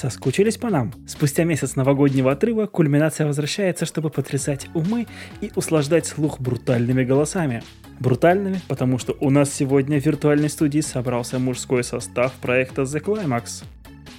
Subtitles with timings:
[0.00, 0.94] Соскучились по нам?
[1.06, 5.06] Спустя месяц новогоднего отрыва кульминация возвращается, чтобы потрясать умы
[5.42, 7.62] и услаждать слух брутальными голосами.
[7.98, 13.62] Брутальными, потому что у нас сегодня в виртуальной студии собрался мужской состав проекта The Climax.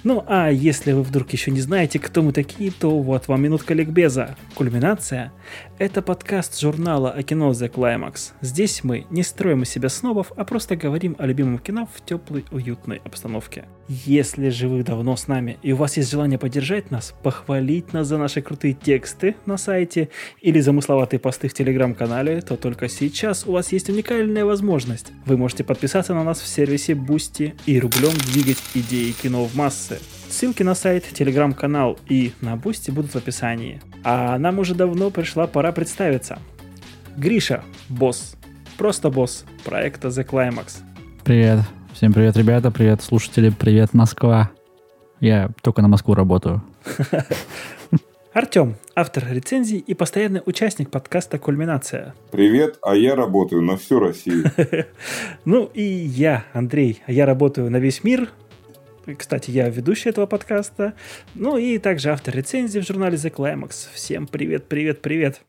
[0.04, 3.74] Ну а если вы вдруг еще не знаете, кто мы такие, то вот вам минутка
[3.74, 4.36] ликбеза.
[4.54, 5.32] Кульминация–
[5.82, 8.34] это подкаст журнала о кино The Climax.
[8.40, 12.44] Здесь мы не строим из себя снобов, а просто говорим о любимом кино в теплой,
[12.52, 13.64] уютной обстановке.
[13.88, 18.06] Если же вы давно с нами и у вас есть желание поддержать нас, похвалить нас
[18.06, 20.08] за наши крутые тексты на сайте
[20.40, 25.10] или замысловатые посты в телеграм-канале, то только сейчас у вас есть уникальная возможность.
[25.26, 29.98] Вы можете подписаться на нас в сервисе Boosty и рублем двигать идеи кино в массы.
[30.32, 33.82] Ссылки на сайт, телеграм-канал и на Boosty будут в описании.
[34.02, 36.38] А нам уже давно пришла пора представиться.
[37.18, 38.34] Гриша, босс,
[38.78, 40.78] просто босс проекта The Climax.
[41.22, 41.60] Привет.
[41.92, 44.50] Всем привет, ребята, привет, слушатели, привет, Москва.
[45.20, 46.62] Я только на Москву работаю.
[48.32, 52.14] Артем, автор рецензий и постоянный участник подкаста «Кульминация».
[52.30, 54.50] Привет, а я работаю на всю Россию.
[55.44, 58.30] Ну и я, Андрей, а я работаю на весь мир,
[59.18, 60.94] кстати, я ведущий этого подкаста.
[61.34, 63.88] Ну и также автор рецензии в журнале The Climax.
[63.92, 65.42] Всем привет, привет, привет.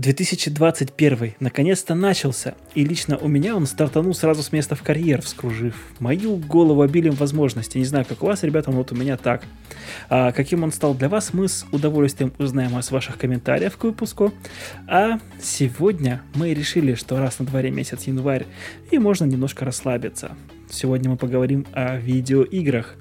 [0.00, 5.74] 2021 наконец-то начался, и лично у меня он стартанул сразу с места в карьер, вскружив
[5.98, 7.78] мою голову обилием возможностей.
[7.78, 9.42] Не знаю, как у вас, ребята, но вот у меня так.
[10.08, 14.32] А каким он стал для вас, мы с удовольствием узнаем из ваших комментариев к выпуску.
[14.88, 18.46] А сегодня мы решили, что раз на дворе месяц январь,
[18.90, 20.34] и можно немножко расслабиться.
[20.70, 22.96] Сегодня мы поговорим о видеоиграх.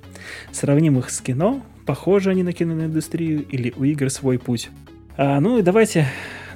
[0.52, 4.70] Сравним их с кино, похожи они на киноиндустрию или у игр свой путь.
[5.16, 6.08] А, ну и давайте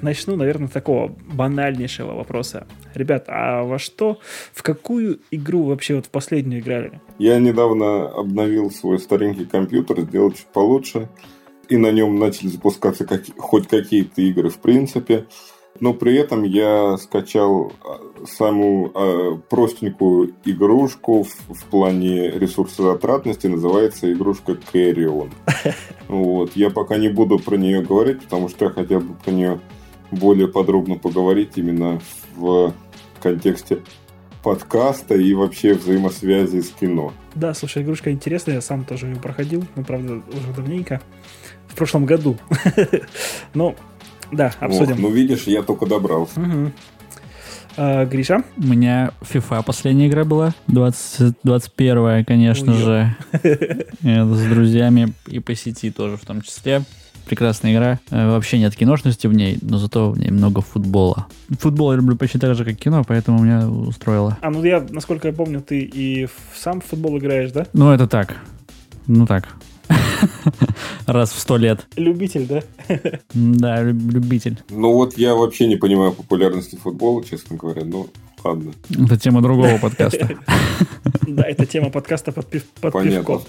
[0.03, 2.67] начну, наверное, такого банальнейшего вопроса.
[2.93, 4.19] Ребят, а во что,
[4.53, 7.01] в какую игру вообще вот в последнюю играли?
[7.17, 11.09] Я недавно обновил свой старенький компьютер, сделал чуть получше,
[11.69, 15.25] и на нем начали запускаться как, хоть какие-то игры в принципе.
[15.79, 24.11] Но при этом я скачал а, самую э, простенькую игрушку в, в плане ресурсозатратности, называется
[24.11, 25.31] игрушка Carrion.
[26.09, 26.51] Вот.
[26.55, 29.59] Я пока не буду про нее говорить, потому что я хотел бы про нее
[30.13, 31.99] более подробно поговорить именно
[32.35, 32.73] в
[33.21, 33.79] контексте
[34.43, 37.13] подкаста и вообще взаимосвязи с кино.
[37.33, 41.01] Да, слушай, игрушка интересная, я сам тоже ее проходил, ну, правда, уже давненько,
[41.67, 42.37] в прошлом году.
[43.53, 43.75] Ну,
[44.31, 44.99] да, обсудим.
[44.99, 46.41] ну, видишь, я только добрался.
[47.75, 48.43] А, Гриша?
[48.57, 53.15] У меня FIFA последняя игра была, 20, 21 конечно же.
[54.01, 56.83] С друзьями и по сети тоже в том числе
[57.25, 57.99] прекрасная игра.
[58.11, 61.27] Э, вообще нет киношности в ней, но зато в ней много футбола.
[61.59, 64.37] Футбол я люблю почти так же, как кино, поэтому меня устроило.
[64.41, 67.65] А, ну я, насколько я помню, ты и сам в футбол играешь, да?
[67.73, 68.35] Ну, это так.
[69.07, 69.47] Ну так.
[71.05, 71.87] Раз в сто лет.
[71.95, 72.61] Любитель, да?
[73.33, 74.59] Да, любитель.
[74.69, 77.83] Ну вот я вообще не понимаю популярности футбола, честно говоря.
[77.83, 78.07] Ну,
[78.43, 78.71] ладно.
[78.89, 80.29] Это тема другого подкаста.
[81.27, 83.39] Да, это тема подкаста под, пив, под Понятно.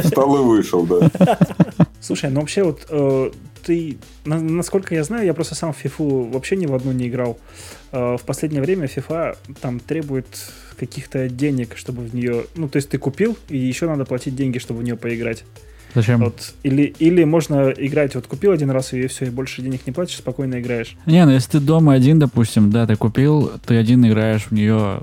[0.00, 1.10] Встал и вышел, да.
[2.00, 3.30] Слушай, ну вообще вот э,
[3.64, 7.08] ты, на, насколько я знаю, я просто сам в FIFA вообще ни в одну не
[7.08, 7.38] играл.
[7.92, 10.26] Э, в последнее время FIFA там требует
[10.78, 12.44] каких-то денег, чтобы в нее...
[12.54, 15.44] Ну, то есть ты купил, и еще надо платить деньги, чтобы в нее поиграть.
[15.94, 16.20] Зачем?
[16.20, 19.92] Вот, или, или можно играть, вот купил один раз и все, и больше денег не
[19.92, 20.96] платишь, спокойно играешь.
[21.06, 25.00] Не, ну если ты дома один, допустим, да, ты купил, ты один играешь в нее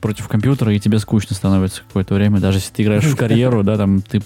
[0.00, 2.38] против компьютера, и тебе скучно становится какое-то время.
[2.38, 4.22] Даже если ты играешь в карьеру, да, там ты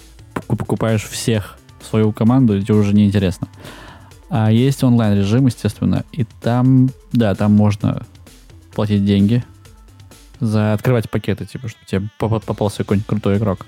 [0.47, 1.57] покупаешь всех
[1.87, 3.47] свою команду, тебе уже неинтересно.
[4.29, 8.05] А есть онлайн-режим, естественно, и там, да, там можно
[8.73, 9.43] платить деньги
[10.39, 13.65] за открывать пакеты, типа, чтобы тебе попался какой-нибудь крутой игрок.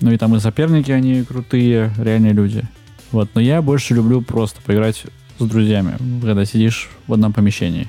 [0.00, 2.64] Ну и там и соперники, они крутые, реальные люди.
[3.12, 5.04] Вот, но я больше люблю просто поиграть
[5.38, 7.88] с друзьями, когда сидишь в одном помещении.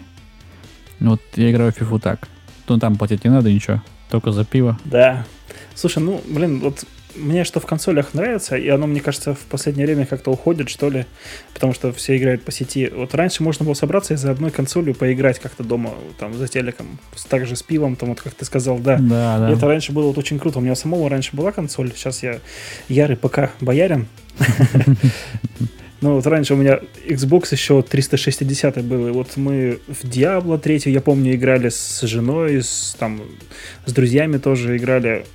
[1.00, 2.28] Вот я играю в FIFA так.
[2.68, 4.78] Ну там платить не надо ничего, только за пиво.
[4.86, 5.26] Да.
[5.74, 6.84] Слушай, ну, блин, вот
[7.18, 10.90] мне что в консолях нравится, и оно, мне кажется, в последнее время как-то уходит, что
[10.90, 11.06] ли,
[11.54, 12.92] потому что все играют по сети.
[12.94, 17.00] Вот раньше можно было собраться и за одной консолью поиграть как-то дома, там, за телеком,
[17.30, 18.98] также с пивом, там, вот как ты сказал, да.
[18.98, 19.50] Да, да.
[19.50, 20.60] И это раньше было вот очень круто.
[20.60, 22.40] У меня самого раньше была консоль, сейчас я
[22.88, 24.08] ярый ПК боярин.
[26.00, 30.84] Ну, вот раньше у меня Xbox еще 360 был, и вот мы в Diablo 3,
[30.86, 33.22] я помню, играли с женой, с, там,
[33.86, 35.26] с друзьями тоже играли.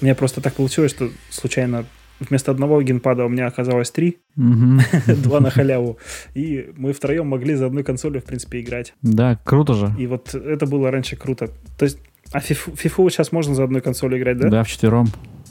[0.00, 1.84] У меня просто так получилось, что случайно
[2.20, 5.98] вместо одного геймпада у меня оказалось три, два на халяву,
[6.34, 8.94] и мы втроем могли за одной консолью, в принципе, играть.
[9.02, 9.92] Да, круто же.
[9.98, 11.48] И вот это было раньше круто.
[11.78, 11.98] То есть
[12.32, 14.48] А фифу, сейчас можно за одной консолью играть, да?
[14.48, 15.06] Да, в четвером.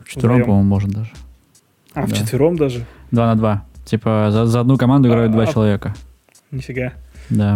[0.05, 0.45] В четвером, Вдвоем.
[0.45, 1.11] по-моему, можно даже.
[1.93, 2.15] А, в Да.
[2.15, 2.85] четвером даже?
[3.11, 3.65] Два на два.
[3.85, 5.95] Типа за, за одну команду играют А, два а- человека.
[6.51, 6.93] Нифига.
[7.29, 7.55] Да.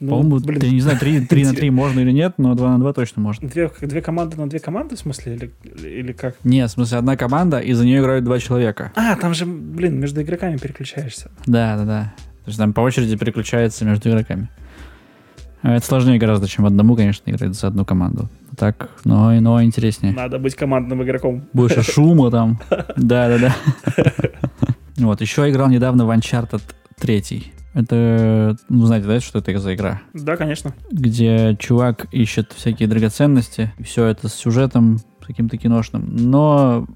[0.00, 2.70] Ну, по-моему, блин, ты не знаю, три, три на три можно или нет, но два
[2.70, 3.46] на два точно можно.
[3.46, 5.52] Две, две команды на две команды, в смысле, или,
[5.86, 6.36] или как?
[6.42, 8.92] Нет, в смысле, одна команда, и за нее играют два человека.
[8.96, 11.30] А, там же, блин, между игроками переключаешься.
[11.46, 12.14] Да, да, да.
[12.44, 14.48] То есть там по очереди переключается между игроками.
[15.62, 18.30] А Это сложнее гораздо, чем одному, конечно, играть за одну команду.
[18.56, 20.14] Так, но, но интереснее.
[20.14, 21.44] Надо быть командным игроком.
[21.52, 22.58] Больше шума там.
[22.96, 23.54] Да, да, да.
[24.96, 26.62] Вот, еще играл недавно в Uncharted
[26.98, 27.52] 3.
[27.72, 30.02] Это, ну, знаете, да, что это за игра?
[30.12, 30.74] Да, конечно.
[30.90, 36.04] Где чувак ищет всякие драгоценности, и все это с сюжетом с каким-то киношным.
[36.16, 36.86] Но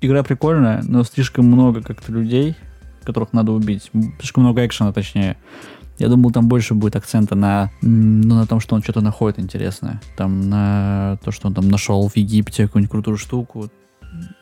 [0.00, 2.56] игра прикольная, но слишком много как-то людей,
[3.04, 3.90] которых надо убить.
[4.18, 5.36] Слишком много экшена, точнее.
[5.98, 10.00] Я думал, там больше будет акцента на, ну, на том, что он что-то находит интересное.
[10.16, 13.70] Там на то, что он там нашел в Египте какую-нибудь крутую штуку.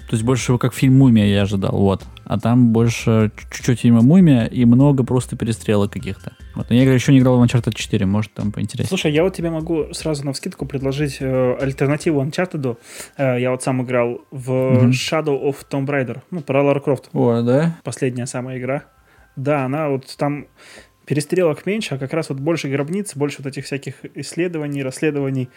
[0.08, 2.04] То есть больше как фильм «Мумия» я ожидал, вот.
[2.24, 6.32] А там больше чуть-чуть фильма «Мумия» и много просто перестрелок каких-то.
[6.54, 6.69] Вот.
[6.69, 8.88] Но я еще не играл в Uncharted 4, может там поинтереснее.
[8.88, 12.76] Слушай, я вот тебе могу сразу на вскидку предложить э, альтернативу Uncharted.
[13.16, 14.90] Э, я вот сам играл в Мгм.
[14.90, 16.20] Shadow of Tomb Raider.
[16.30, 17.08] Ну, про Лара Крофт.
[17.14, 17.78] О, да?
[17.82, 18.84] Последняя самая игра.
[19.36, 20.46] Да, она вот там
[21.06, 25.48] перестрелок меньше, а как раз вот больше гробниц, больше вот этих всяких исследований, расследований.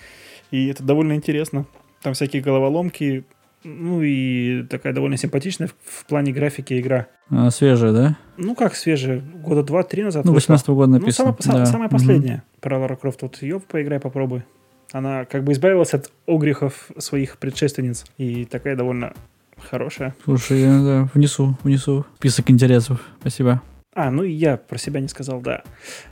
[0.52, 1.66] И это довольно интересно.
[2.02, 3.26] Там всякие головоломки,
[3.66, 7.08] ну и такая довольно симпатичная в, в плане графики игра.
[7.30, 8.18] А, свежая, да?
[8.38, 10.24] Ну как свежая, года два-три назад.
[10.24, 10.54] Ну, вышла.
[10.54, 11.36] 18 года Ну, написано.
[11.40, 11.72] самая, да.
[11.72, 13.22] самая последняя про Лара Крофт.
[13.24, 14.44] Вот ее поиграй, попробуй.
[14.92, 18.06] Она как бы избавилась от огрехов своих предшественниц.
[18.18, 19.14] И такая довольно
[19.58, 20.16] хорошая.
[20.24, 23.02] Слушай, я да, внесу, внесу список интересов.
[23.20, 23.62] Спасибо.
[23.94, 25.64] А, ну и я про себя не сказал, да.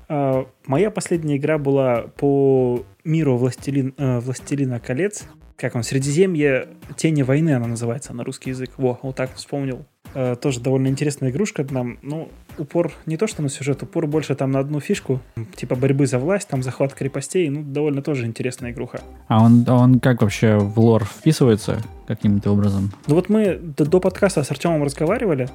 [0.09, 5.25] А, моя последняя игра была по миру Властелин, э, Властелина колец.
[5.57, 5.83] Как он?
[5.83, 8.71] Средиземье Тени войны она называется на русский язык.
[8.77, 9.85] Во, вот так вспомнил.
[10.15, 11.63] Э, тоже довольно интересная игрушка.
[11.63, 15.19] Там, ну, упор не то, что на сюжет, упор больше там на одну фишку.
[15.55, 17.50] Типа борьбы за власть, там захват крепостей.
[17.50, 19.01] Ну, довольно тоже интересная игруха.
[19.27, 22.91] А он, а он как вообще в лор вписывается каким-то образом?
[23.07, 25.50] Ну вот мы до, до подкаста с Артемом разговаривали,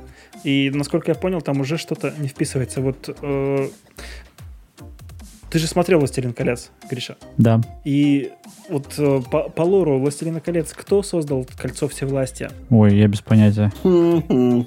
[0.45, 2.81] и, насколько я понял, там уже что-то не вписывается.
[2.81, 3.69] Вот э,
[5.51, 7.17] ты же смотрел «Властелин колец», Гриша.
[7.37, 7.61] Да.
[7.85, 8.33] И
[8.69, 12.51] вот э, по, по лору «Властелина колец» кто создал кольцо всевластия?
[12.71, 13.73] Ой, я без понятия.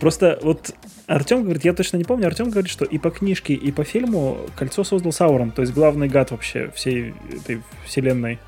[0.00, 0.72] Просто вот
[1.06, 4.38] Артем говорит, я точно не помню, Артем говорит, что и по книжке, и по фильму
[4.56, 8.38] кольцо создал Саурон, то есть главный гад вообще всей этой вселенной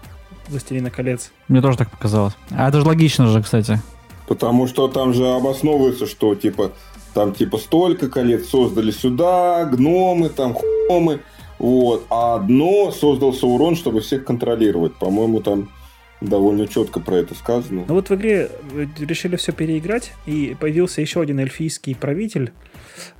[0.48, 1.30] «Властелина колец».
[1.48, 2.34] Мне тоже так показалось.
[2.50, 3.80] А это же логично же, кстати.
[4.26, 6.72] Потому что там же обосновывается, что типа
[7.14, 11.20] там типа столько колец создали сюда, гномы, там хомы,
[11.58, 14.94] вот, а одно создал Саурон, чтобы всех контролировать.
[14.94, 15.68] По-моему, там
[16.20, 17.84] довольно четко про это сказано.
[17.86, 22.52] Ну вот в игре э, решили все переиграть, и появился еще один эльфийский правитель,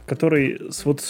[0.06, 1.02] который вот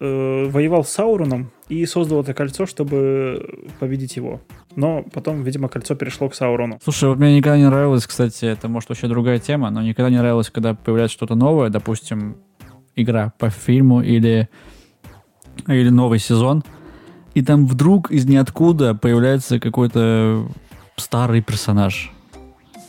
[0.00, 4.40] э, воевал с Сауроном и создал это кольцо, чтобы победить его.
[4.76, 6.78] Но потом, видимо, кольцо перешло к Саурону.
[6.82, 10.18] Слушай, вот мне никогда не нравилось, кстати, это может вообще другая тема, но никогда не
[10.18, 12.36] нравилось, когда появляется что-то новое, допустим,
[12.96, 14.48] игра по фильму или,
[15.66, 16.64] или новый сезон,
[17.34, 20.48] и там вдруг из ниоткуда появляется какой-то
[20.96, 22.12] старый персонаж,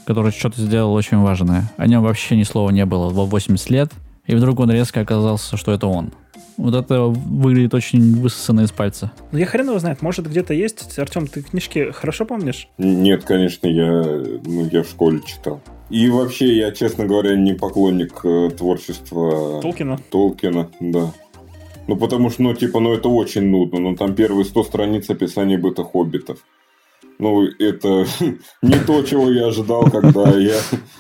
[0.05, 1.71] который что-то сделал очень важное.
[1.77, 3.91] О нем вообще ни слова не было во 80 лет,
[4.25, 6.11] и вдруг он резко оказался, что это он.
[6.57, 9.11] Вот это выглядит очень высосанно из пальца.
[9.31, 10.97] Ну я хрен его знает, может где-то есть.
[10.97, 12.67] Артем, ты книжки хорошо помнишь?
[12.77, 14.03] Нет, конечно, я,
[14.45, 15.61] ну, я в школе читал.
[15.89, 19.99] И вообще, я, честно говоря, не поклонник э, творчества Толкина?
[20.09, 21.13] Толкина, да.
[21.87, 23.79] Ну, потому что, ну, типа, ну, это очень нудно.
[23.79, 26.39] Ну, там первые 100 страниц описания быта хоббитов.
[27.17, 28.05] Ну, это
[28.61, 30.59] не то, чего я ожидал, когда я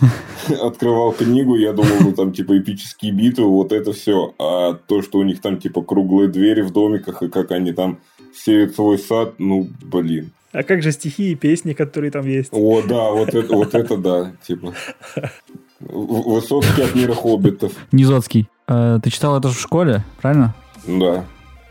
[0.61, 1.55] открывал книгу.
[1.55, 4.33] Я думал, ну, там, типа, эпические битвы, вот это все.
[4.39, 7.99] А то, что у них там, типа, круглые двери в домиках, и как они там
[8.33, 10.31] сеют свой сад, ну, блин.
[10.51, 12.49] А как же стихи и песни, которые там есть?
[12.53, 14.73] О, да, вот это, вот это да, типа.
[15.81, 18.47] Высоцкий от мира хоббитов, Низоцкий.
[18.67, 20.55] Э, ты читал это в школе, правильно?
[20.87, 21.25] да.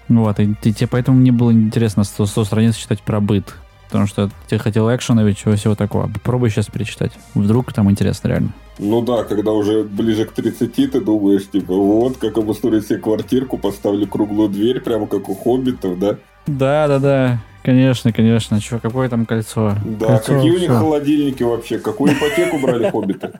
[0.08, 3.54] Вот, и, и тебе поэтому мне было интересно 100, 100 страниц читать про быт.
[3.94, 6.08] Потому что ты хотел экшена, ведь чего всего такого.
[6.08, 7.12] Попробуй сейчас перечитать.
[7.34, 8.48] Вдруг там интересно реально.
[8.80, 13.56] Ну да, когда уже ближе к 30, ты думаешь, типа, вот, как обустроить себе квартирку,
[13.56, 16.16] поставили круглую дверь, прямо как у хоббитов, да?
[16.48, 17.38] Да, да, да.
[17.62, 18.60] Конечно, конечно.
[18.60, 19.76] Чё, какое там кольцо?
[19.84, 20.78] Да, Кольцо, какие у них всё.
[20.80, 23.30] холодильники вообще, какую ипотеку брали хоббиты?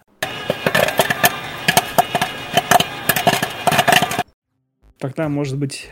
[4.99, 5.90] Тогда, может быть,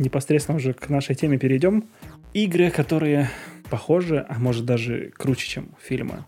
[0.00, 1.84] непосредственно уже к нашей теме перейдем.
[2.32, 3.30] Игры, которые
[3.70, 6.24] похожи, а может даже круче, чем фильмы.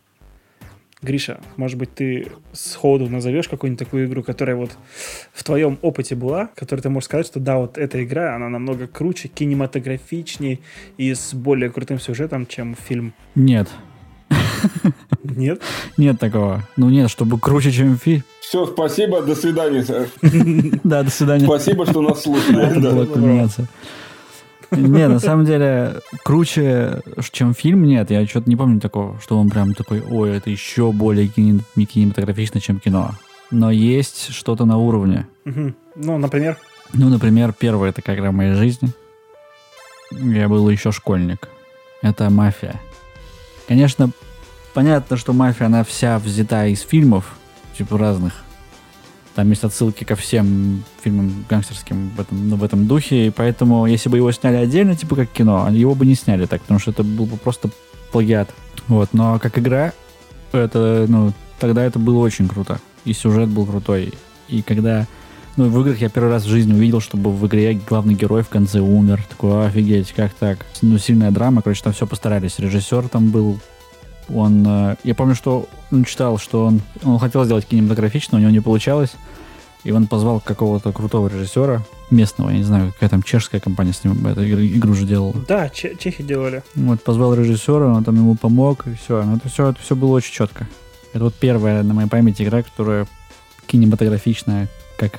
[1.03, 4.71] Гриша, может быть, ты сходу назовешь какую-нибудь такую игру, которая вот
[5.33, 8.87] в твоем опыте была, которой ты можешь сказать, что да, вот эта игра, она намного
[8.87, 10.61] круче, кинематографичнее
[10.99, 13.15] и с более крутым сюжетом, чем фильм?
[13.35, 13.69] Нет.
[15.25, 15.61] Нет?
[15.97, 16.69] Нет такого.
[16.77, 18.23] Ну нет, чтобы круче, чем фильм.
[18.41, 19.85] Все, спасибо, до свидания.
[20.85, 21.47] Да, до свидания.
[21.47, 22.65] Спасибо, что нас слушали.
[22.65, 23.67] Это была кульминация.
[24.73, 28.11] Не, на самом деле, круче, чем фильм, нет.
[28.11, 32.81] Я что-то не помню такого, что он прям такой, ой, это еще более кинематографично, чем
[32.81, 33.13] кино.
[33.51, 35.27] Но есть что-то на уровне.
[35.45, 36.59] Ну, например?
[36.95, 38.91] Ну, например, первая такая игра в моей жизни.
[40.11, 41.49] Я был еще школьник.
[42.03, 42.81] Это «Мафия».
[43.69, 44.11] Конечно,
[44.75, 47.37] понятно, что «Мафия», она вся взята из фильмов,
[47.77, 48.43] типа разных.
[49.35, 53.87] Там есть отсылки ко всем фильмам гангстерским в этом, ну, в этом духе, и поэтому,
[53.87, 56.91] если бы его сняли отдельно, типа как кино, его бы не сняли так, потому что
[56.91, 57.71] это был бы просто
[58.13, 58.51] плагиат.
[58.89, 59.93] Вот, но как игра,
[60.53, 62.79] это, ну, тогда это было очень круто.
[63.05, 64.13] И сюжет был крутой.
[64.49, 65.07] И когда,
[65.57, 68.49] ну, в играх я первый раз в жизни увидел, чтобы в игре главный герой в
[68.49, 69.25] конце умер.
[69.29, 70.67] Такой, офигеть, как так?
[70.83, 72.59] Ну, сильная драма, короче, там все постарались.
[72.59, 73.59] Режиссер там был
[74.29, 78.51] он, э, я помню, что он читал, что он, он хотел сделать кинематографично, у него
[78.51, 79.13] не получалось.
[79.85, 84.05] И он позвал какого-то крутого режиссера местного, я не знаю, какая там чешская компания с
[84.05, 85.35] ним эту игру же делала.
[85.49, 86.63] Да, че- чехи делали.
[86.77, 89.25] Вот, позвал режиссера, он там ему помог, и все.
[89.25, 90.69] Но это все, это все было очень четко.
[91.15, 93.09] Это вот первая на моей памяти игра, которая
[93.67, 95.19] кинематографичная, как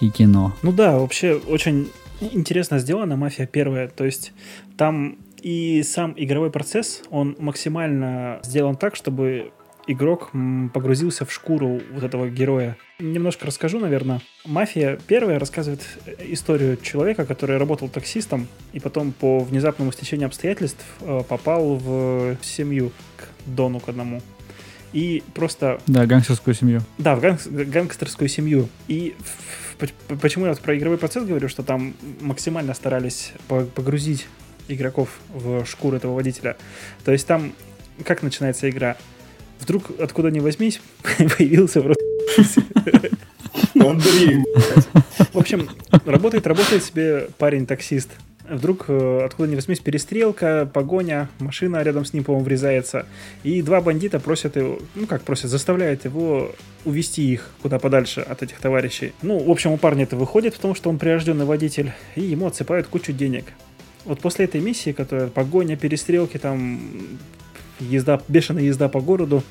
[0.00, 0.54] и кино.
[0.62, 1.88] Ну да, вообще очень
[2.20, 3.88] интересно сделана «Мафия первая».
[3.88, 4.32] То есть
[4.76, 9.52] там и сам игровой процесс, он максимально сделан так, чтобы
[9.86, 10.30] игрок
[10.74, 12.76] погрузился в шкуру вот этого героя.
[12.98, 14.20] Немножко расскажу, наверное.
[14.44, 15.82] «Мафия» первая рассказывает
[16.20, 22.92] историю человека, который работал таксистом и потом по внезапному стечению обстоятельств э, попал в семью
[23.16, 24.20] к Дону к одному.
[24.92, 25.80] И просто...
[25.86, 26.80] Да, гангстерскую семью.
[26.98, 27.40] Да, в ганг...
[27.46, 28.68] гангстерскую семью.
[28.88, 29.14] И
[30.20, 34.26] почему я про игровой процесс говорю, что там максимально старались погрузить
[34.68, 36.56] игроков в шкуру этого водителя.
[37.04, 37.52] То есть там
[38.04, 38.96] как начинается игра?
[39.60, 40.80] Вдруг откуда ни возьмись
[41.38, 42.04] появился просто
[43.74, 44.44] Андрей.
[45.32, 45.68] В общем,
[46.04, 48.10] работает, работает себе парень-таксист.
[48.48, 53.04] Вдруг э, откуда ни возьмись перестрелка, погоня, машина рядом с ним, по-моему, врезается.
[53.42, 56.52] И два бандита просят его, ну как просят, заставляют его
[56.86, 59.12] увести их куда подальше от этих товарищей.
[59.20, 62.86] Ну, в общем, у парня это выходит, потому что он прирожденный водитель, и ему отсыпают
[62.86, 63.44] кучу денег
[64.08, 66.80] вот после этой миссии, которая погоня, перестрелки, там
[67.78, 69.44] езда, бешеная езда по городу,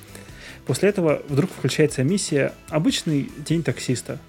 [0.65, 4.19] после этого вдруг включается миссия «Обычный день таксиста».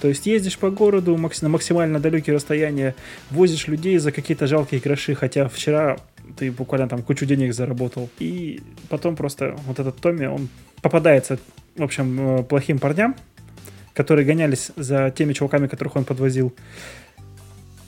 [0.00, 2.94] То есть ездишь по городу на максимально далекие расстояния,
[3.30, 5.96] возишь людей за какие-то жалкие гроши, хотя вчера
[6.36, 8.10] ты буквально там кучу денег заработал.
[8.18, 10.48] И потом просто вот этот Томми, он
[10.82, 11.38] попадается,
[11.76, 13.14] в общем, э, плохим парням,
[13.94, 16.52] которые гонялись за теми чуваками, которых он подвозил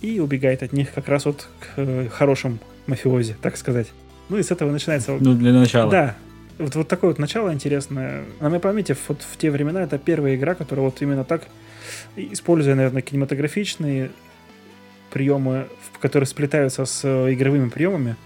[0.00, 3.88] и убегает от них как раз вот к э, хорошим мафиози, так сказать.
[4.28, 5.17] Ну и с этого начинается...
[5.19, 5.90] Ну, для начала.
[5.90, 6.17] Да.
[6.59, 8.25] Вот, вот такое вот начало интересное.
[8.40, 11.45] На моей памяти вот в те времена это первая игра, которая вот именно так,
[12.17, 14.11] используя, наверное, кинематографичные
[15.11, 15.69] приемы,
[16.00, 18.17] которые сплетаются с э, игровыми приемами.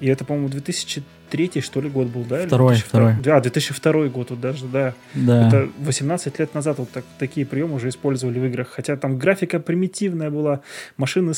[0.00, 2.46] И это, по-моему, 2000 2003 что ли год был, да?
[2.46, 3.14] Второй, второй.
[3.26, 4.94] А, 2002 год вот даже, да.
[5.14, 5.48] Да.
[5.48, 8.68] Это 18 лет назад вот так, такие приемы уже использовали в играх.
[8.68, 10.60] Хотя там графика примитивная была,
[10.96, 11.32] машины,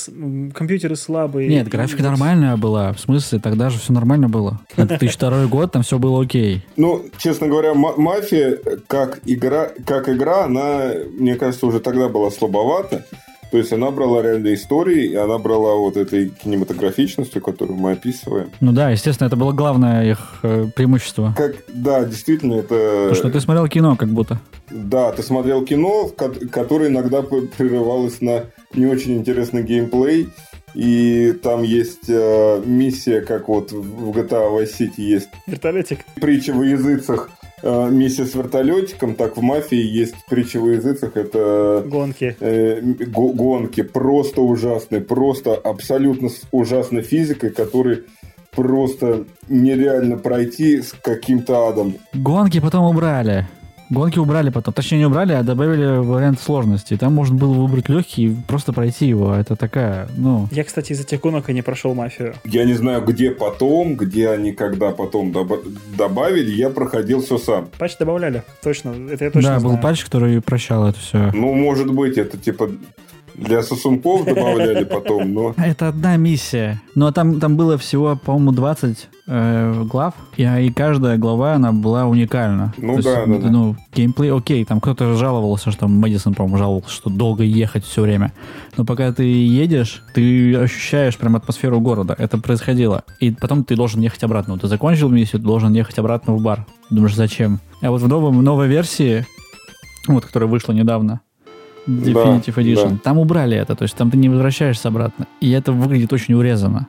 [0.54, 1.48] компьютеры слабые.
[1.48, 2.10] Нет, графика вот...
[2.10, 2.92] нормальная была.
[2.92, 4.60] В смысле, тогда же все нормально было.
[4.76, 6.64] 2002 год, там все было окей.
[6.76, 13.04] Ну, честно говоря, мафия как игра, как игра, она, мне кажется, уже тогда была слабовата.
[13.50, 18.50] То есть она брала реальные истории, и она брала вот этой кинематографичностью, которую мы описываем.
[18.60, 21.34] Ну да, естественно, это было главное их э, преимущество.
[21.36, 23.08] Как, да, действительно, это...
[23.08, 24.40] То, что ты смотрел кино как будто.
[24.70, 26.10] Да, ты смотрел кино,
[26.50, 30.28] которое иногда прерывалось на не очень интересный геймплей,
[30.74, 35.28] и там есть э, миссия, как вот в GTA Vice City есть.
[35.46, 36.00] Вертолетик.
[36.20, 37.30] Притча во языцах
[37.62, 41.84] миссия с вертолетиком, так в «Мафии» есть притча во языцах, это...
[41.86, 42.36] Гонки.
[42.40, 48.04] Э, гонки, просто ужасные, просто абсолютно ужасной физикой, который
[48.50, 51.94] просто нереально пройти с каким-то адом.
[52.12, 53.46] Гонки потом убрали.
[53.90, 54.74] Гонки убрали потом.
[54.74, 56.96] Точнее, не убрали, а добавили вариант сложности.
[56.96, 59.34] Там можно было выбрать легкий и просто пройти его.
[59.34, 60.48] Это такая, ну...
[60.50, 62.34] Я, кстати, из этих гонок и не прошел мафию.
[62.44, 67.68] Я не знаю, где потом, где они когда потом доб- добавили, я проходил все сам.
[67.78, 68.94] Патч добавляли, точно.
[69.10, 69.74] Это я точно Да, знаю.
[69.76, 71.30] был патч, который прощал это все.
[71.32, 72.70] Ну, может быть, это типа
[73.38, 75.54] Для сосунков добавляли потом, но...
[75.56, 76.82] Это одна миссия.
[76.96, 82.06] Но там, там было всего, по-моему, 20 э, глав, и, и каждая глава, она была
[82.06, 82.74] уникальна.
[82.78, 83.48] Ну То да, есть, да.
[83.48, 88.32] Ну, геймплей, окей, там кто-то жаловался, что Мэдисон, по-моему, жаловался, что долго ехать все время.
[88.76, 92.16] Но пока ты едешь, ты ощущаешь прям атмосферу города.
[92.18, 93.04] Это происходило.
[93.20, 94.54] И потом ты должен ехать обратно.
[94.54, 96.66] Вот ты закончил миссию, ты должен ехать обратно в бар.
[96.90, 97.60] Думаешь, зачем?
[97.82, 99.24] А вот в новом, новой версии,
[100.08, 101.20] вот, которая вышла недавно,
[101.88, 102.98] Definitive Да, Edition, да.
[103.02, 105.26] там убрали это, то есть там ты не возвращаешься обратно.
[105.40, 106.86] И это выглядит очень урезанно.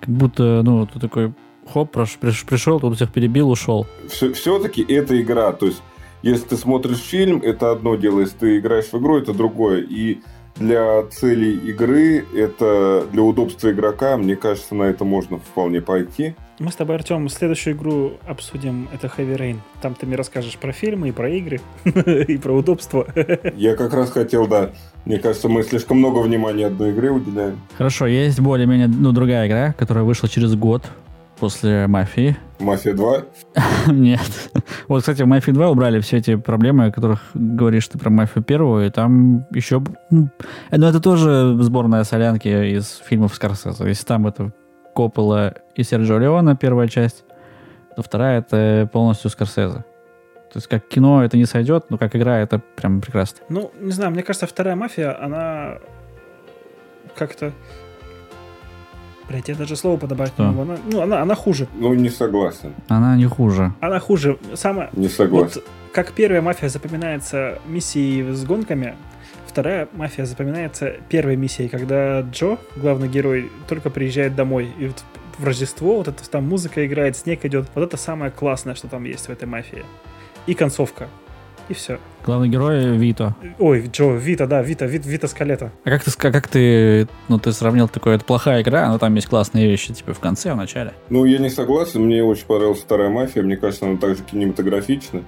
[0.00, 1.32] Как будто, ну, ты такой,
[1.72, 3.86] хоп, прош- приш- пришел, тут всех перебил, ушел.
[4.08, 5.52] Все-таки это игра.
[5.52, 5.82] То есть,
[6.22, 8.20] если ты смотришь фильм, это одно дело.
[8.20, 9.80] Если ты играешь в игру, это другое.
[9.80, 10.18] И
[10.56, 16.34] для целей игры, это для удобства игрока, мне кажется, на это можно вполне пойти.
[16.60, 18.88] Мы с тобой, Артем, следующую игру обсудим.
[18.92, 19.58] Это Heavy Rain.
[19.82, 23.06] Там ты мне расскажешь про фильмы и про игры, и про удобство.
[23.56, 24.70] Я как раз хотел, да.
[25.04, 27.60] Мне кажется, мы слишком много внимания одной игре уделяем.
[27.76, 30.84] Хорошо, есть более-менее, ну, другая игра, которая вышла через год
[31.40, 32.36] после «Мафии».
[32.60, 33.22] Мафия 2.
[33.88, 34.50] Нет.
[34.86, 38.44] Вот, кстати, в «Мафии 2» убрали все эти проблемы, о которых говоришь ты про «Мафию
[38.44, 39.82] первую», и там еще...
[40.10, 40.30] ну,
[40.70, 43.88] Ну, это тоже сборная солянки из фильмов Скорсезе.
[43.88, 44.52] Если там это
[44.94, 47.24] Коппола и Серджио Леона первая часть,
[47.96, 49.84] то вторая— это полностью Скорсезе.
[50.52, 53.40] То есть как кино это не сойдет, но как игра это прям прекрасно.
[53.48, 55.78] Ну, не знаю, мне кажется, вторая мафия, она
[57.16, 57.52] как-то...
[59.28, 60.62] Блять, я даже слово подобрать не могу.
[60.62, 61.66] Она, ну, она, она хуже.
[61.74, 62.74] Ну, не согласен.
[62.88, 63.72] Она не хуже.
[63.80, 64.38] Она хуже.
[64.54, 64.90] Самое...
[64.92, 65.62] Не согласен.
[65.64, 68.96] Вот как первая мафия запоминается миссией с гонками,
[69.54, 74.68] вторая мафия запоминается первой миссией, когда Джо, главный герой, только приезжает домой.
[74.80, 75.04] И вот
[75.38, 77.66] в Рождество вот эта там музыка играет, снег идет.
[77.76, 79.84] Вот это самое классное, что там есть в этой мафии.
[80.48, 81.06] И концовка.
[81.68, 81.98] И все.
[82.26, 83.36] Главный герой Вито.
[83.60, 85.70] Ой, Джо, Вита, да, Вита, Вита, Вита Скалета.
[85.84, 89.14] А как ты, ска- как ты, ну, ты сравнил такое, это плохая игра, но там
[89.14, 90.94] есть классные вещи, типа в конце, в начале.
[91.10, 92.02] Ну, я не согласен.
[92.02, 93.44] Мне очень понравилась вторая мафия.
[93.44, 95.22] Мне кажется, она также кинематографична.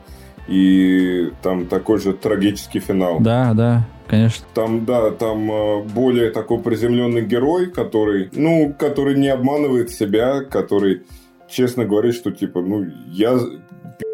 [0.48, 3.20] И там такой же трагический финал.
[3.20, 4.46] Да, да, конечно.
[4.54, 11.02] Там, да, там э, более такой приземленный герой, который, ну, который не обманывает себя, который
[11.48, 13.38] честно говорит, что типа, ну, я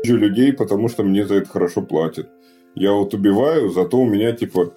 [0.03, 2.29] пизжу людей, потому что мне за это хорошо платят.
[2.75, 4.73] Я вот убиваю, зато у меня типа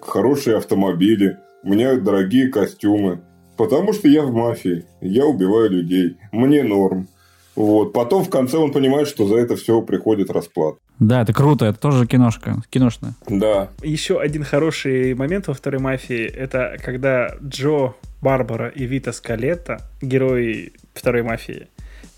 [0.00, 3.20] хорошие автомобили, у меня дорогие костюмы.
[3.56, 7.08] Потому что я в мафии, я убиваю людей, мне норм.
[7.54, 7.92] Вот.
[7.92, 10.78] Потом в конце он понимает, что за это все приходит расплата.
[11.00, 13.14] Да, это круто, это тоже киношка, киношная.
[13.28, 19.80] Да, Еще один хороший момент во второй мафии, это когда Джо, Барбара и Вита Скалетта,
[20.00, 21.66] герои второй мафии,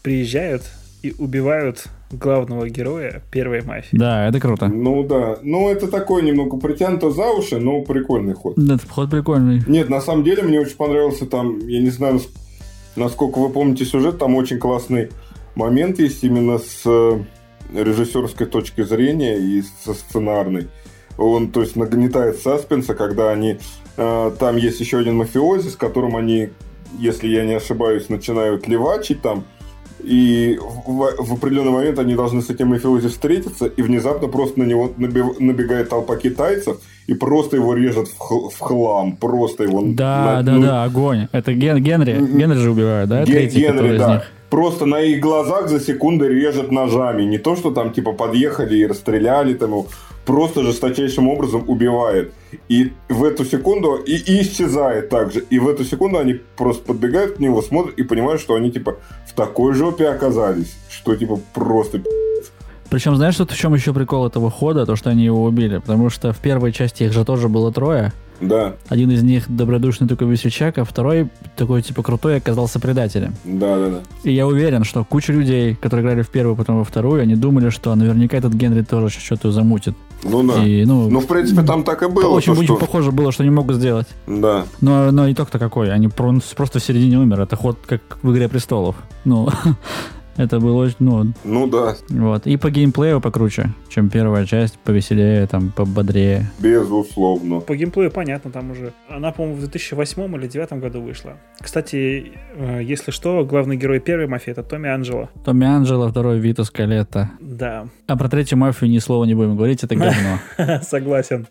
[0.03, 0.63] приезжают
[1.03, 3.97] и убивают главного героя первой мафии.
[3.97, 4.69] Да, это круто.
[4.69, 5.39] ну да.
[5.43, 8.55] Ну, это такой немного притянуто за уши, но прикольный ход.
[8.57, 9.63] Да, ход прикольный.
[9.67, 12.29] Нет, на самом деле мне очень понравился там, я не знаю, нас-
[12.95, 15.09] насколько вы помните сюжет, там очень классный
[15.55, 17.19] момент есть именно с э,
[17.75, 20.69] режиссерской точки зрения и со сценарной.
[21.19, 23.59] Он, то есть, нагнетает саспенса, когда они...
[23.97, 26.51] э, там есть еще один мафиози, с которым они,
[26.99, 29.45] если я не ошибаюсь, начинают левачить там.
[30.05, 34.65] И в, в определенный момент они должны с этим мафиози встретиться, и внезапно просто на
[34.65, 36.77] него набегает толпа китайцев
[37.07, 39.17] и просто его режет в, х- в хлам.
[39.17, 39.83] Просто его...
[39.87, 41.29] Да, на- да, ну, да, огонь.
[41.33, 42.13] Это Ген- Генри.
[42.13, 42.39] М-м.
[42.39, 43.25] Генри же убивают, да?
[43.25, 44.15] Ге- Третий, Генри, который из да.
[44.17, 44.23] них.
[44.57, 47.25] Просто на их глазах за секунду режет ножами.
[47.25, 49.87] Не то, что там типа подъехали и расстреляли там его.
[50.25, 52.33] Просто жесточайшим образом убивает.
[52.71, 55.41] И в эту секунду и, исчезает также.
[55.51, 58.97] И в эту секунду они просто подбегают к нему, смотрят и понимают, что они типа
[59.29, 60.75] в такой жопе оказались.
[60.89, 62.01] Что типа просто.
[62.89, 64.87] Причем, знаешь, что в чем еще прикол этого хода?
[64.87, 65.81] То, что они его убили.
[65.81, 68.15] Потому что в первой части их же тоже было трое.
[68.41, 73.35] Да, Один из них добродушный такой весельчак, а второй такой, типа, крутой оказался предателем.
[73.45, 74.01] да, да, да.
[74.25, 77.71] И я уверен, что куча людей, которые играли в первую, потом во вторую, они думали,
[77.71, 79.95] что наверняка этот Генри тоже что-то замутит.
[80.23, 80.65] Ну да.
[80.65, 82.29] И, ну, Ну, в принципе, там так и было.
[82.31, 84.07] очень, то, очень что- похоже было, что они могут сделать.
[84.27, 84.65] Да.
[84.81, 85.93] Но, но итог-то какой?
[85.93, 87.41] Они про- просто в середине умер.
[87.41, 88.97] Это ход как в «Игре престолов».
[89.25, 89.49] Ну,
[90.37, 92.47] это было очень, ну, Ну да, вот.
[92.47, 96.51] И по геймплею покруче, чем первая часть, повеселее, там, пободрее.
[96.59, 97.61] безусловно.
[97.61, 98.93] По геймплею понятно, там уже.
[99.09, 101.33] Она, по-моему, в 2008 или 2009 году вышла.
[101.61, 105.29] Кстати, э, если что, главный герой первой мафии это Томми Анджело.
[105.45, 107.31] Томми Анджело, второй Вито Скалетта.
[107.41, 110.81] Да, А про третью мафию ни слова не будем говорить, это говно.
[110.83, 111.47] согласен.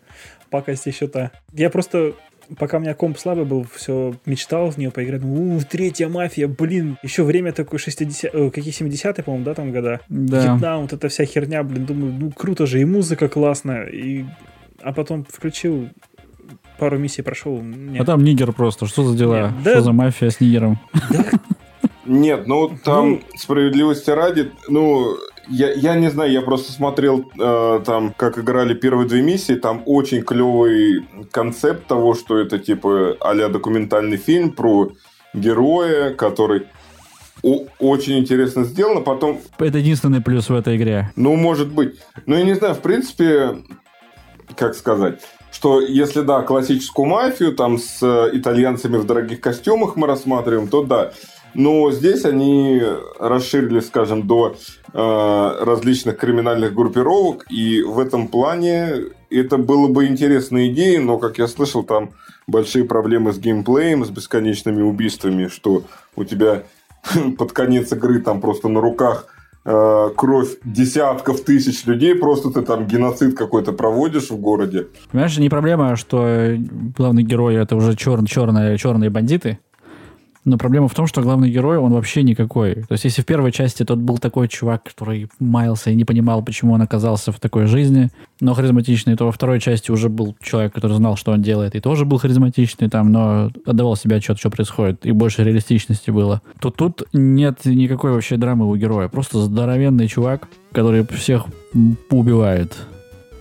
[0.50, 1.32] Пакость еще та.
[1.52, 2.12] Я просто
[2.58, 5.22] пока у меня комп слабый был, все мечтал в нее поиграть.
[5.24, 6.98] У, третья мафия, блин.
[7.02, 10.00] Еще время такое 60 э, какие 70-е, по-моему, да, там года.
[10.08, 10.42] Да.
[10.42, 14.24] Вьетнам, вот эта вся херня, блин, думаю, ну круто же, и музыка классная, и...
[14.82, 15.88] А потом включил
[16.78, 17.60] пару миссий прошел.
[17.60, 18.02] Нет.
[18.02, 18.86] А там нигер просто.
[18.86, 19.48] Что за дела?
[19.48, 20.78] Нет, да- Что за мафия с нигером?
[22.04, 25.16] Нет, ну там справедливости ради, ну
[25.48, 29.82] я, я не знаю, я просто смотрел э, там, как играли первые две миссии, там
[29.86, 34.92] очень клевый концепт того, что это типа а документальный фильм про
[35.34, 36.66] героя, который
[37.42, 41.12] очень интересно сделан, а потом Это единственный плюс в этой игре.
[41.16, 41.96] Ну, может быть.
[42.24, 43.58] Ну, я не знаю, в принципе,
[44.56, 45.20] как сказать,
[45.52, 50.82] что если, да, классическую мафию там с э, итальянцами в дорогих костюмах мы рассматриваем, то
[50.82, 51.12] да.
[51.56, 52.82] Но здесь они
[53.18, 54.56] расширили, скажем, до
[54.92, 61.38] э, различных криминальных группировок, и в этом плане это было бы интересной идеей, но, как
[61.38, 62.10] я слышал, там
[62.46, 65.82] большие проблемы с геймплеем, с бесконечными убийствами, что
[66.14, 66.64] у тебя
[67.38, 69.26] под конец игры там просто на руках
[69.64, 74.88] э, кровь десятков тысяч людей, просто ты там геноцид какой-то проводишь в городе.
[75.10, 76.54] Понимаешь, не проблема, что
[76.96, 79.58] главный герой это уже чер- черные, черные бандиты.
[80.46, 82.74] Но проблема в том, что главный герой, он вообще никакой.
[82.74, 86.40] То есть, если в первой части тот был такой чувак, который маялся и не понимал,
[86.40, 90.72] почему он оказался в такой жизни, но харизматичный, то во второй части уже был человек,
[90.72, 94.48] который знал, что он делает, и тоже был харизматичный там, но отдавал себе отчет, что
[94.48, 96.40] происходит, и больше реалистичности было.
[96.60, 99.08] То тут нет никакой вообще драмы у героя.
[99.08, 101.46] Просто здоровенный чувак, который всех
[102.08, 102.72] убивает.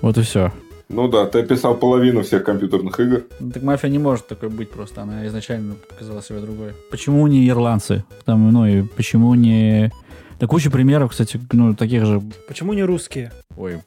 [0.02, 0.52] Вот и все.
[0.90, 3.24] Ну да, ты описал половину всех компьютерных игр.
[3.40, 5.02] Ну, так мафия не может такой быть просто.
[5.02, 6.74] Она изначально показала себя другой.
[6.92, 8.04] Почему не ирландцы?
[8.26, 9.92] Там, ну и почему не...
[10.40, 12.22] Да куча примеров, кстати, ну, таких же...
[12.48, 13.32] Почему не русские?
[13.58, 13.82] Ой,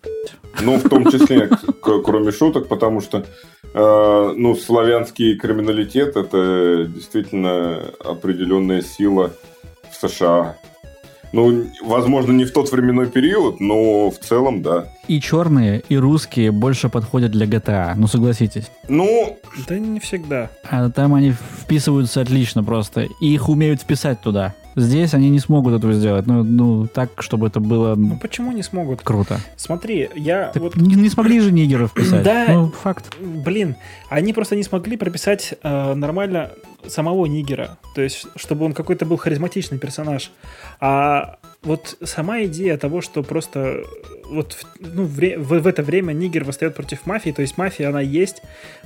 [0.63, 1.51] Ну, в том числе,
[1.83, 3.27] кроме шуток, потому что
[3.75, 9.33] э, ну, славянский криминалитет– это действительно определенная сила
[9.91, 10.57] в США.
[11.33, 14.87] Ну, возможно, не в тот временной период, но в целом, да.
[15.09, 18.71] и черные, и русские больше подходят для GTA, ну согласитесь.
[18.89, 19.39] Ну,
[19.69, 20.51] Да не всегда.
[20.69, 24.55] А там они вписываются отлично просто, и их умеют вписать туда.
[24.77, 28.63] Здесь они не смогут этого сделать, ну, ну так, чтобы это было Ну почему не
[28.63, 29.01] смогут?
[29.03, 29.41] круто.
[29.57, 32.23] Смотри, я Так вот не, не смогли же нигеров вписать.
[32.23, 32.47] Да.
[32.49, 33.17] Ну, факт.
[33.21, 33.75] Блин,
[34.09, 36.53] они просто не смогли прописать э, нормально
[36.87, 37.79] самого Нигера.
[37.95, 40.31] То есть, чтобы он какой-то был харизматичный персонаж.
[40.81, 43.83] А вот сама идея того, что просто э,
[44.31, 47.89] вот в, ну, вре- в, в это время Нигер восстает против мафии, то есть мафия,
[47.89, 48.43] она есть,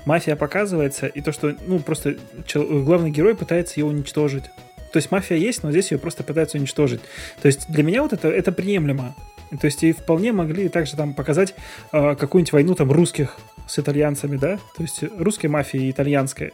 [0.06, 4.44] мафия показывается, и то, что, ну, просто чел- главный герой пытается ее уничтожить.
[4.92, 7.00] То есть мафия есть, но здесь ее просто пытаются уничтожить.
[7.40, 9.14] То есть для меня вот это, это приемлемо.
[9.60, 11.54] То есть и вполне могли также там показать
[11.92, 14.56] э, какую-нибудь войну там русских с итальянцами, да?
[14.76, 16.52] То есть русская мафия и итальянская.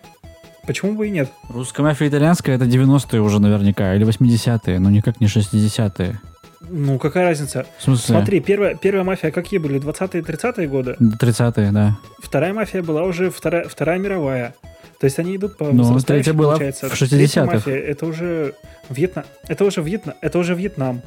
[0.69, 1.31] Почему бы и нет?
[1.49, 6.21] Русская мафия итальянская это 90-е уже наверняка, или 80-е, но никак не 60-е.
[6.69, 7.65] Ну, какая разница?
[7.79, 8.15] В смысле?
[8.17, 9.81] Смотри, первая, первая мафия какие были?
[9.81, 10.97] 20-е, 30-е годы?
[11.01, 11.97] 30-е, да.
[12.23, 14.55] Вторая мафия была уже вторая, вторая мировая.
[15.01, 16.91] То есть они идут по Ну, третья была получается.
[16.91, 17.55] в Третья 60-х.
[17.55, 18.55] мафия это уже
[18.91, 19.25] Вьетнам.
[19.49, 20.17] Это уже Вьетнам.
[20.21, 21.01] Это уже Вьетнам.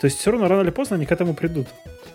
[0.00, 1.66] То есть все равно рано или поздно они к этому придут.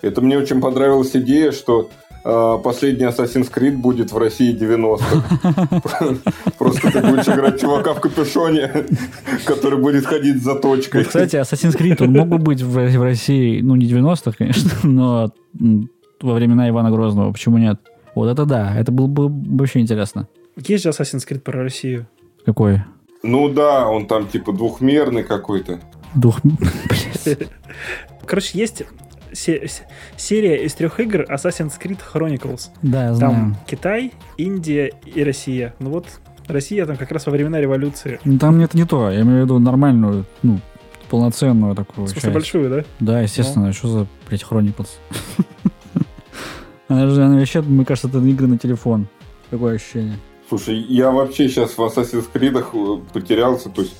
[0.01, 1.89] это мне очень понравилась идея, что
[2.25, 6.19] последний Assassin's Creed будет в России 90-х.
[6.57, 8.85] Просто ты будешь играть чувака в капюшоне,
[9.45, 11.03] который будет ходить за точкой.
[11.03, 15.31] Кстати, Assassin's Creed, он мог бы быть в, России, ну, не 90-х, конечно, но
[16.21, 17.31] во времена Ивана Грозного.
[17.31, 17.79] Почему нет?
[18.15, 20.27] Вот это да, это было бы вообще интересно.
[20.57, 22.07] Есть же Assassin's Creed про Россию.
[22.43, 22.81] Какой?
[23.21, 25.79] Ну да, он там типа двухмерный какой-то.
[26.15, 27.49] Блядь.
[28.25, 28.83] Короче, есть
[29.35, 29.67] се-
[30.17, 32.69] серия из трех игр Assassin's Creed Chronicles.
[32.81, 33.57] Да, я Там знаю.
[33.67, 35.73] Китай, Индия и Россия.
[35.79, 36.07] Ну вот,
[36.47, 38.19] Россия там как раз во времена революции.
[38.23, 40.59] Ну, там это не то, я имею в виду нормальную, ну,
[41.09, 42.33] полноценную такую смысле, часть.
[42.33, 42.83] большую, да?
[42.99, 44.89] Да, естественно, что за, блядь, Chronicles?
[46.87, 49.07] Она же, она вообще, мне кажется, это игры на телефон.
[49.49, 50.17] Такое ощущение.
[50.47, 53.69] Слушай, я вообще сейчас в Assassin's Creed э, потерялся.
[53.69, 53.95] То есть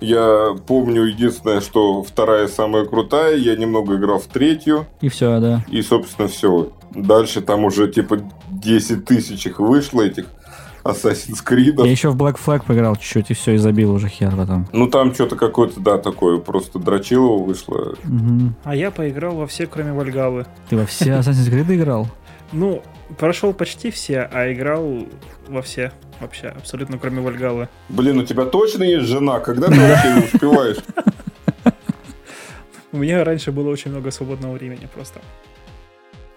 [0.00, 3.36] я помню единственное, что вторая самая крутая.
[3.36, 4.86] Я немного играл в третью.
[5.00, 5.64] И все, да.
[5.68, 6.72] И, собственно, все.
[6.94, 10.26] Дальше там уже типа 10 тысяч их вышло, этих
[10.84, 11.84] Assassin's Creed.
[11.84, 14.66] Я еще в Black Flag поиграл чуть-чуть, и все, и забил уже хер потом.
[14.72, 17.94] Ну, там что-то какое-то, да, такое, просто дрочилово вышло.
[18.04, 18.54] Мгм.
[18.64, 20.46] А я поиграл во все, кроме Вальгалы.
[20.68, 22.08] Ты во все Assassin's Creed играл?
[22.52, 22.82] Ну,
[23.18, 25.06] прошел почти все, а играл
[25.48, 25.92] во все.
[26.20, 27.68] Вообще, абсолютно кроме Вальгалы.
[27.88, 29.40] Блин, у тебя точно есть жена?
[29.40, 30.76] Когда ты вообще не успеваешь?
[32.92, 35.20] У меня раньше было очень много свободного времени просто.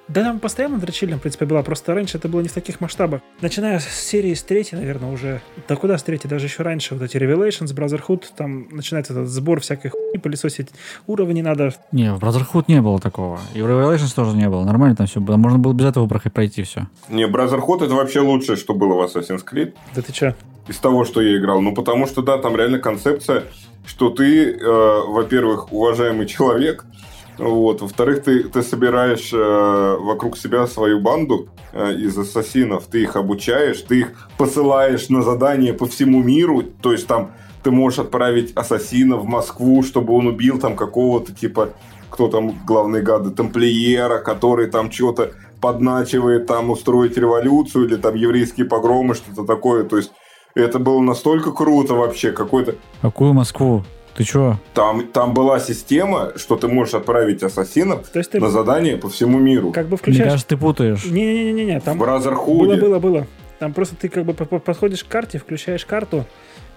[0.10, 3.22] Да там постоянно дрочильня, в принципе, была, просто раньше это было не в таких масштабах.
[3.40, 7.04] Начиная с серии с третьей, наверное, уже, да куда с третьей, даже еще раньше, вот
[7.04, 10.70] эти Revelations, Brotherhood, там начинается этот сбор всякой хуйни, пылесосить
[11.08, 11.74] уровни надо.
[11.94, 13.40] Не, в Brotherhood не было такого.
[13.54, 14.64] И в Revelations тоже не было.
[14.66, 15.38] Нормально там все было.
[15.38, 16.88] Можно было без этого пройти все.
[17.10, 19.74] Не, Brotherhood это вообще лучшее, что было в Assassin's Creed.
[19.96, 20.36] Да ты че?
[20.68, 21.62] Из того, что я играл.
[21.62, 23.44] Ну, потому что, да, там реально концепция,
[23.86, 26.86] что ты, э, во-первых, уважаемый человек,
[27.38, 27.82] вот.
[27.82, 33.82] Во-вторых, ты, ты собираешь э, вокруг себя свою банду э, из ассасинов, ты их обучаешь,
[33.82, 37.32] ты их посылаешь на задания по всему миру, то есть там
[37.64, 41.70] ты можешь отправить ассасина в Москву, чтобы он убил там какого-то типа,
[42.10, 48.66] кто там главные гады, тамплиера, который там что-то подначивает там устроить революцию или там еврейские
[48.66, 50.12] погромы, что-то такое, то есть
[50.56, 52.76] это было настолько круто вообще, какой-то...
[53.02, 53.84] Какую Москву?
[54.16, 54.58] Ты чё?
[54.74, 59.10] Там, там была система, что ты можешь отправить ассасинов То есть ты на задание по
[59.10, 59.72] всему миру.
[59.72, 60.24] как бы Мне включаешь...
[60.32, 61.06] кажется, ты путаешь.
[61.06, 62.76] Не-не-не-не, В там Бразерхуде.
[62.76, 63.28] было, было, было.
[63.60, 66.26] Там просто ты как бы по- по- подходишь к карте, включаешь карту,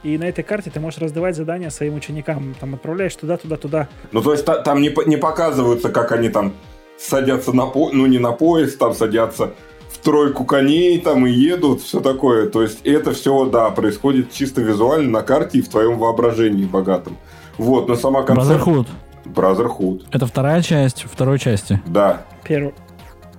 [0.02, 2.54] и на этой карте ты можешь раздавать задания своим ученикам.
[2.60, 3.88] Там отправляешь туда, туда, туда.
[4.12, 6.52] Ну, то есть та- там не, не показываются, как они там
[6.98, 7.90] садятся на по...
[7.92, 9.75] ну не на поезд, там садятся в
[10.06, 12.48] тройку коней там и едут, все такое.
[12.48, 17.16] То есть это все, да, происходит чисто визуально на карте и в твоем воображении богатом.
[17.58, 18.58] Вот, но сама концепция...
[18.58, 18.86] Brotherhood.
[19.24, 20.04] Brotherhood.
[20.12, 21.82] Это вторая часть второй части.
[21.86, 22.22] Да.
[22.44, 22.72] Первый.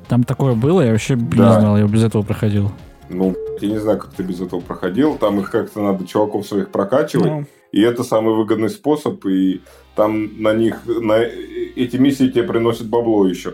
[0.09, 1.21] Там такое было, я вообще Да.
[1.55, 2.69] не знал, я без этого проходил.
[3.09, 5.15] Ну, я не знаю, как ты без этого проходил.
[5.15, 7.31] Там их как-то надо чуваков своих прокачивать.
[7.31, 9.61] Ну, И это самый выгодный способ, и
[9.95, 13.53] там на них, на эти миссии тебе приносят бабло еще.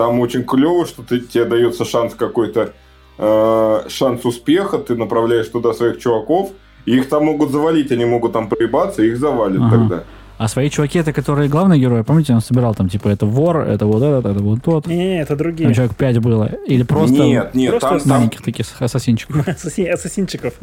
[0.00, 2.72] Там очень клево, что ты, тебе дается шанс какой-то,
[3.18, 6.52] э, шанс успеха, ты направляешь туда своих чуваков,
[6.86, 9.70] и их там могут завалить, они могут там проебаться, их завалят Ага.
[9.70, 10.04] тогда.
[10.40, 13.84] А свои чуваки, это которые главные герои, помните, он собирал там, типа, это вор, это
[13.84, 14.86] вот этот, это вот тот.
[14.86, 15.66] Не-не-не, это другие.
[15.66, 16.46] Там человек 5 было.
[16.66, 19.36] Или просто нет, нет, просто там, там маленьких таких ассасинчиков.
[19.46, 20.54] Ассасин- Ассасинчиков.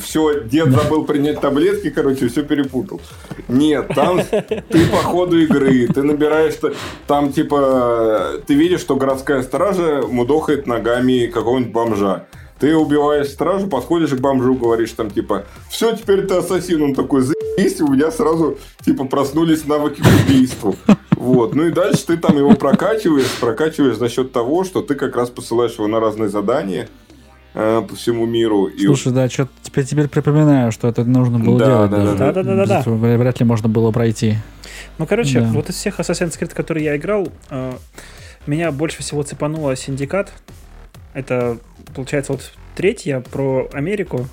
[0.00, 3.02] все, дед забыл принять таблетки, короче, все перепутал.
[3.48, 6.54] Нет, там ты по ходу игры, ты набираешь,
[7.06, 12.24] там типа, ты видишь, что городская стража мудохает ногами какого-нибудь бомжа.
[12.58, 16.80] Ты убиваешь стражу, подходишь к бомжу, говоришь там типа, все, теперь ты ассасин.
[16.82, 20.74] Он такой, заебись, у меня сразу типа проснулись навыки к убийству.
[21.16, 21.54] Вот.
[21.54, 25.28] Ну и дальше ты там его прокачиваешь, прокачиваешь за счет того, что ты как раз
[25.30, 26.88] посылаешь его на разные задания
[27.54, 28.66] э, по всему миру.
[28.66, 31.90] И Слушай, да, что теперь, теперь припоминаю, что это нужно было Да, делать.
[31.90, 32.12] да, даже.
[32.12, 32.32] да, да.
[32.42, 32.80] Да-да-да-да.
[32.80, 34.36] Это Вряд ли можно было пройти.
[34.98, 35.46] Ну, короче, Да.
[35.52, 37.72] вот из всех Assassin's Creed, которые я играл, э,
[38.46, 40.32] меня больше всего цепануло Синдикат.
[41.12, 41.58] Это,
[41.94, 44.26] получается, вот третья про Америку,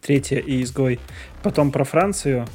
[0.00, 1.00] третья и Изгой,
[1.42, 2.46] потом про Францию,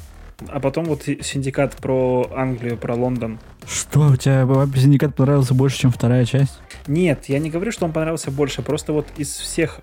[0.48, 3.38] а потом вот Синдикат про Англию, про Лондон.
[3.66, 4.46] Что, у тебя
[4.76, 6.58] Синдикат понравился больше, чем вторая часть?
[6.86, 9.80] Нет, я не говорю, что он понравился больше, просто вот из всех...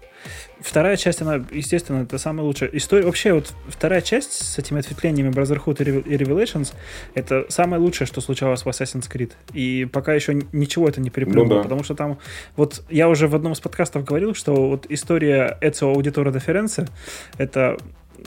[0.60, 2.70] Вторая часть, она, естественно, это самая лучшая.
[2.74, 6.74] История, вообще, вот вторая часть с этими ответвлениями Brotherhood и Reve- и Revelations,
[7.14, 9.32] это самое лучшее, что случалось в Assassin's Creed.
[9.54, 11.64] И пока еще ничего это не переплюнуло, Ну да.
[11.64, 12.18] потому что там...
[12.58, 16.90] Вот я уже в одном из подкастов говорил, что вот история Эцио Аудиторе да Фиренце,
[17.38, 17.78] это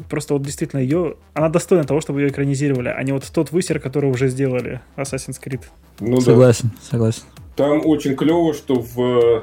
[0.09, 1.17] просто вот действительно ее...
[1.35, 5.41] Она достойна того, чтобы ее экранизировали, а не вот тот высер, который уже сделали Assassin's
[5.43, 5.63] Creed.
[6.01, 6.23] ну да.
[6.23, 7.23] согласен, согласен.
[7.57, 9.43] Там очень клево, что в э,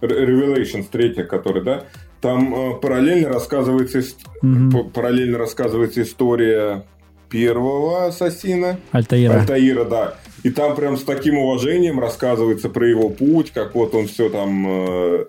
[0.00, 1.84] Re- Revelations 3, который, да,
[2.20, 4.02] там э, параллельно рассказывается,
[4.40, 6.84] п- параллельно рассказывается история
[7.30, 9.40] первого ассасина, Альтаира.
[9.40, 10.14] Альтаира, да.
[10.42, 14.66] И там прям с таким уважением рассказывается про его путь, как вот он все там,
[14.68, 15.24] э,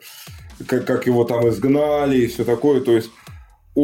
[0.67, 2.81] как, как его там изгнали и все такое.
[2.81, 3.09] То есть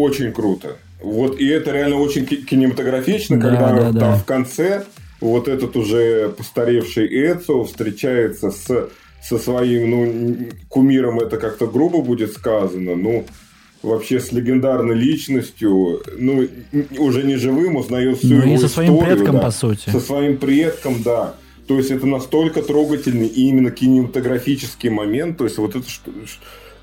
[0.01, 0.77] очень круто.
[1.01, 4.15] Вот и это реально очень ки- кинематографично, Да, когда да, там да.
[4.15, 4.85] в конце
[5.21, 8.89] вот этот уже постаревший Эцио встречается с
[9.27, 10.35] со своим ну,
[10.69, 13.25] кумиром, это как-то грубо будет сказано, ну,
[13.81, 16.47] вообще с легендарной личностью, ну,
[16.99, 19.41] уже не живым, узнает всю Ну его и со своим историю, предком, да.
[19.41, 19.89] по сути.
[19.89, 21.35] Со своим предком, да.
[21.67, 25.39] То есть это настолько трогательный и именно кинематографический момент.
[25.39, 26.11] То есть вот это что,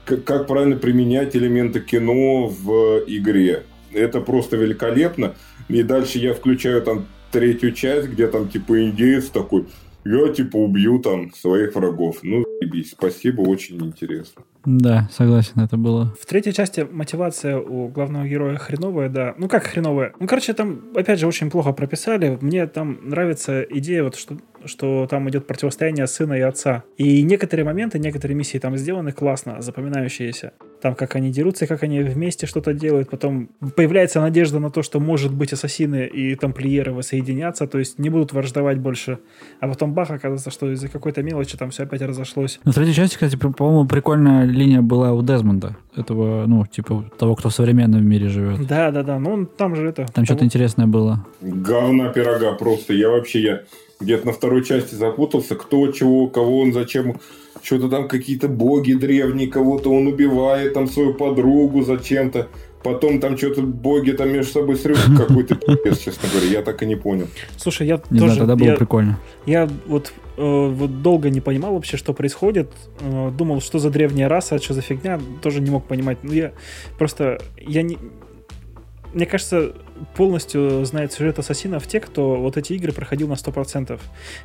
[0.05, 3.65] как, как правильно применять элементы кино в игре.
[3.93, 5.35] Это просто великолепно.
[5.69, 9.67] И дальше я включаю там третью часть, где там типа индеец такой,
[10.05, 12.19] я типа убью там своих врагов.
[12.23, 12.91] Ну, заебись.
[12.91, 14.43] Спасибо, очень интересно.
[14.65, 16.15] Да, согласен, это было.
[16.21, 19.35] В третьей части мотивация у главного героя хреновая, да.
[19.39, 20.13] Ну как хреновая?
[20.21, 22.39] Ну, короче, там, опять же, очень плохо прописали.
[22.41, 24.37] Мне там нравится идея, вот что
[24.67, 26.85] что там идет противостояние сына и отца.
[26.97, 30.53] И некоторые моменты, некоторые миссии там сделаны классно, запоминающиеся.
[30.81, 33.09] Там, как они дерутся, как они вместе что-то делают.
[33.09, 38.11] Потом появляется надежда на то, что, может быть, ассасины и тамплиеры воссоединятся, то есть не
[38.11, 39.19] будут враждовать больше.
[39.61, 42.59] А потом бах, оказывается, что из-за какой-то мелочи там все опять разошлось.
[42.65, 45.77] На третьей части, кстати, по- по-моему, прикольная линия была у Дезмонда.
[45.95, 48.67] Этого, ну, типа, того, кто в современном мире живет.
[48.67, 49.19] Да, да, да.
[49.19, 50.07] Ну, он там же это...
[50.13, 51.25] Там что-то интересное было.
[51.41, 52.93] Говна пирога просто.
[52.95, 53.61] Я вообще, я
[54.03, 57.21] где-то на второй части запутался, кто, чего, кого он, зачем.
[57.63, 62.49] Что-то там какие-то боги древние, кого-то он убивает, там свою подругу зачем-то.
[62.83, 66.49] Потом там что-то боги там между собой срывают какой-то пипец, честно говоря.
[66.49, 67.29] Я так и не понял.
[67.57, 68.35] Слушай, я Не тоже...
[68.35, 69.19] знаю, тогда было я- прикольно.
[69.47, 72.73] Я вот, э, вот долго не понимал вообще, что происходит.
[73.01, 75.21] Э, думал, что за древняя раса, что за фигня.
[75.43, 76.19] Тоже не мог понимать.
[76.25, 76.53] Ну, я
[76.99, 77.41] просто...
[77.57, 77.99] Я не...
[79.15, 79.75] Мне кажется,
[80.17, 83.99] полностью знает сюжет ассасинов те, кто вот эти игры проходил на 100%.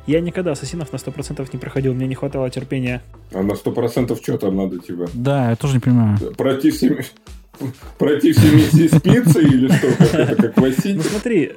[0.06, 3.02] Я никогда ассасинов на 100% не проходил, мне не хватало терпения.
[3.32, 5.06] А на сто процентов что там надо тебе?
[5.14, 6.18] Да, я тоже не понимаю.
[6.36, 7.04] Пройти все,
[7.98, 9.88] пройти все миссии с пиццей или что?
[9.98, 11.52] Как это, как в Ну смотри,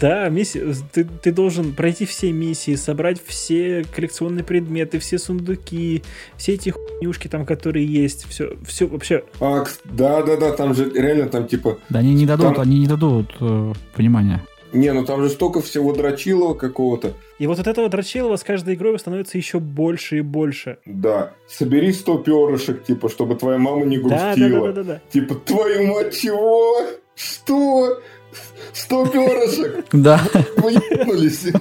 [0.00, 6.02] да, миссия, ты, ты должен пройти все миссии, собрать все коллекционные предметы, все сундуки,
[6.36, 9.24] все эти хуйнюшки там, которые есть, все, все вообще.
[9.40, 11.78] А, кс- да-да-да, там же реально там типа...
[11.88, 14.42] Да они не дадут, Там- они не дадут э, понимания.
[14.72, 17.12] Не, ну там же столько всего дрочилого какого-то.
[17.38, 20.78] И вот от этого Драчилова с каждой игрой становится еще больше и больше.
[20.84, 24.72] Да, собери 100 перышек, типа, чтобы твоя мама не Да, да, да, грустила.
[24.72, 25.00] да, да, да.
[25.12, 26.74] Типа, твою мать, чего?
[27.14, 28.00] Что?
[28.72, 29.84] 100 перышек?
[29.92, 30.20] Да.
[30.56, 31.52] Ебнулись?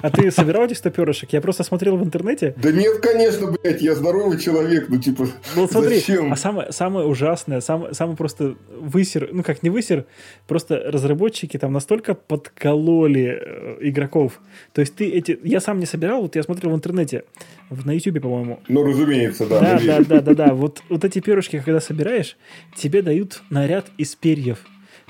[0.00, 1.32] А ты собирал эти 100 перышек?
[1.32, 2.54] Я просто смотрел в интернете.
[2.56, 6.32] Да нет, конечно, блядь, я здоровый человек, ну типа, Ну вот смотри, зачем?
[6.32, 10.06] а самое, самое ужасное, самое, самое просто высер, ну как не высер,
[10.46, 14.40] просто разработчики там настолько подкололи э, игроков.
[14.72, 15.38] То есть ты эти...
[15.42, 17.24] Я сам не собирал, вот я смотрел в интернете,
[17.70, 18.60] в, на ютубе, по-моему.
[18.68, 19.60] Ну, разумеется, да.
[19.60, 20.54] Да, мы да, да, да, да.
[20.54, 22.36] Вот, вот эти перышки, когда собираешь,
[22.76, 24.58] тебе дают наряд из перьев.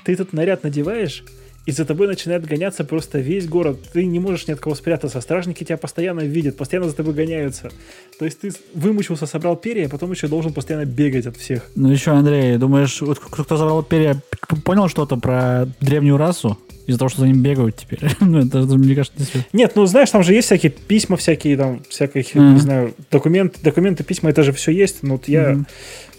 [0.03, 1.23] Ты этот наряд надеваешь,
[1.65, 3.77] и за тобой начинает гоняться просто весь город.
[3.93, 5.21] Ты не можешь ни от кого спрятаться.
[5.21, 7.69] Стражники тебя постоянно видят, постоянно за тобой гоняются.
[8.17, 11.69] То есть ты вымучился, собрал перья, а потом еще должен постоянно бегать от всех.
[11.75, 14.19] Ну еще, Андрей, думаешь, вот кто кто забрал перья,
[14.63, 16.57] понял что-то про древнюю расу?
[16.87, 17.99] Из-за того, что за ним бегают теперь.
[18.19, 19.59] ну, это, мне кажется, не.
[19.59, 22.53] Нет, ну знаешь, там же есть всякие письма, всякие там, всякие, Мгм.
[22.55, 25.03] не знаю, документы, документы, письма, это же все есть.
[25.03, 25.63] Но вот я.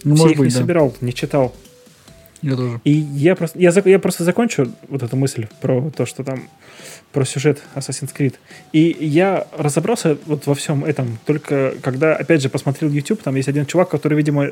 [0.04, 0.60] Ну, все может их быть, не да.
[0.60, 1.52] собирал, не читал.
[2.42, 2.80] Я тоже.
[2.84, 6.48] И я просто, я, я просто закончу вот эту мысль про то, что там
[7.12, 8.34] про сюжет Assassin's Creed.
[8.72, 13.48] И я разобрался вот во всем этом только когда, опять же, посмотрел YouTube, там есть
[13.48, 14.50] один чувак, который, видимо,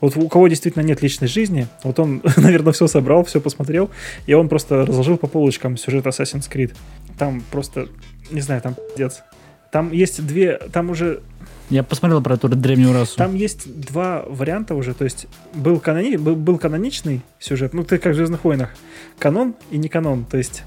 [0.00, 3.90] вот у кого действительно нет личной жизни, вот он, наверное, все собрал, все посмотрел,
[4.26, 6.74] и он просто разложил по полочкам сюжет Assassin's Creed.
[7.18, 7.88] Там просто,
[8.30, 9.22] не знаю, там пиздец.
[9.72, 11.22] Там есть две, там уже
[11.70, 13.16] Я посмотрел про эту древнюю расу.
[13.16, 16.16] там есть два варианта уже, то есть был, канони...
[16.16, 18.70] был, был каноничный сюжет, ну ты как в Звездных войнах,
[19.18, 20.62] канон и не канон, то есть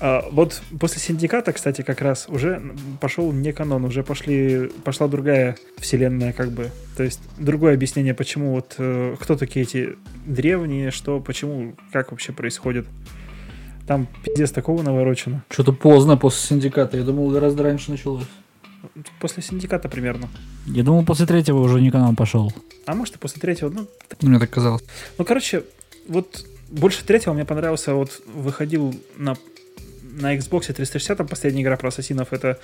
[0.00, 2.62] а, вот после Синдиката, кстати, как раз уже
[3.00, 8.52] пошел не канон, уже пошли, пошла другая вселенная, как бы, то есть другое объяснение, почему
[8.52, 12.86] вот, э, кто такие эти древние, что, почему, как вообще происходит.
[13.86, 15.44] Там пиздец такого наворочено.
[15.50, 16.96] Что-то поздно после синдиката.
[16.96, 18.24] Я думал, гораздо раньше началось.
[19.20, 20.28] После Синдиката примерно.
[20.66, 22.52] Я думал, после третьего уже не канал пошел.
[22.86, 23.86] А может и после третьего, ну,
[24.20, 24.82] Мне так казалось.
[25.18, 25.64] Ну, короче,
[26.08, 29.36] вот больше третьего мне понравился, вот выходил на,
[30.02, 32.58] на Xbox 360, там последняя игра про ассасинов, это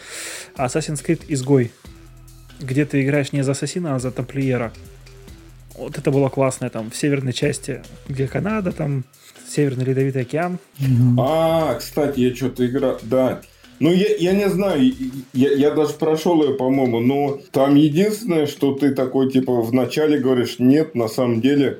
[0.57, 1.71] Assassin's Creed Изгой,
[2.61, 4.73] где ты играешь не за ассасина, а за тамплиера.
[5.77, 9.05] Вот это было классно, там, в северной части, где Канада, там,
[9.49, 10.59] Северный Ледовитый океан.
[11.19, 12.99] А, кстати, я что-то играл.
[13.03, 13.41] Да.
[13.81, 14.93] Ну, я, я не знаю,
[15.33, 20.57] я, я даже прошел ее, по-моему, но там единственное, что ты такой, типа, вначале говоришь,
[20.59, 21.79] нет, на самом деле,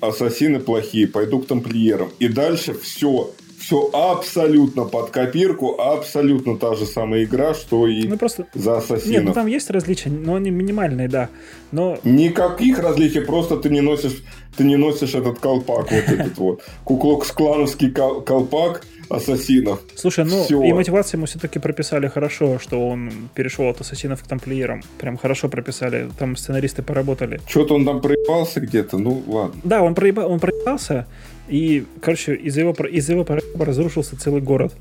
[0.00, 2.08] ассасины плохие, пойду к тамплиерам.
[2.20, 8.16] И дальше все, все абсолютно под копирку, абсолютно та же самая игра, что и Ну,
[8.16, 8.46] просто...
[8.54, 9.34] за Нет, ну ассасинов.
[9.34, 11.30] там есть различия, но они минимальные, да.
[11.72, 14.22] Но Никаких различий, просто ты не носишь,
[14.56, 16.62] ты не носишь этот колпак, вот этот вот.
[16.84, 19.80] Куклокс-клановский кол- колпак ассасинов.
[19.94, 20.62] Слушай, ну Всё.
[20.62, 24.82] и мотивацию ему все-таки прописали хорошо, что он перешел от ассасинов к тамплиерам.
[24.98, 26.08] Прям хорошо прописали.
[26.18, 27.40] Там сценаристы поработали.
[27.48, 29.60] Что-то он там проебался где-то, ну ладно.
[29.64, 31.06] Да, он, проеба- он проебался,
[31.48, 33.26] и, короче, из-за его, из-за его
[33.58, 34.72] разрушился целый город.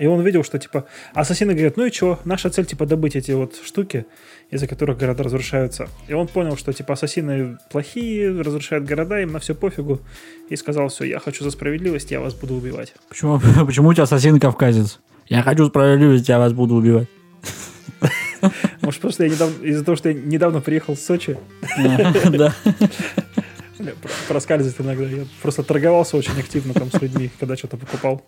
[0.00, 3.32] И он видел, что, типа, ассасины говорят, ну и что, наша цель, типа, добыть эти
[3.32, 4.06] вот штуки,
[4.50, 5.90] из-за которых города разрушаются.
[6.08, 10.00] И он понял, что, типа, ассасины плохие, разрушают города, им на все пофигу.
[10.48, 12.94] И сказал, все, я хочу за справедливость, я вас буду убивать.
[13.10, 15.00] Почему, почему у тебя ассасин кавказец?
[15.28, 17.08] Я хочу справедливости, я вас буду убивать.
[18.80, 21.36] Может, просто я недавно, из-за того, что я недавно приехал в Сочи,
[21.76, 22.54] Да.
[24.28, 25.04] проскальзывает иногда.
[25.04, 28.22] Я просто торговался очень активно там с людьми, когда что-то покупал.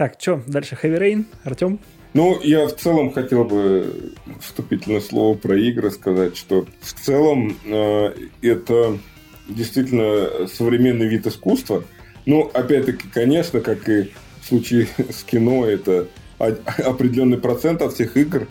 [0.00, 1.78] Так, что, дальше Heavy Rain, Артем?
[2.14, 8.14] Ну, я в целом хотел бы вступительное слово про игры сказать, что в целом э,
[8.40, 8.98] это
[9.46, 11.84] действительно современный вид искусства.
[12.24, 18.48] Ну, опять-таки, конечно, как и в случае с кино, это определенный процент от всех игр,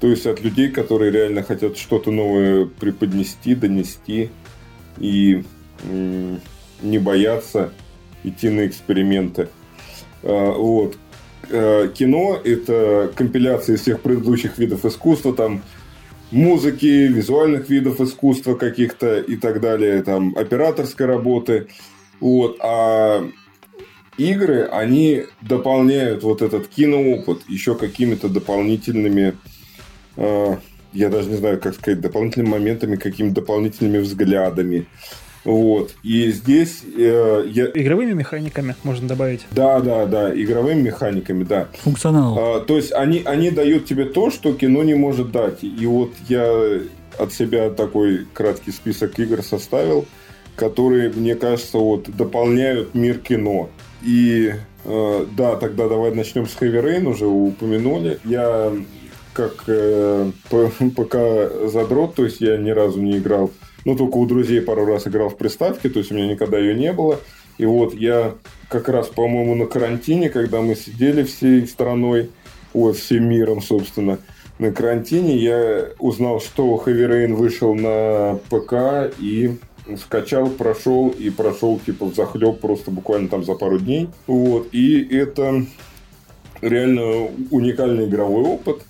[0.00, 4.30] то есть от людей, которые реально хотят что-то новое преподнести, донести
[4.96, 5.44] и
[6.80, 7.74] не бояться
[8.24, 9.50] идти на эксперименты.
[10.26, 10.96] А, Вот.
[11.48, 15.62] Э, Кино– это компиляция всех предыдущих видов искусства, там
[16.32, 21.68] музыки, визуальных видов искусства каких-то и так далее, там операторской работы.
[22.18, 22.56] Вот.
[22.60, 23.24] А
[24.18, 29.36] игры, они дополняют вот этот киноопыт еще какими-то дополнительными,
[30.16, 30.56] э,
[30.92, 34.86] я даже не знаю, как сказать, дополнительными моментами, какими-то дополнительными взглядами.
[35.46, 35.94] Вот.
[36.02, 37.66] И здесь э, я...
[37.66, 39.46] Игровыми механиками можно добавить.
[39.52, 41.68] Да, да, да, игровыми механиками, да.
[41.78, 42.36] Функционал.
[42.38, 45.62] А, то есть они, они дают тебе то, что кино не может дать.
[45.62, 46.80] И вот я
[47.16, 50.06] от себя такой краткий список игр составил,
[50.56, 53.70] которые, мне кажется, вот дополняют мир кино.
[54.02, 54.52] И
[54.84, 58.18] э, да, тогда давай начнем с Heavy Rain, уже упомянули.
[58.24, 58.72] Я
[59.32, 63.52] как э, п- ПК задрот, то есть я ни разу не играл,
[63.86, 66.74] ну только у друзей пару раз играл в приставке, то есть у меня никогда ее
[66.74, 67.20] не было.
[67.56, 68.34] И вот я
[68.68, 72.30] как раз, по-моему, на карантине, когда мы сидели всей страной,
[72.74, 74.18] вот всем миром, собственно,
[74.58, 79.56] на карантине, я узнал, что Heavy Rain вышел на ПК и
[80.02, 84.08] скачал, прошел и прошел типа в захлеб просто буквально там за пару дней.
[84.26, 84.68] Вот.
[84.72, 85.64] И это
[86.60, 88.82] реально уникальный игровой опыт.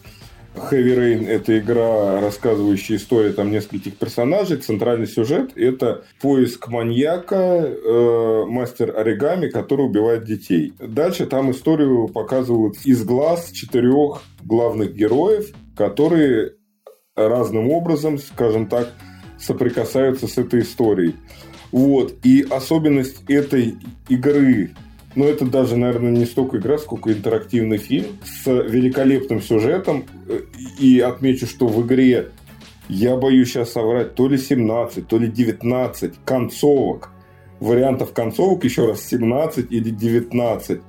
[0.57, 4.57] Heavy Rain– это игра, рассказывающая историю там нескольких персонажей.
[4.57, 10.72] Центральный сюжет– это поиск маньяка, э, мастер оригами, который убивает детей.
[10.80, 16.54] Дальше там историю показывают из глаз четырех главных героев, которые
[17.14, 18.92] разным образом, скажем так,
[19.38, 21.14] соприкасаются с этой историей.
[21.72, 22.14] Вот.
[22.24, 23.76] И особенность этой
[24.09, 24.70] игры
[25.16, 30.04] но это даже, наверное, не столько игра, сколько интерактивный фильм с великолепным сюжетом.
[30.78, 32.28] И отмечу, что в игре,
[32.88, 37.10] я боюсь сейчас соврать, то ли 17, то ли 19 концовок.
[37.58, 40.80] Вариантов концовок еще раз 17 или 19.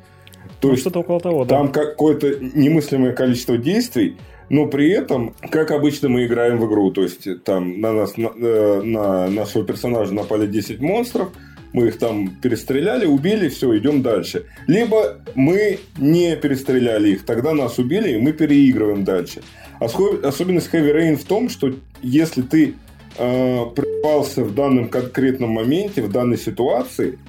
[0.59, 1.57] То Ну, есть что-то около того, да.
[1.57, 4.17] там какое-то немыслимое количество действий,
[4.49, 6.91] но при этом, как обычно, мы играем в игру.
[6.91, 11.29] То есть там на нас, на, э, на нашего персонажа напали 10 монстров,
[11.77, 14.45] мы их там перестреляли, убили, все, идем дальше.
[14.65, 19.43] Либо мы не перестреляли их, тогда нас убили, и мы переигрываем дальше.
[19.79, 22.73] Осо- Особенность Heavy Rain в том, что если ты
[23.19, 27.19] э, припался в данном конкретном моменте, в данной ситуации,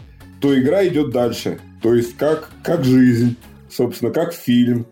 [0.40, 1.58] то игра идет дальше.
[1.82, 3.36] То есть как, как жизнь,
[3.70, 4.86] собственно, как фильм.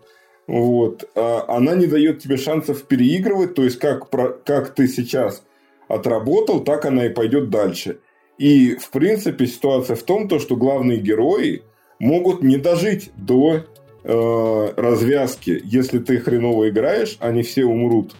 [0.45, 1.09] Вот.
[1.15, 4.09] А она не дает тебе шансов переигрывать, то есть как,
[4.45, 5.41] как ты сейчас
[5.87, 7.97] отработал, так она и пойдет дальше.
[8.37, 11.63] И, в принципе, ситуация в том, то, что главные герои
[11.99, 13.65] могут не дожить до
[14.03, 15.61] э, развязки.
[15.63, 18.15] Если ты хреново играешь, они все умрут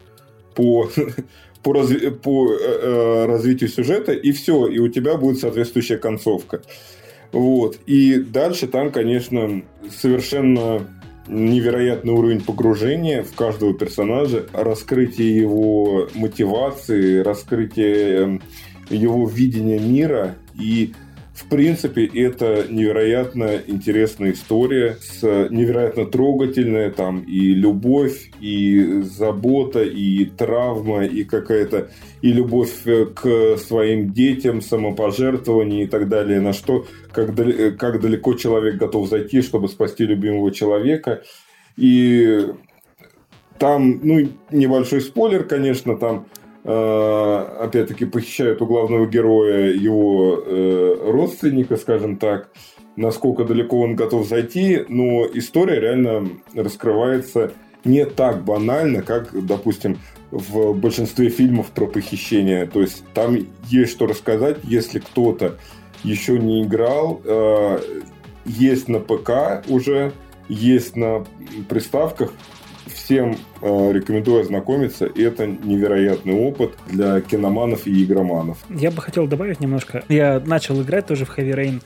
[0.55, 0.89] по,
[1.63, 6.61] по, разви- по э, э, развитию сюжета, и все, и у тебя будет соответствующая концовка.
[7.31, 7.77] Вот.
[7.85, 10.87] И дальше там, конечно, совершенно
[11.27, 18.41] невероятный уровень погружения в каждого персонажа, раскрытие его мотивации, раскрытие эм,
[18.89, 20.35] его видения мира.
[20.59, 20.93] И,
[21.33, 30.25] в принципе, это невероятно интересная история, с невероятно трогательная, там и любовь, и забота, и
[30.25, 31.89] травма, и какая-то
[32.21, 38.01] и любовь э, к своим детям, самопожертвование и так далее, на что, как, э, как
[38.01, 41.21] далеко человек готов зайти, чтобы спасти любимого человека.
[41.77, 42.47] И
[43.59, 46.27] там, ну, небольшой спойлер, конечно, там
[46.69, 52.49] опять-таки похищают у главного героя его э, родственника, скажем так,
[52.97, 57.53] насколько далеко он готов зайти, но история реально раскрывается
[57.85, 59.99] не так банально, как, допустим,
[60.31, 62.65] в большинстве фильмов про похищение.
[62.65, 63.37] То есть там
[63.67, 65.57] есть что рассказать, если кто-то
[66.03, 67.79] еще не играл, э,
[68.45, 70.11] есть на ПК уже,
[70.49, 71.25] есть на
[71.69, 72.33] приставках.
[72.87, 75.05] Всем э, рекомендую ознакомиться.
[75.05, 78.57] Это невероятный опыт для киноманов и игроманов.
[78.69, 80.03] Я бы хотел добавить немножко.
[80.09, 81.81] Я начал играть тоже в Heavy Rain.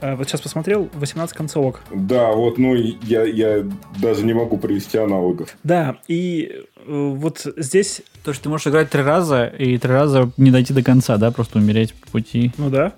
[0.00, 1.82] Э, вот сейчас посмотрел 18 концовок.
[1.92, 3.64] Да, вот, ну, я, я
[4.00, 5.56] даже не могу привести аналогов.
[5.62, 8.02] Да, и э, вот здесь...
[8.24, 11.30] То, что ты можешь играть три раза, и три раза не дойти до конца, да,
[11.30, 12.52] просто умереть по пути.
[12.58, 12.94] Ну да.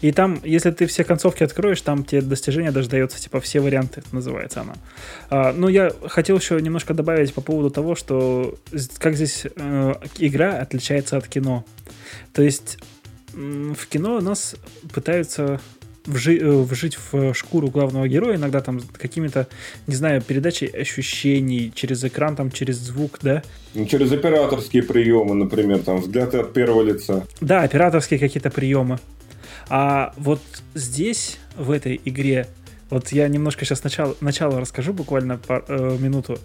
[0.00, 4.02] И там, если ты все концовки откроешь, там тебе достижение даже дается, типа, все варианты,
[4.12, 4.74] называется она.
[5.28, 8.58] А, ну, я хотел еще немножко добавить по поводу того, что
[8.98, 11.64] как здесь э, игра отличается от кино.
[12.32, 12.78] То есть
[13.32, 14.56] в кино нас
[14.92, 15.60] пытаются
[16.06, 19.48] вжи, э, вжить в шкуру главного героя, иногда там какими-то,
[19.86, 23.42] не знаю, передачей ощущений через экран, там через звук, да?
[23.74, 27.26] Ну, через операторские приемы, например, там взгляд от первого лица.
[27.40, 28.98] Да, операторские какие-то приемы.
[29.70, 30.42] А вот
[30.74, 32.48] здесь, в этой игре,
[32.90, 36.38] вот я немножко сейчас начало, начало расскажу, буквально по, э, минуту.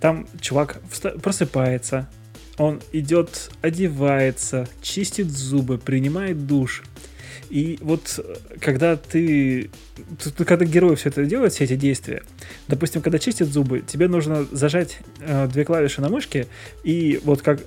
[0.00, 0.80] Там чувак
[1.22, 2.08] просыпается,
[2.56, 6.82] он идет, одевается, чистит зубы, принимает душ–
[7.50, 9.70] и вот э, когда ты,
[10.46, 12.22] когда герой все это делает, все эти действия,
[12.68, 16.46] допустим, когда чистит зубы, тебе нужно зажать э, две клавиши на мышке,
[16.84, 17.60] и вот как,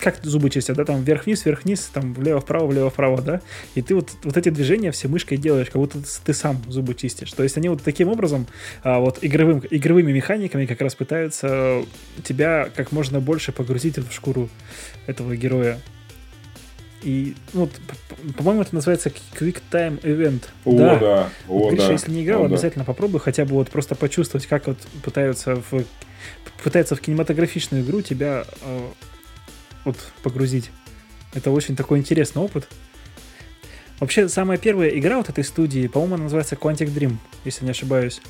[0.00, 3.40] как зубы чистят, да, там вверх-вниз, вверх-вниз, там влево-вправо, влево-вправо, да,
[3.74, 7.32] и ты вот, вот эти движения все мышкой делаешь, как будто ты сам зубы чистишь.
[7.32, 8.46] То есть они вот таким образом,
[8.82, 11.84] а, вот игровым, игровыми механиками как раз пытаются
[12.24, 14.48] тебя как можно больше погрузить в шкуру
[15.06, 15.78] этого героя.
[17.06, 17.70] И, ну,
[18.36, 20.42] по-моему, это называется Quick Time Event.
[20.64, 20.98] О, да.
[20.98, 21.28] да.
[21.48, 21.92] О, Гриша, да.
[21.92, 22.92] если не играл, О, обязательно да.
[22.92, 25.84] попробуй хотя бы вот просто почувствовать, как вот пытаются в,
[26.64, 28.80] пытаются в кинематографичную игру тебя э,
[29.84, 30.72] вот погрузить.
[31.32, 32.66] Это очень такой интересный опыт.
[34.00, 38.20] Вообще, самая первая игра вот этой студии, по-моему, она называется Quantic Dream, если не ошибаюсь.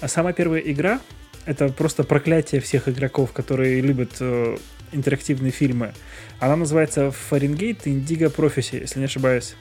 [0.00, 1.00] А самая первая игра—
[1.46, 4.56] это просто проклятие всех игроков, которые любят э,
[4.92, 5.92] интерактивные фильмы.
[6.38, 9.54] Она называется Fahrenheit Indigo Prophecy, если не ошибаюсь.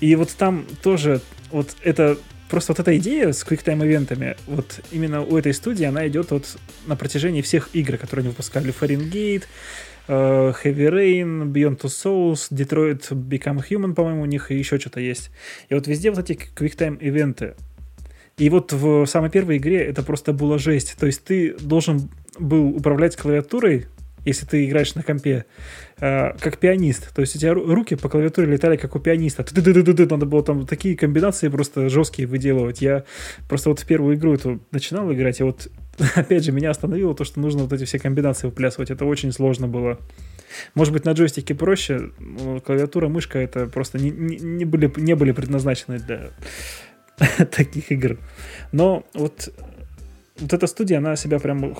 [0.00, 2.16] И вот там тоже вот это
[2.48, 6.96] просто вот эта идея с QuickTime-ивентами, вот именно у этой студии она идет вот на
[6.96, 8.74] протяжении всех игр, которые они выпускали.
[8.78, 9.44] Fahrenheit,
[10.08, 15.00] uh, Heavy Rain, Beyond Two Souls, Detroit Become Human, по-моему, у них и еще что-то
[15.00, 15.30] есть.
[15.68, 17.54] И вот везде вот эти QuickTime-ивенты.
[18.36, 20.96] И вот в самой первой игре это просто была жесть.
[20.98, 23.86] То есть ты должен был управлять клавиатурой
[24.24, 25.44] если ты играешь на компе,
[26.00, 27.14] э, как пианист.
[27.14, 29.42] То есть у тебя руки по клавиатуре летали, как у пианиста.
[29.42, 32.82] Ты -ты -ты -ты надо было там такие комбинации просто жесткие выделывать.
[32.82, 33.04] Я
[33.48, 35.68] просто вот в первую игру эту начинал играть, и вот
[36.14, 38.90] опять же меня остановило то, что нужно вот эти все комбинации выплясывать.
[38.90, 39.98] Это очень сложно было.
[40.74, 45.14] Может быть, на джойстике проще, но клавиатура, мышка это просто не, не, не, были, не
[45.14, 46.30] были предназначены для
[47.50, 48.18] таких игр.
[48.72, 49.48] Но вот,
[50.38, 51.74] вот эта студия, она себя прям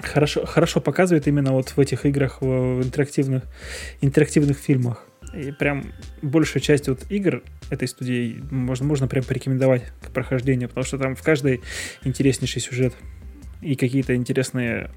[0.00, 3.44] хорошо, хорошо показывает именно вот в этих играх, в интерактивных,
[4.00, 5.04] интерактивных фильмах.
[5.34, 5.92] И прям
[6.22, 11.16] большую часть вот игр этой студии можно, можно прям порекомендовать к прохождению, потому что там
[11.16, 11.62] в каждой
[12.04, 12.94] интереснейший сюжет
[13.60, 14.90] и какие-то интересные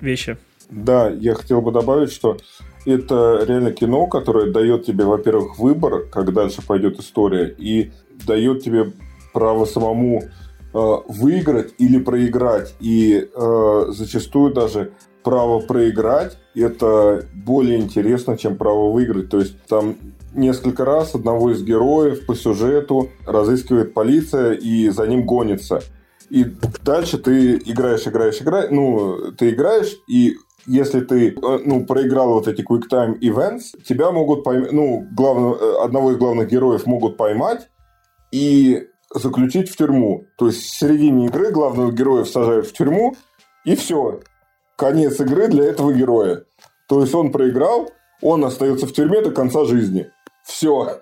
[0.00, 0.38] вещи.
[0.70, 2.38] Да, я хотел бы добавить, что
[2.86, 7.92] это реально кино, которое дает тебе, во-первых, выбор, как дальше пойдет история, и
[8.26, 8.92] дает тебе
[9.32, 10.24] право самому
[10.72, 12.74] выиграть или проиграть.
[12.80, 14.92] И э, зачастую даже
[15.22, 19.30] право проиграть это более интересно, чем право выиграть.
[19.30, 19.96] То есть там
[20.34, 25.82] несколько раз одного из героев по сюжету разыскивает полиция и за ним гонится.
[26.30, 26.46] И
[26.82, 28.70] дальше ты играешь, играешь, играешь.
[28.70, 34.10] Ну, ты играешь, и если ты э, ну, проиграл вот эти quick time events, тебя
[34.12, 37.68] могут поймать, ну, главного, э, одного из главных героев могут поймать,
[38.30, 40.26] и заключить в тюрьму.
[40.36, 43.14] То есть в середине игры главного героя сажают в тюрьму,
[43.64, 44.20] и все.
[44.76, 46.44] Конец игры для этого героя.
[46.88, 47.90] То есть он проиграл,
[48.20, 50.10] он остается в тюрьме до конца жизни.
[50.44, 51.00] Все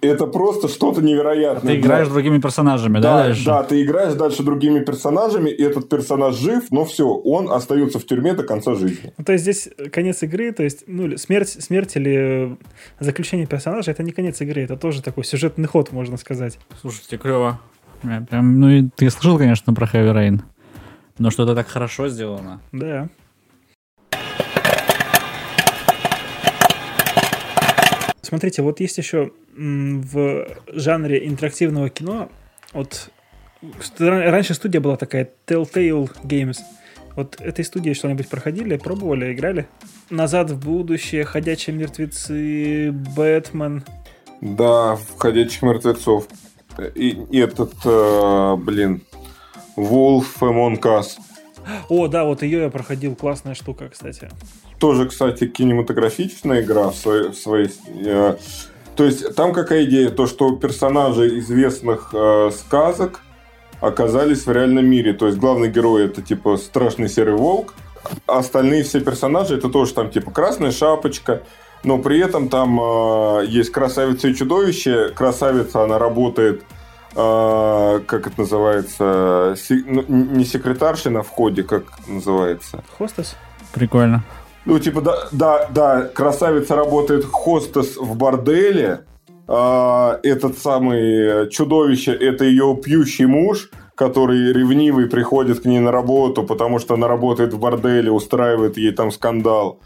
[0.00, 1.74] это просто что-то невероятное.
[1.74, 2.14] Ты играешь да.
[2.14, 3.44] другими персонажами, да, да дальше?
[3.44, 8.06] Да, ты играешь дальше другими персонажами, и этот персонаж жив, но все, он остается в
[8.06, 9.12] тюрьме до конца жизни.
[9.16, 12.56] Ну, то есть здесь конец игры, то есть ну, смерть, смерть или
[12.98, 16.58] заключение персонажа, это не конец игры, это тоже такой сюжетный ход, можно сказать.
[16.80, 17.60] Слушайте, клево.
[18.02, 20.40] Прям, ну и ты слышал, конечно, про Heavy Rain,
[21.18, 22.60] но что это так хорошо сделано.
[22.72, 23.08] Да.
[28.22, 32.30] Смотрите, вот есть еще в жанре интерактивного кино,
[32.72, 33.10] вот
[33.98, 36.58] раньше студия была такая Telltale Games.
[37.14, 39.66] Вот этой студии что-нибудь проходили, пробовали, играли?
[40.08, 43.84] Назад в будущее, Ходячие мертвецы, Бэтмен.
[44.40, 46.28] Да, Ходячих мертвецов.
[46.94, 49.02] И, и этот, э, блин,
[49.76, 51.18] Wolf Among Us.
[51.90, 54.30] О, да, вот ее я проходил, классная штука, кстати.
[54.78, 57.28] Тоже, кстати, кинематографичная игра в своей...
[57.28, 58.36] В своей э,
[59.00, 60.10] то есть там какая идея?
[60.10, 63.22] То, что персонажи известных э, сказок
[63.80, 65.14] оказались в реальном мире.
[65.14, 67.72] То есть главный герой это типа страшный серый волк,
[68.26, 71.44] а остальные все персонажи это тоже там типа красная шапочка,
[71.82, 75.08] но при этом там э, есть красавица и чудовище.
[75.16, 76.62] Красавица, она работает,
[77.16, 82.84] э, как это называется, си, ну, не секретарша на входе, как называется?
[82.98, 83.34] Хостес?
[83.72, 84.22] Прикольно.
[84.66, 89.04] Ну, типа, да, да, да, красавица работает хостес в борделе,
[89.52, 96.44] а, этот самый чудовище, это ее пьющий муж, который ревнивый приходит к ней на работу,
[96.44, 99.80] потому что она работает в борделе, устраивает ей там скандал.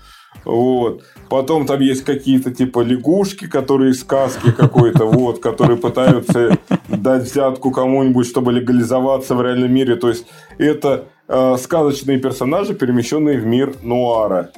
[0.45, 1.03] Вот.
[1.31, 6.59] Потом там есть какие-то типа лягушки, которые сказки какой-то, вот, которые пытаются
[6.89, 9.97] дать взятку кому-нибудь, чтобы легализоваться в реальном мире.
[9.97, 10.27] То есть
[10.59, 14.51] это э, сказочные персонажи, перемещенные в мир нуара.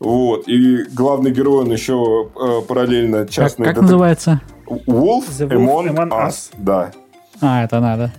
[0.00, 0.48] Вот.
[0.48, 3.66] И главный герой, он еще э, параллельно частный...
[3.66, 4.40] Как, как называется?
[4.66, 6.28] Wolf, The Wolf Among, Among Us.
[6.28, 6.50] Us.
[6.58, 6.92] Да.
[7.40, 8.12] А, это надо.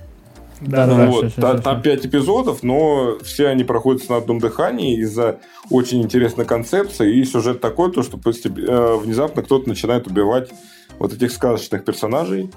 [0.62, 1.06] Да, Да, да.
[1.08, 1.18] вот.
[1.26, 1.84] всё, всё, Та- всё, там всё.
[1.84, 7.16] пять эпизодов, но все они проходят на одном дыхании из-за очень интересной концепции.
[7.18, 10.52] И сюжет такой, то, что постеп- э, внезапно кто-то начинает убивать
[11.00, 12.50] вот этих сказочных персонажей.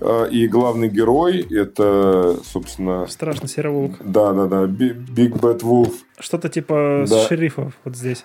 [0.00, 3.96] Э, И главный герой это, собственно, Страшно серый волк.
[4.04, 5.92] да, да, да, Би- Big Bad Wolf.
[6.18, 7.26] Что-то типа Да.
[7.28, 8.24] шерифов вот здесь.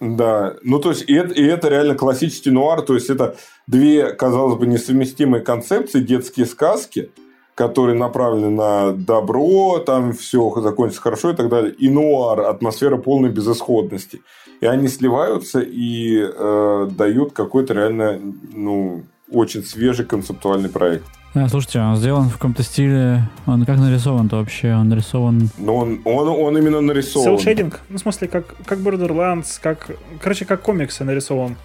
[0.00, 4.12] Да, ну то есть и это, и это реально классический нуар, то есть это две,
[4.12, 7.10] казалось бы, несовместимые концепции, детские сказки,
[7.54, 13.30] которые направлены на добро, там все закончится хорошо и так далее, и нуар, атмосфера полной
[13.30, 14.20] безысходности.
[14.60, 18.20] И они сливаются и э, дают какой-то реально,
[18.52, 21.04] ну, очень свежий концептуальный проект.
[21.34, 23.28] Да, слушайте, он сделан в каком-то стиле.
[23.46, 24.72] Он как нарисован-то вообще?
[24.72, 25.48] Он нарисован.
[25.58, 27.24] Но он, он, он именно нарисован.
[27.24, 29.90] Селшейдинг, ну, в смысле, как, как Borderlands, как...
[30.20, 31.56] Короче, как комиксы нарисован.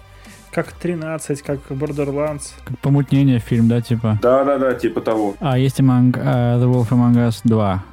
[0.50, 2.50] Как 13, как Borderlands.
[2.64, 4.18] Как помутнение фильм, да, типа.
[4.20, 5.36] Да-да-да, типа того.
[5.38, 7.84] А, есть Among, э, The Wolf Among Us 2.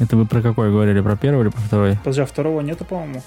[0.00, 1.00] Это вы про какой говорили?
[1.00, 1.96] Про первый или про второй?
[1.96, 3.22] Подожди, а второго нету, по-моему?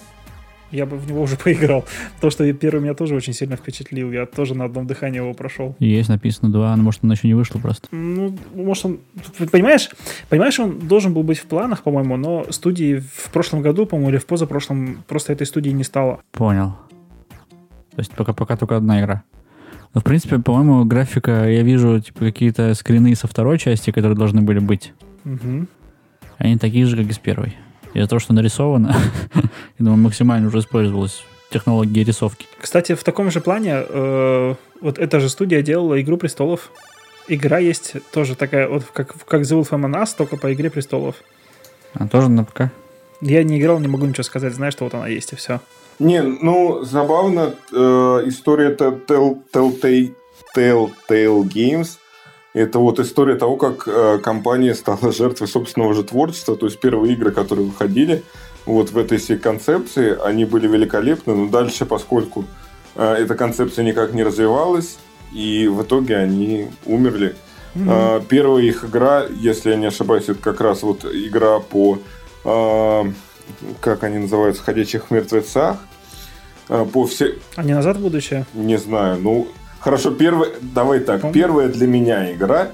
[0.72, 1.86] Я бы в него уже поиграл.
[2.16, 4.12] Потому что первый меня тоже очень сильно впечатлил.
[4.12, 5.76] Я тоже на одном дыхании его прошел.
[5.80, 7.88] Есть написано 2, но может он еще не вышел просто.
[7.92, 9.00] Ну, может, он...
[9.52, 9.90] Понимаешь?
[10.30, 14.18] Понимаешь, он должен был быть в планах, по-моему, но студии в прошлом году, по-моему, или
[14.18, 16.22] в позапрошлом просто этой студии не стало.
[16.32, 16.76] Понял.
[17.92, 19.24] То есть пока, пока только одна игра.
[19.94, 24.42] Но, в принципе, по-моему, графика, я вижу, типа, какие-то скрины со второй части, которые должны
[24.42, 24.94] были быть.
[25.24, 25.68] Мгм.
[26.38, 27.56] Они такие же, как и с первой.
[27.94, 28.96] Из-за того, что нарисовано,
[29.34, 29.42] я
[29.80, 32.46] думаю, максимально уже использовалась технология рисовки.
[32.60, 36.72] Кстати, в таком же плане э, вот эта же студия делала «Игру престолов».
[37.30, 41.16] Игра есть тоже такая, вот как, как The Wolf Among Us, только по «Игре престолов».
[41.94, 42.64] А тоже на ПК?
[43.22, 45.60] Я не играл, не могу ничего сказать, знаю, что вот она есть, и все.
[46.00, 47.76] Не, ну, забавно, э,
[48.26, 50.14] история Tell- Tell- Telltale,
[50.56, 51.98] Telltale Games
[52.58, 56.56] это вот история того, как э, компания стала жертвой собственного же творчества.
[56.56, 58.24] То есть первые игры, которые выходили
[58.66, 62.46] вот в этой всей концепции, они были великолепны, но дальше, поскольку
[62.96, 64.98] э, эта концепция никак не развивалась,
[65.34, 67.36] и в итоге они умерли.
[67.88, 72.00] А, Первая их игра, если я не ошибаюсь, это как раз вот игра по,
[73.82, 75.78] как они называются, ходячих мертвецах.
[76.68, 78.46] По все, А не назад в будущее?
[78.54, 79.48] не знаю, ну
[79.88, 81.34] хорошо, первая, давай так, Помню.
[81.34, 82.72] первая для меня игра,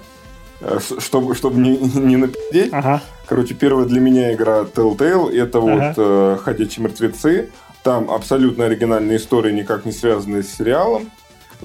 [0.61, 3.03] э, чтобы, чтобы не, не напидеть, Ага.
[3.27, 5.93] Короче, первая для меня игра Telltale это вот Ага.
[5.95, 7.51] э, Ходячие мертвецы.
[7.83, 11.11] Там абсолютно оригинальная история, никак не связанная с сериалом.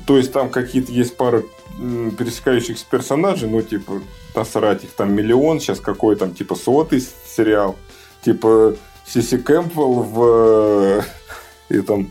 [0.07, 1.47] То есть там какие-то есть пары
[1.79, 4.03] пересекающихся персонажей, ну, типа,
[4.35, 7.77] насрать их там миллион, сейчас какой там, типа, сотый сериал.
[8.23, 8.75] Типа,
[9.07, 11.03] Сиси Кэмпбелл в э,
[11.71, 12.11] и там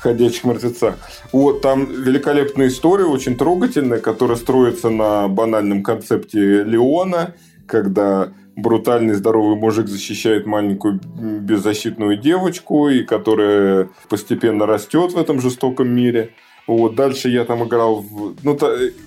[0.00, 0.96] ходячих мертвецах.
[1.32, 7.34] Вот, там великолепная история, очень трогательная, которая строится на банальном концепте Леона,
[7.66, 11.00] когда брутальный здоровый мужик защищает маленькую
[11.40, 16.30] беззащитную девочку, и которая постепенно растет в этом жестоком мире.
[16.66, 18.34] Вот, дальше я там играл в...
[18.42, 18.58] Ну,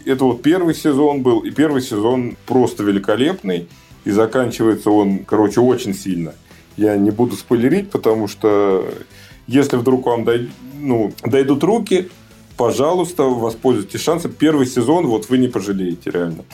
[0.05, 3.67] это вот первый сезон был, и первый сезон просто великолепный,
[4.05, 6.33] и заканчивается он, короче, очень сильно.
[6.77, 8.87] Я не буду спойлерить, потому что
[9.49, 12.09] если вдруг вам дай- ну, дойдут руки,
[12.55, 14.31] пожалуйста, воспользуйтесь шансом.
[14.31, 16.45] Первый сезон, вот вы не пожалеете, реально.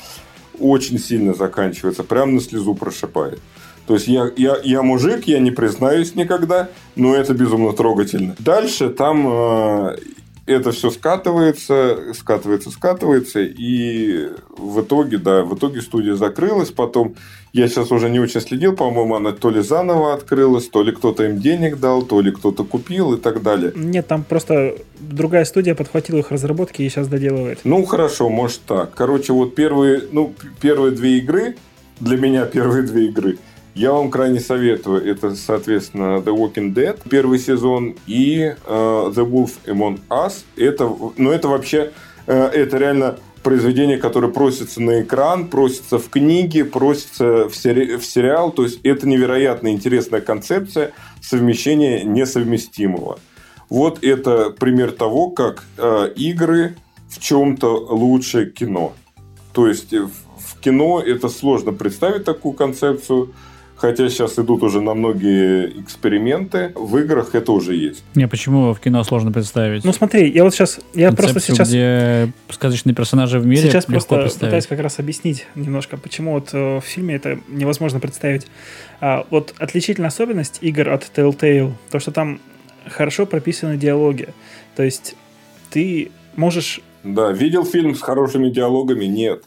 [0.59, 3.39] Очень сильно заканчивается, прям на слезу прошибает.
[3.85, 8.35] То есть я, я, я мужик, я не признаюсь никогда, но это безумно трогательно.
[8.39, 9.97] Дальше там э,
[10.45, 17.15] это все скатывается, скатывается, скатывается, и в итоге, да, в итоге студия закрылась, потом
[17.51, 21.23] я сейчас уже не очень следил, по-моему, она то ли заново открылась, то ли кто-то
[21.23, 23.71] им денег дал, то ли кто-то купил и так далее.
[23.75, 27.61] Нет, там просто другая студия подхватила их разработки и сейчас доделывает.
[27.63, 28.93] Ну, хорошо, может так.
[28.93, 31.55] Короче, вот первые, ну, первые две игры,
[31.99, 33.37] для меня первые две игры–
[33.75, 35.05] я вам крайне советую.
[35.05, 40.45] Это, соответственно, The Walking Dead, первый сезон, и uh, The Wolf Among Us.
[40.55, 41.91] Это, ну, это вообще,
[42.25, 48.05] uh, это реально произведение, которое просится на экран, просится в книге, просится в, сери- в
[48.05, 48.51] сериал.
[48.51, 53.19] То есть это невероятно интересная концепция совмещения несовместимого.
[53.69, 56.75] Вот это пример того, как э, игры
[57.07, 58.93] в чем-то лучше кино.
[59.53, 63.33] То есть в кино это сложно представить такую концепцию.
[63.75, 68.03] Хотя сейчас идут уже на многие эксперименты, в играх это уже есть.
[68.15, 69.83] Не, почему в кино сложно представить?
[69.83, 71.69] Ну смотри, я вот сейчас, я Концепцию, просто сейчас...
[71.69, 74.39] где сказочные персонажи в мире Сейчас просто представить.
[74.39, 78.47] пытаюсь как раз объяснить немножко, почему вот э, в фильме это невозможно представить.
[79.01, 82.39] А, вот отличительная особенность игр от Telltale, то, что там
[82.87, 84.29] хорошо прописаны диалоги.
[84.75, 85.15] То есть
[85.69, 89.05] ты можешь да, видел фильм с хорошими диалогами?
[89.05, 89.43] Нет.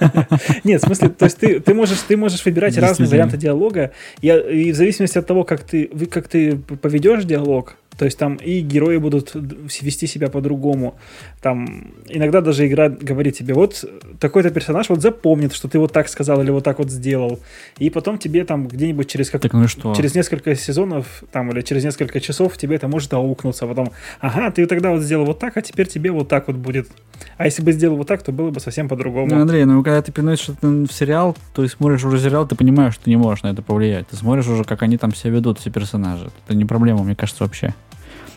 [0.64, 3.92] Нет, в смысле, то есть ты, ты, можешь, ты можешь выбирать разные варианты диалога,
[4.22, 8.18] и, и в зависимости от того, как ты, вы- как ты поведешь диалог, то есть
[8.18, 10.96] там и герои будут вести себя по-другому.
[11.40, 13.84] Там иногда даже игра говорит тебе, вот
[14.18, 17.40] такой-то персонаж вот запомнит, что ты вот так сказал или вот так вот сделал.
[17.78, 19.94] И потом тебе там где-нибудь через как Так ну что?
[19.94, 23.66] через несколько сезонов там или через несколько часов тебе это может аукнуться.
[23.66, 26.88] Потом, ага, ты тогда вот сделал вот так, а теперь тебе вот так вот будет.
[27.36, 29.26] А если бы сделал вот так, то было бы совсем по-другому.
[29.34, 32.56] Ну, Андрей, ну когда ты переносишь это в сериал, то есть смотришь уже сериал, ты
[32.56, 34.08] понимаешь, что ты не можешь на это повлиять.
[34.08, 36.30] Ты смотришь уже, как они там себя ведут, все персонажи.
[36.46, 37.74] Это не проблема, мне кажется, вообще.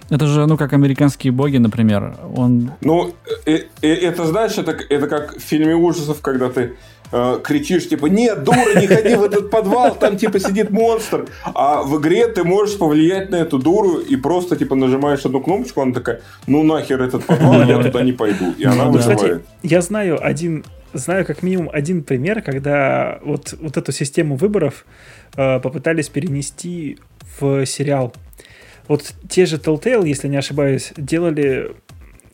[0.09, 2.15] Это же, ну, как американские боги, например.
[2.35, 3.13] Он Ну,
[3.45, 6.75] э, э, это, знаешь, это, это как в фильме ужасов, когда ты
[7.11, 11.25] э, кричишь, типа, нет, дура, не ходи в этот подвал, там, типа, сидит монстр.
[11.43, 15.81] А в игре ты можешь повлиять на эту дуру и просто, типа, нажимаешь одну кнопочку,
[15.81, 18.53] она такая, ну, нахер этот подвал, я туда не пойду.
[18.57, 18.97] И она Ну.
[18.97, 19.45] Кстати, выживает.
[19.63, 24.85] я знаю один, знаю как минимум один пример, когда вот, вот эту систему выборов
[25.35, 26.97] э, попытались перенести
[27.39, 28.13] в сериал.
[28.87, 31.75] Вот те же Telltale, если не ошибаюсь, делали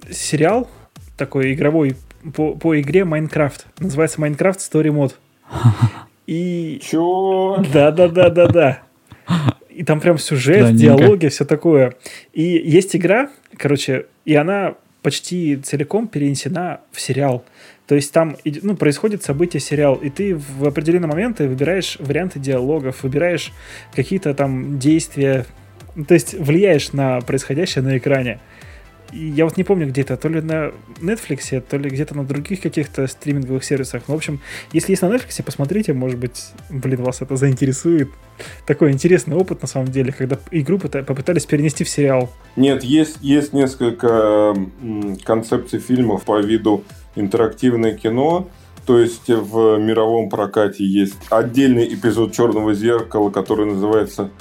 [0.10, 0.70] сериал
[1.18, 1.96] такой игровой
[2.36, 3.62] по, по игре Minecraft.
[3.80, 5.14] Называется Minecraft Story Mode.
[6.28, 7.64] И Чё?
[7.74, 8.84] да, да, да, да, да.
[9.70, 10.98] И там прям сюжет, Странненько.
[10.98, 11.96] диалоги, все такое.
[12.32, 17.44] И есть игра, короче, и она почти целиком перенесена в сериал.
[17.88, 23.04] То есть там ну, происходит событие сериал, и ты в определенные моменты выбираешь варианты диалогов,
[23.04, 23.52] выбираешь
[23.94, 25.46] какие-то там действия,
[25.96, 28.40] ну, то есть влияешь на происходящее на экране.
[29.12, 32.62] И я вот не помню где-то, то ли на Netflix, то ли где-то на других
[32.62, 34.04] каких-то стриминговых сервисах.
[34.08, 34.42] Ну, в общем,
[34.72, 38.10] если есть на Netflix, посмотрите, может быть, блин, вас это заинтересует.
[38.66, 42.32] Такой интересный опыт, на самом деле, когда игру пыта- попытались перенести в сериал.
[42.56, 44.56] Нет, есть, есть несколько
[45.24, 46.84] концепций фильмов по виду
[47.16, 48.50] интерактивное кино.
[48.88, 54.32] То есть в мировом прокате есть отдельный эпизод Черного зеркала, который называется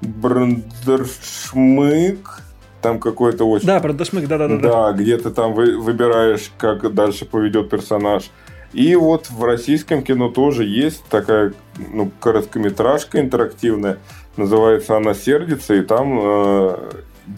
[0.00, 2.40] Брандершмык.
[2.82, 4.56] Там какой-то очень Да, про Дашмык, да-да-да.
[4.56, 8.30] Да, где ты там вы- выбираешь, как дальше поведет персонаж.
[8.72, 11.52] И вот в российском кино тоже есть такая
[11.92, 13.98] ну, короткометражка интерактивная.
[14.36, 16.76] Называется она «Сердится», и там э,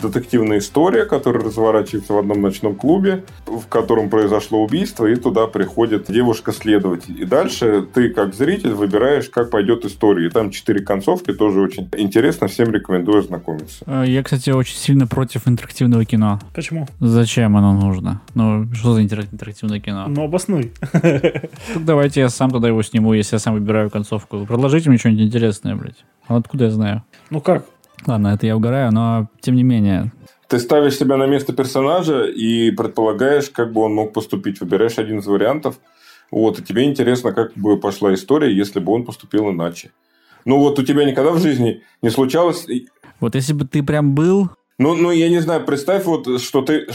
[0.01, 6.07] детективная история, которая разворачивается в одном ночном клубе, в котором произошло убийство, и туда приходит
[6.11, 7.21] девушка-следователь.
[7.21, 10.27] И дальше ты, как зритель, выбираешь, как пойдет история.
[10.27, 13.85] И там четыре концовки, тоже очень интересно, всем рекомендую ознакомиться.
[13.87, 16.41] Э, Я, кстати, очень сильно против интерактивного кино.
[16.55, 16.87] Почему?
[17.01, 18.21] Зачем оно нужно?
[18.35, 20.07] Ну, что за интерак- интерактивное кино?
[20.09, 20.73] Ну, обоснуй.
[21.03, 24.47] Так давайте я сам тогда его сниму, если я сам выбираю концовку.
[24.47, 26.05] Предложите мне что-нибудь интересное, блядь.
[26.29, 27.03] А откуда я знаю?
[27.31, 27.65] Ну как?
[28.07, 30.13] Ладно, это я угораю, но тем не менее.
[30.49, 34.61] Ты ставишь себя на место персонажа и предполагаешь, как бы он мог поступить.
[34.61, 35.79] Выбираешь один из вариантов.
[36.31, 39.93] Вот, и тебе интересно, как бы пошла история, если бы он поступил иначе.
[40.45, 42.67] Ну вот у тебя никогда в жизни не случалось...
[43.21, 44.51] Вот если бы ты прям был...
[44.79, 46.89] Ну, ну, я не знаю, представь, вот, что ты,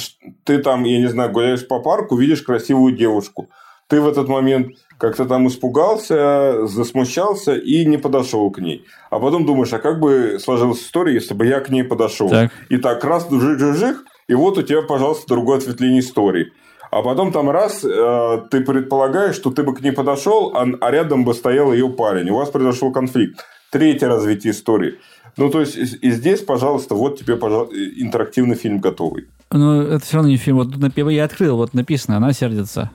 [0.44, 3.50] ты там, я не знаю, гуляешь по парку, видишь красивую девушку.
[3.88, 8.86] Ты в этот момент как-то там испугался, засмущался и не подошел к ней.
[9.10, 12.30] А потом думаешь, а как бы сложилась история, если бы я к ней подошел?
[12.30, 12.52] Так.
[12.70, 16.52] И так раз, жих-жих-жих, и вот у тебя, пожалуйста, другое ответвление истории.
[16.90, 20.92] А потом там раз, э, ты предполагаешь, что ты бы к ней подошел, а, а
[20.92, 22.30] рядом бы стоял ее парень.
[22.30, 23.46] У вас произошел конфликт.
[23.72, 24.96] Третье развитие истории.
[25.36, 29.28] Ну, то есть, и здесь, пожалуйста, вот тебе, пожалуйста, интерактивный фильм готовый.
[29.52, 30.58] Ну, это все равно не фильм.
[30.58, 32.90] Вот я открыл, вот написано, она сердится.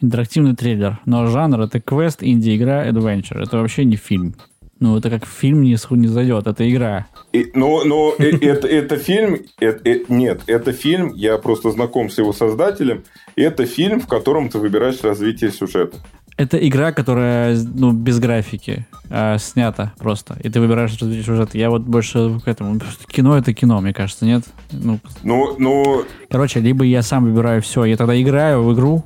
[0.00, 1.00] Интерактивный трейлер.
[1.06, 3.42] Но жанр это квест, инди-игра, adventure.
[3.42, 4.34] Это вообще не фильм.
[4.80, 7.06] Ну, это как фильм не, не зайдет, это игра.
[7.32, 12.32] И, но но это, это фильм, это, нет, это фильм, я просто знаком с его
[12.32, 13.04] создателем,
[13.36, 15.96] это фильм, в котором ты выбираешь развитие сюжета.
[16.36, 20.36] Это игра, которая ну, без графики, а, снята просто.
[20.42, 21.56] И ты выбираешь развитие сюжета.
[21.56, 22.80] Я вот больше к этому.
[23.06, 24.42] Кино это кино, мне кажется, нет?
[24.72, 26.04] Ну, ну, ну...
[26.28, 29.04] Короче, либо я сам выбираю все, я тогда играю в игру,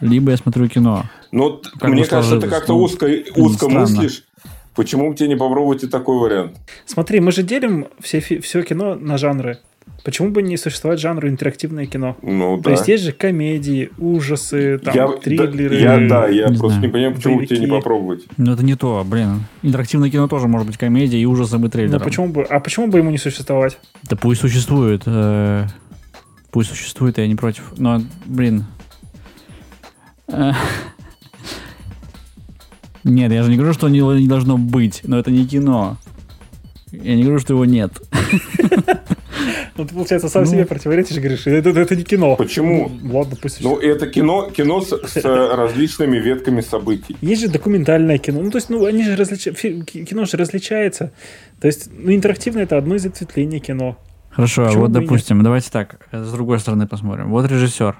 [0.00, 1.04] либо я смотрю кино.
[1.32, 4.24] Ну, мне кажется, ты как-то ну, узко, узко мыслишь.
[4.74, 6.56] Почему бы тебе не попробовать и такой вариант?
[6.86, 9.58] Смотри, мы же делим все, все кино на жанры.
[10.04, 12.16] Почему бы не существовать жанру интерактивное кино?
[12.22, 12.70] Ну, То да.
[12.70, 15.78] есть есть же комедии, ужасы, там, я, триллеры.
[15.82, 16.82] Да, я, да, я не просто знаю.
[16.82, 17.56] не понимаю, почему боевики.
[17.56, 18.24] тебе не попробовать.
[18.36, 19.44] Ну, это не то, блин.
[19.62, 21.98] Интерактивное кино тоже может быть комедия и ужасом, и триллером.
[21.98, 23.78] Ну, почему бы, а почему бы ему не существовать?
[24.08, 25.02] Да пусть существует.
[25.04, 25.66] Э,
[26.50, 27.72] пусть существует, я не против.
[27.76, 28.64] Но, блин...
[30.32, 30.52] Э,
[33.04, 35.96] нет, я же не говорю, что не должно быть, но это не кино.
[36.92, 37.92] Я не говорю, что его нет.
[39.76, 42.36] Ну, ты, получается, сам ну, себе противоречишь, говоришь, это, это не кино.
[42.36, 42.90] Почему?
[43.02, 43.62] Ну, ладно, пусть...
[43.62, 45.24] Ну, это кино, кино с, с
[45.56, 47.16] различными ветками событий.
[47.22, 48.42] Есть же документальное кино.
[48.42, 49.44] Ну, то есть, ну, они же различ...
[49.44, 51.12] кино же различается.
[51.60, 53.96] То есть, ну, интерактивное– это одно из ответвлений кино.
[54.28, 55.44] Хорошо, Почему вот, допустим, нет?
[55.44, 57.30] давайте так, с другой стороны посмотрим.
[57.30, 57.96] Вот режиссер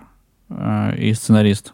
[0.50, 1.72] э, и сценарист.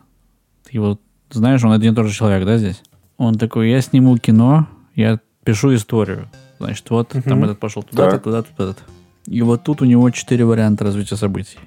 [0.70, 1.00] Ты вот
[1.30, 2.82] знаешь, он один и тот же человек, да, здесь?
[3.18, 6.28] Он такой, я сниму кино, я пишу историю.
[6.58, 7.22] Значит, вот угу.
[7.22, 8.82] там этот пошел туда-то, туда-то, туда-то.
[9.26, 11.58] И вот тут у него четыре варианта развития событий.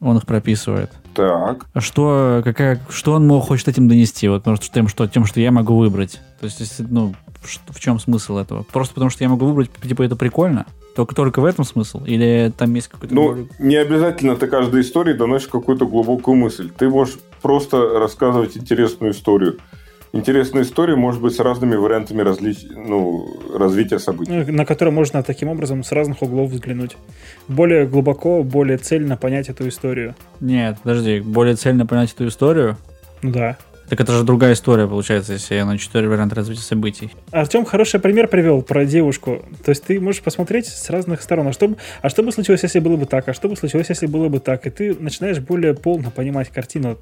[0.00, 0.90] Он их прописывает.
[1.14, 1.66] Так.
[1.72, 4.28] А что, какая, что он мог хочет этим донести?
[4.28, 6.20] Вот, может, тем, что, тем, что я могу выбрать.
[6.40, 7.14] То есть, ну,
[7.68, 8.62] в чем смысл этого?
[8.62, 10.66] Просто потому, что я могу выбрать, типа, это прикольно?
[11.00, 12.04] Только, только в этом смысл?
[12.04, 13.14] Или там есть какой-то...
[13.14, 13.48] Ну, более...
[13.58, 16.70] не обязательно ты каждой истории доносишь какую-то глубокую мысль.
[16.76, 19.56] Ты можешь просто рассказывать интересную историю
[20.12, 22.54] интересная история может быть с разными вариантами разли...
[22.74, 23.26] ну,
[23.56, 24.30] развития событий.
[24.30, 26.98] Ну, на которые можно таким образом с разных углов взглянуть.
[27.48, 30.14] Более глубоко, более цельно понять эту историю.
[30.40, 32.76] Нет, подожди, более цельно понять эту историю?
[33.22, 33.56] Ну да.
[33.90, 37.10] Так это же другая история, получается, если я на четыре варианта развития событий.
[37.32, 39.42] Артем хороший пример привел про девушку.
[39.64, 41.48] То есть ты можешь посмотреть с разных сторон.
[41.48, 43.28] А что, бы, а что бы случилось, если было бы так?
[43.28, 44.64] А что бы случилось, если было бы так?
[44.68, 46.98] И ты начинаешь более полно понимать картину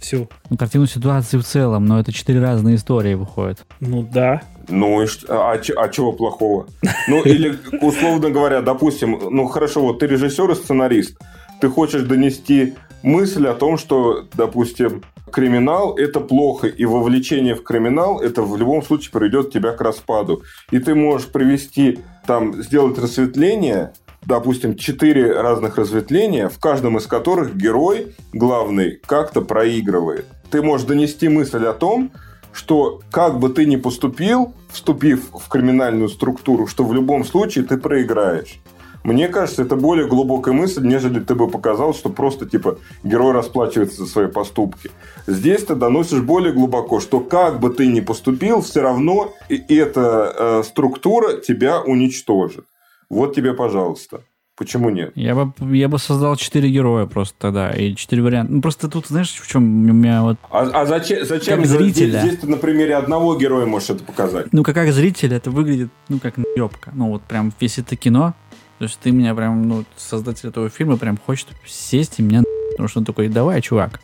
[0.00, 0.30] всю.
[0.48, 3.66] Ну, картину ситуации в целом, но это четыре разные истории выходят.
[3.80, 4.40] Ну да.
[4.70, 5.50] Ну и что?
[5.50, 6.66] А, а чего плохого?
[7.08, 11.18] Ну или, условно говоря, допустим, ну хорошо, вот ты режиссер и сценарист.
[11.60, 12.72] Ты хочешь донести
[13.02, 18.82] мысль о том, что, допустим, криминал– это плохо, и вовлечение в криминал– это в любом
[18.82, 20.42] случае приведет тебя к распаду.
[20.70, 23.92] И ты можешь привести, там, сделать рассветление
[24.24, 30.26] допустим, четыре разных разветвления, в каждом из которых герой главный как-то проигрывает.
[30.50, 32.12] Ты можешь донести мысль о том,
[32.52, 37.78] что как бы ты ни поступил, вступив в криминальную структуру, что в любом случае ты
[37.78, 38.60] проиграешь.
[39.04, 44.04] Мне кажется, это более глубокая мысль, нежели ты бы показал, что просто типа герой расплачивается
[44.04, 44.90] за свои поступки.
[45.26, 50.62] Здесь ты доносишь более глубоко, что как бы ты ни поступил, все равно эта э,
[50.64, 52.64] структура тебя уничтожит.
[53.10, 54.20] Вот тебе, пожалуйста.
[54.54, 55.12] Почему нет?
[55.14, 58.52] Я бы, я бы создал четыре героя просто тогда, и четыре варианта.
[58.52, 60.36] Ну, просто тут, знаешь, в чем у меня вот...
[60.50, 62.20] А, а зачем, зачем как зрителя?
[62.20, 64.52] Здесь, здесь ты на примере одного героя можешь это показать.
[64.52, 66.92] Ну, как, как зритель это выглядит, ну, как наебка.
[66.94, 68.34] Ну, вот прям, если это кино,
[68.82, 72.88] то есть ты меня прям, ну, создатель этого фильма прям хочет сесть и меня Потому
[72.88, 74.00] что он такой, давай, чувак,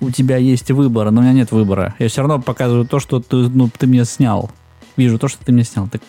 [0.00, 1.94] у тебя есть выбор, но у меня нет выбора.
[1.98, 4.50] Я все равно показываю то, что ты, ну, ты мне снял.
[4.96, 5.86] Вижу то, что ты мне снял.
[5.86, 6.00] Так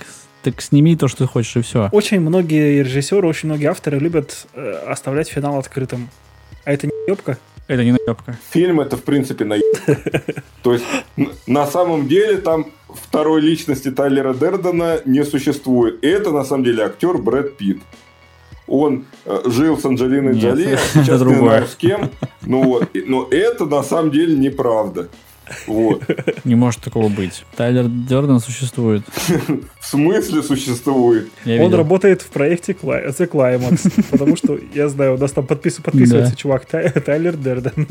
[0.41, 1.89] так сними то, что ты хочешь, и все.
[1.91, 6.09] Очень многие режиссеры, очень многие авторы любят э, оставлять финал открытым.
[6.63, 7.37] А это не ебка?
[7.67, 8.37] Это не наебка.
[8.51, 10.21] Фильм это, в принципе, наебка.
[10.63, 10.85] То есть,
[11.45, 16.01] на самом деле, там второй личности Тайлера Дердена не существует.
[16.03, 17.79] И это, на самом деле, актер Брэд Питт.
[18.67, 22.09] Он э, жил с Анджелиной Джоли, а сейчас не знаю с кем.
[22.41, 22.89] Ну, вот.
[22.93, 25.09] Но это, на самом деле, неправда.
[25.67, 26.03] Вот.
[26.45, 27.43] Не может такого быть.
[27.55, 29.03] Тайлер Дерден существует.
[29.79, 31.29] В смысле существует?
[31.45, 36.65] Он работает в проекте The Climax, потому что, я знаю, у нас там подписывается чувак
[36.65, 37.87] Тайлер Дерден.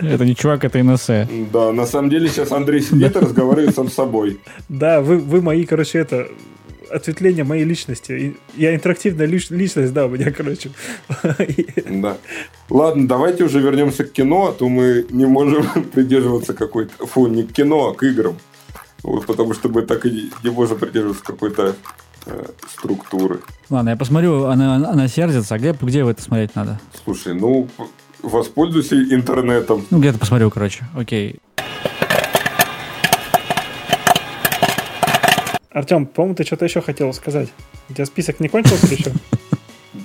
[0.00, 1.10] Это не чувак, это НС.
[1.52, 4.40] Да, на самом деле сейчас Андрей сидит и разговаривает сам с собой.
[4.68, 6.28] Да, вы, вы мои, короче, это
[6.90, 8.36] ответвление моей личности.
[8.56, 10.70] Я интерактивная лич, личность, да, у меня, короче.
[11.90, 12.16] Да.
[12.68, 17.06] Ладно, давайте уже вернемся к кино, а то мы не можем придерживаться какой-то...
[17.06, 18.36] Фу, не к кино, а к играм.
[19.02, 21.74] Вот, потому что мы так и не можем придерживаться какой-то
[22.26, 23.40] э, структуры.
[23.70, 26.78] Ладно, я посмотрю, она, она сердится, а где, где это смотреть надо?
[27.04, 27.68] Слушай, ну,
[28.22, 29.86] воспользуйся интернетом.
[29.90, 31.40] Ну, где-то посмотрю, короче, окей.
[35.70, 37.48] Артем, по-моему, ты что-то еще хотел сказать.
[37.88, 39.12] У тебя список не кончился еще?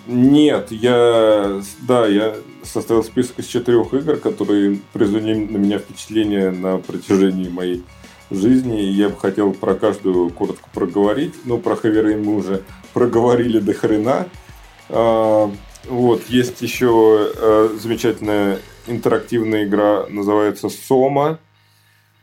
[0.08, 6.78] Нет, я, да, я составил список из четырех игр, которые произвели на меня впечатление на
[6.78, 7.84] протяжении моей
[8.30, 8.82] жизни.
[8.82, 11.34] Я бы хотел про каждую коротко проговорить.
[11.46, 12.64] Ну, про Хаверейн мы уже
[12.94, 14.28] проговорили до хрена.
[14.90, 15.52] А,
[15.86, 21.40] вот, есть еще а, замечательная интерактивная игра, называется Сома.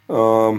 [0.08, 0.54] А,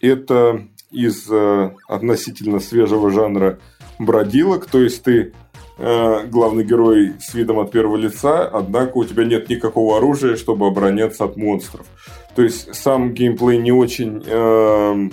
[0.00, 3.58] это из а, относительно свежего жанра
[3.98, 5.32] бродилок, то есть ты
[5.80, 10.66] Э, главный герой с видом от первого лица, однако у тебя нет никакого оружия, чтобы
[10.66, 11.86] обороняться от монстров.
[12.34, 15.08] То есть сам геймплей не очень, э,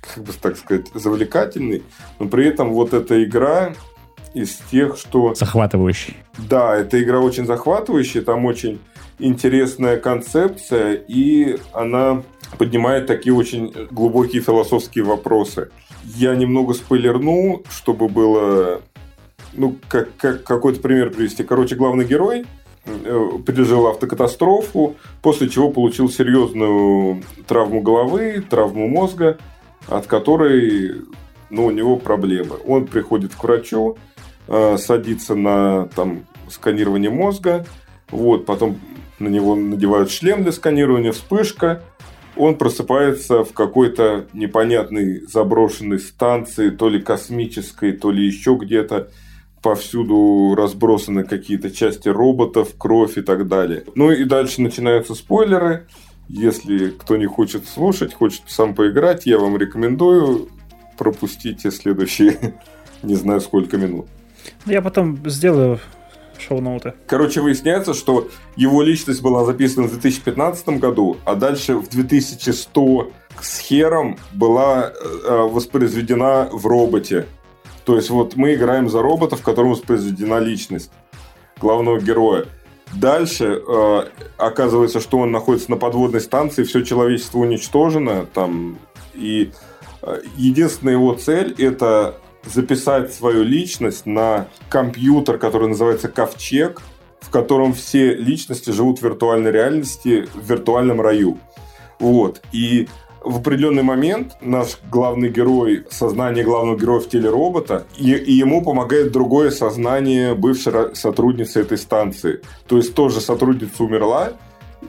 [0.00, 1.82] как бы так сказать, завлекательный,
[2.20, 3.74] но при этом вот эта игра
[4.32, 5.34] из тех, что...
[5.34, 6.16] Захватывающий.
[6.38, 8.78] Да, эта игра очень захватывающая, там очень
[9.18, 12.22] интересная концепция, и она
[12.58, 15.70] поднимает такие очень глубокие философские вопросы.
[16.04, 18.82] Я немного спойлерну, чтобы было
[19.56, 21.42] ну, как, как какой-то пример привести.
[21.42, 22.46] Короче, главный герой
[22.84, 29.38] э, пережил автокатастрофу, после чего получил серьезную травму головы, травму мозга,
[29.88, 31.02] от которой
[31.50, 32.56] ну, у него проблемы.
[32.66, 33.96] Он приходит к врачу,
[34.48, 37.66] э, садится на там, сканирование мозга,
[38.10, 38.78] вот, потом
[39.18, 41.82] на него надевают шлем для сканирования, вспышка,
[42.36, 49.08] он просыпается в какой-то непонятной заброшенной станции, то ли космической, то ли еще где-то
[49.62, 53.84] повсюду разбросаны какие-то части роботов, кровь и так далее.
[53.94, 55.86] Ну и дальше начинаются спойлеры.
[56.28, 60.48] Если кто не хочет слушать, хочет сам поиграть, я вам рекомендую
[60.98, 62.54] пропустите следующие,
[63.02, 64.06] не знаю сколько минут.
[64.66, 65.80] Я потом сделаю
[66.40, 66.94] шоу-ноуты.
[67.06, 73.10] Короче, выясняется, что его личность была записана в 2015 году, а дальше в 2100
[73.40, 77.26] с хером была э, воспроизведена в роботе.
[77.84, 80.90] То есть вот мы играем за робота, в котором воспроизведена личность
[81.60, 82.46] главного героя.
[82.94, 84.02] Дальше э,
[84.36, 88.78] оказывается, что он находится на подводной станции, все человечество уничтожено там,
[89.14, 89.50] и
[90.02, 92.16] э, единственная его цель это
[92.46, 96.82] записать свою личность на компьютер, который называется Ковчег,
[97.20, 101.38] в котором все личности живут в виртуальной реальности, в виртуальном раю.
[101.98, 102.42] Вот.
[102.52, 102.88] И
[103.26, 108.62] в определенный момент наш главный герой, сознание главного героя в теле робота, и, и ему
[108.62, 112.40] помогает другое сознание бывшей сотрудницы этой станции.
[112.68, 114.34] То есть тоже сотрудница умерла,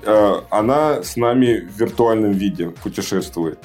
[0.04, 3.58] э, она с нами в виртуальном виде путешествует.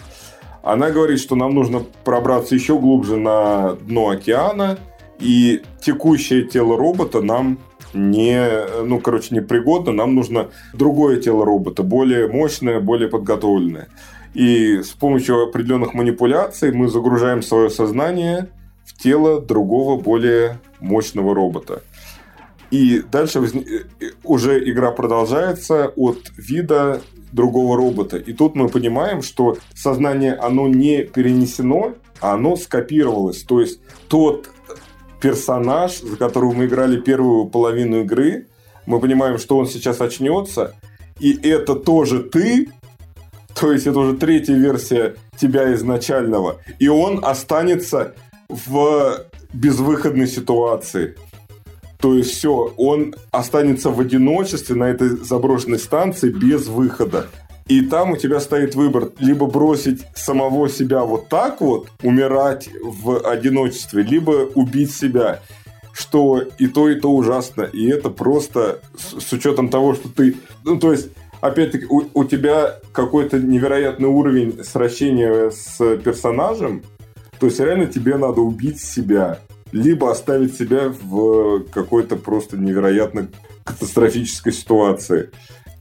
[0.63, 4.79] Она говорит, что нам нужно пробраться еще глубже на дно океана,
[5.19, 7.59] и текущее тело робота нам
[7.95, 13.89] не, ну, короче, непригодно, нам нужно другое тело робота, более мощное, более подготовленное.
[14.35, 18.49] И с помощью определенных манипуляций мы загружаем свое сознание
[18.85, 21.83] в тело другого, более мощного робота.
[22.73, 23.87] И дальше возник...
[24.25, 28.17] уже игра продолжается от вида другого робота.
[28.17, 33.43] И тут мы понимаем, что сознание, оно не перенесено, а оно скопировалось.
[33.43, 34.49] То есть тот
[35.21, 38.47] персонаж, за которого мы играли первую половину игры,
[38.87, 40.75] мы понимаем, что он сейчас очнется,
[41.21, 42.71] и это тоже ты,
[43.55, 46.57] то есть это уже третья версия тебя изначального.
[46.79, 48.15] И он останется
[48.49, 51.17] в безвыходной ситуации.
[52.03, 57.29] То есть все, он останется в одиночестве на этой заброшенной станции без выхода.
[57.69, 63.21] И там у тебя стоит выбор либо бросить самого себя вот так вот, умирать в
[63.21, 65.43] одиночестве, либо убить себя.
[65.93, 67.63] Что и то, и то ужасно.
[67.63, 70.35] И это просто с, с учетом того, что ты...
[70.65, 76.83] Ну, то есть опять-таки, у, у тебя какой-то невероятный уровень сращения с персонажем,
[77.39, 79.39] то есть реально тебе надо убить себя,
[79.73, 83.29] либо оставить себя в какой-то просто невероятно
[83.65, 85.31] катастрофической ситуации.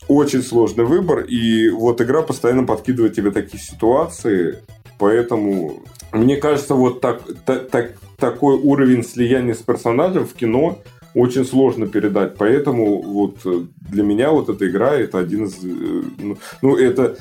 [0.07, 4.59] Очень сложный выбор, и вот игра постоянно подкидывает тебе такие ситуации,
[4.97, 10.79] поэтому мне кажется, вот так, так, так, такой уровень слияния с персонажем в кино
[11.13, 12.35] очень сложно передать.
[12.37, 15.57] Поэтому вот э, для меня вот эта игра это один из...
[15.63, 17.17] Э, ну, ну это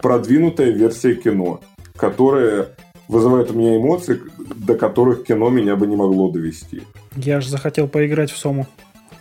[0.00, 1.60] продвинутая версия кино,
[1.96, 2.68] которая
[3.08, 4.20] вызывает у меня эмоции,
[4.56, 6.82] до которых кино меня бы не могло довести.
[7.16, 8.66] Я же захотел поиграть в Сому.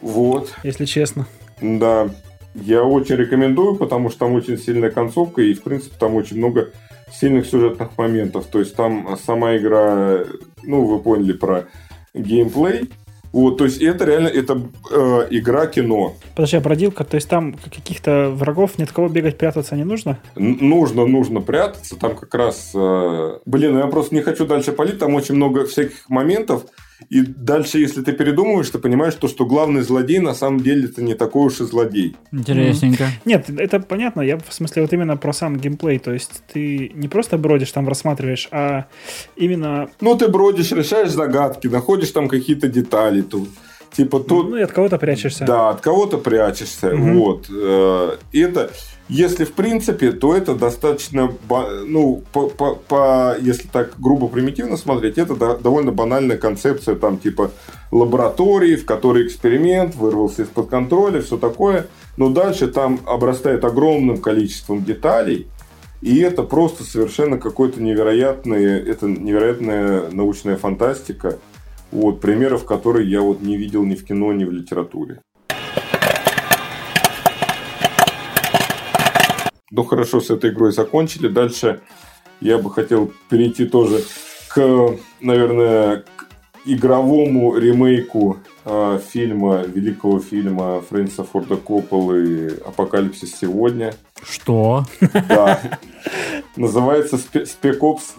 [0.01, 0.53] Вот.
[0.63, 1.27] Если честно.
[1.61, 2.09] Да.
[2.55, 6.71] Я очень рекомендую, потому что там очень сильная концовка, и, в принципе, там очень много
[7.11, 8.45] сильных сюжетных моментов.
[8.47, 10.25] То есть там сама игра,
[10.61, 11.65] ну, вы поняли про
[12.13, 12.91] геймплей.
[13.33, 14.61] Вот, то есть это реально, это
[14.91, 16.13] э, игра кино.
[16.35, 20.19] Подожди, а бродилка, то есть там каких-то врагов, ни от кого бегать, прятаться не нужно?
[20.35, 21.95] Н- нужно, нужно прятаться.
[21.95, 22.71] Там как раз...
[22.75, 26.65] Э, блин, ну я просто не хочу дальше палить, там очень много всяких моментов.
[27.09, 31.03] И дальше, если ты передумываешь, ты понимаешь, то, что главный злодей на самом деле это
[31.03, 32.15] не такой уж и злодей.
[32.31, 33.07] Интересненько.
[33.25, 34.21] Нет, это понятно.
[34.21, 35.99] Я в смысле вот именно про сам геймплей.
[35.99, 38.85] То есть ты не просто бродишь там, рассматриваешь, а
[39.35, 39.89] именно...
[40.01, 43.49] Ну, ты бродишь, решаешь загадки, находишь там какие-то детали тут.
[43.91, 44.49] Типа тут...
[44.49, 45.45] Ну, и от кого-то прячешься.
[45.45, 46.95] Да, от кого-то прячешься.
[46.95, 47.17] Мгм.
[47.17, 47.47] Вот.
[47.51, 48.71] Э, И это,
[49.09, 51.31] если в принципе, то это достаточно,
[51.85, 57.17] ну, по, по- по- если так грубо примитивно смотреть, это до- довольно банальная концепция, там,
[57.17, 57.51] типа,
[57.91, 61.87] лаборатории, в которой эксперимент вырвался из-под контроля, все такое.
[62.17, 65.47] Но дальше там обрастает огромным количеством деталей,
[66.01, 71.39] и это просто совершенно какой-то невероятный, это невероятная научная фантастика,
[71.91, 75.21] вот, примеров которой я вот не видел ни в кино, ни в литературе.
[79.75, 81.27] Ну хорошо, с этой игрой закончили.
[81.27, 81.81] Дальше
[82.39, 84.03] я бы хотел перейти тоже
[84.47, 86.27] к, наверное, к
[86.65, 93.95] игровому ремейку э, фильма, великого фильма Фрэнсиса Форда Копполы «Апокалипсис сегодня».
[94.21, 94.85] Что?
[95.27, 95.59] Да.
[96.55, 98.13] Называется «Спе- Spec Ops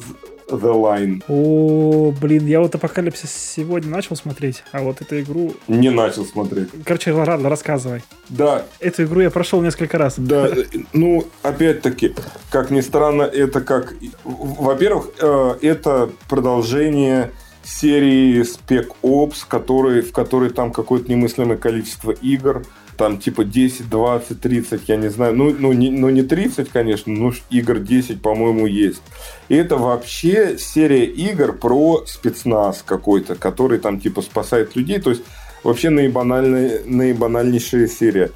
[0.49, 1.23] The Line.
[1.29, 5.55] О, блин, я вот Апокалипсис сегодня начал смотреть, а вот эту игру...
[5.69, 6.69] Не начал смотреть.
[6.85, 8.03] Короче, ладно, рассказывай.
[8.29, 10.15] Да, Эту игру я прошел несколько раз.
[10.19, 12.15] Да, э, ну, опять-таки,
[12.51, 13.95] как ни странно, это как...
[14.25, 17.31] Во-первых, э, это продолжение
[17.65, 22.63] серии Spec Ops, который, в которой там какое-то немыслимое количество игр.
[22.97, 25.35] Там типа 10, 20, 30, я не знаю.
[25.37, 29.03] Ну, ну, не, ну не 30, конечно, но игр 10, по-моему, есть.
[29.49, 35.01] И это вообще серия игр про спецназ какой-то, который там типа спасает людей.
[35.01, 35.23] То есть
[35.63, 38.31] вообще наибанальная, наибанальнейшая серия.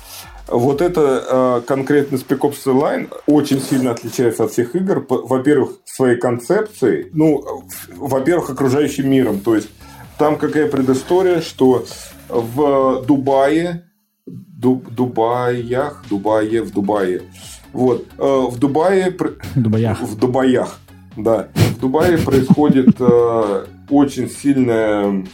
[0.48, 5.04] Вот это э, конкретно Spec Ops The Line очень сильно отличается от всех игр.
[5.06, 9.40] Во-первых, своей концепцией, ну, во-первых, окружающим миром.
[9.40, 9.68] То есть
[10.16, 11.84] там какая предыстория, что
[12.28, 13.87] в Дубае,
[14.30, 17.22] Ду- Дубаях, Дубае, в Дубае,
[17.72, 19.14] вот, э, в Дубае
[19.54, 20.00] Дубаях.
[20.00, 20.78] в Дубаях,
[21.16, 21.48] да.
[21.54, 25.24] В Дубае происходит э, очень сильная,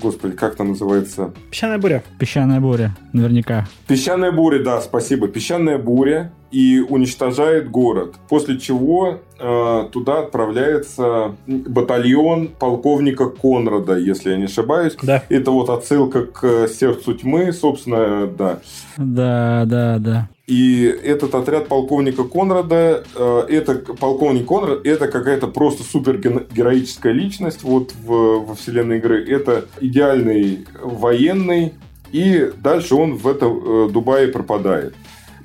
[0.00, 1.32] господи, как там называется?
[1.50, 2.02] Песчаная буря.
[2.18, 2.96] Песчаная буря.
[3.12, 3.66] Наверняка.
[3.86, 5.28] Песчаная буря, да, спасибо.
[5.28, 8.14] Песчаная буря и уничтожает город.
[8.28, 14.96] После чего э, туда отправляется батальон полковника Конрада, если я не ошибаюсь.
[15.02, 15.22] Да.
[15.28, 18.60] Это вот отсылка к сердцу тьмы, собственно, да.
[18.96, 20.28] Да, да, да.
[20.46, 27.64] И этот отряд полковника Конрада, э, это полковник Конрад, это какая-то просто супер героическая личность
[27.64, 29.28] вот в, во вселенной игры.
[29.28, 31.74] Это идеальный военный,
[32.12, 34.94] и дальше он в этом э, Дубае пропадает.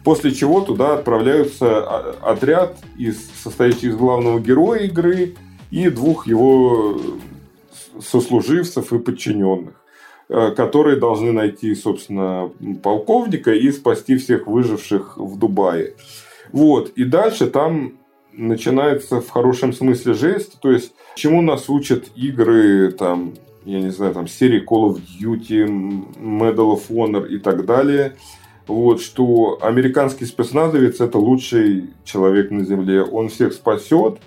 [0.03, 5.35] После чего туда отправляются а, отряд, из, состоящий из главного героя игры
[5.71, 6.99] и двух его
[7.99, 9.80] сослуживцев и подчиненных э,
[10.31, 12.49] которые должны найти, собственно,
[12.81, 15.95] полковника и спасти всех выживших в Дубае.
[16.51, 16.89] Вот.
[16.95, 17.93] И дальше там
[18.33, 20.59] начинается в хорошем смысле жесть.
[20.61, 23.33] То есть, чему нас учат игры, там,
[23.65, 25.67] я не знаю, там, серии Call of Duty,
[26.17, 28.15] Medal of Honor и так далее.
[28.67, 33.03] Вот, что американский спецназовец– это лучший человек на Земле.
[33.03, 34.19] Он всех спасет,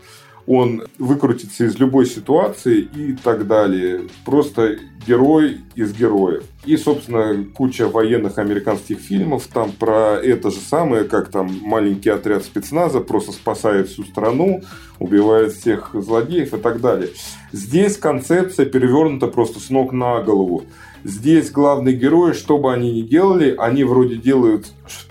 [0.47, 4.03] он выкрутится из любой ситуации и так далее.
[4.25, 6.45] Просто герой из героев.
[6.65, 12.45] И, собственно, куча военных американских фильмов там про это же самое, как там маленький отряд
[12.45, 14.63] спецназа просто спасает всю страну,
[14.99, 17.11] убивает всех злодеев и так далее.
[17.53, 20.65] Здесь концепция перевернута просто с ног на голову.
[21.05, 24.67] Здесь главные герои, что бы они ни делали, они вроде делают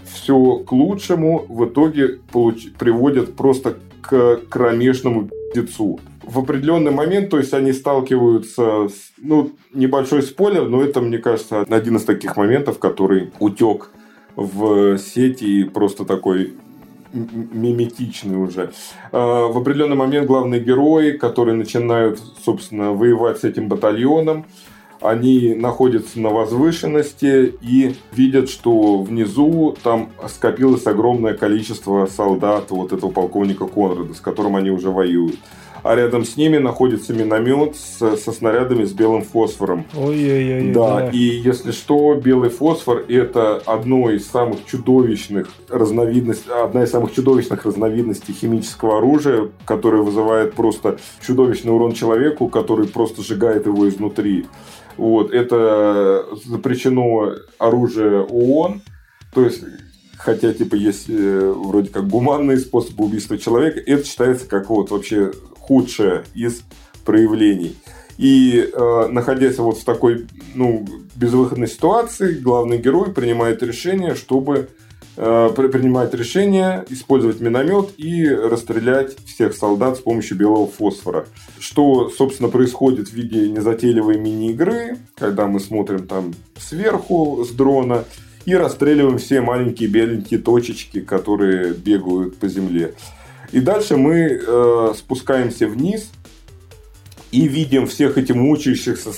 [0.06, 2.72] все к лучшему, в итоге получ...
[2.80, 6.00] приводят просто к кромешному пиздецу.
[6.24, 11.62] В определенный момент, то есть они сталкиваются с, ну, небольшой спойлер, но это, мне кажется,
[11.62, 13.90] один из таких моментов, который утек
[14.36, 16.54] в сети и просто такой
[17.14, 18.72] миметичный уже.
[19.12, 24.46] В определенный момент главные герои, которые начинают, собственно, воевать с этим батальоном,
[25.04, 33.12] они находятся на возвышенности и видят, что внизу там скопилось огромное количество солдат вот этого
[33.12, 35.36] полковника Конрада, с которым они уже воюют.
[35.84, 39.86] а рядом с ними находится миномет с, со снарядами с белым фосфором.
[39.96, 40.72] Ой-ой-ой.
[40.72, 46.92] Да, да, и если что, белый фосфор– это одно из самых чудовищных разновидностей, одна из
[46.92, 53.88] самых чудовищных разновидностей химического оружия, которое вызывает просто чудовищный урон человеку, который просто сжигает его
[53.90, 54.46] изнутри.
[54.98, 58.82] Вот, это запрещено оружие ООН,
[59.34, 59.64] то есть
[60.18, 65.32] хотя типа есть э, вроде как гуманные способы убийства человека, это считается как вот вообще
[65.60, 66.64] худшее из
[67.06, 67.76] проявлений.
[68.18, 74.70] И э, находясь вот в такой ну, безвыходной ситуации, главный герой принимает решение, чтобы
[75.16, 81.26] э, принимает решение использовать миномет и расстрелять всех солдат с помощью белого фосфора.
[81.60, 88.06] Что, собственно, происходит в виде незатейливой мини-игры, когда мы смотрим там сверху с дрона
[88.46, 92.94] и расстреливаем все маленькие беленькие точечки, которые бегают по земле.
[93.52, 96.10] И дальше мы э, спускаемся вниз
[97.32, 99.12] и видим всех этих мучающихся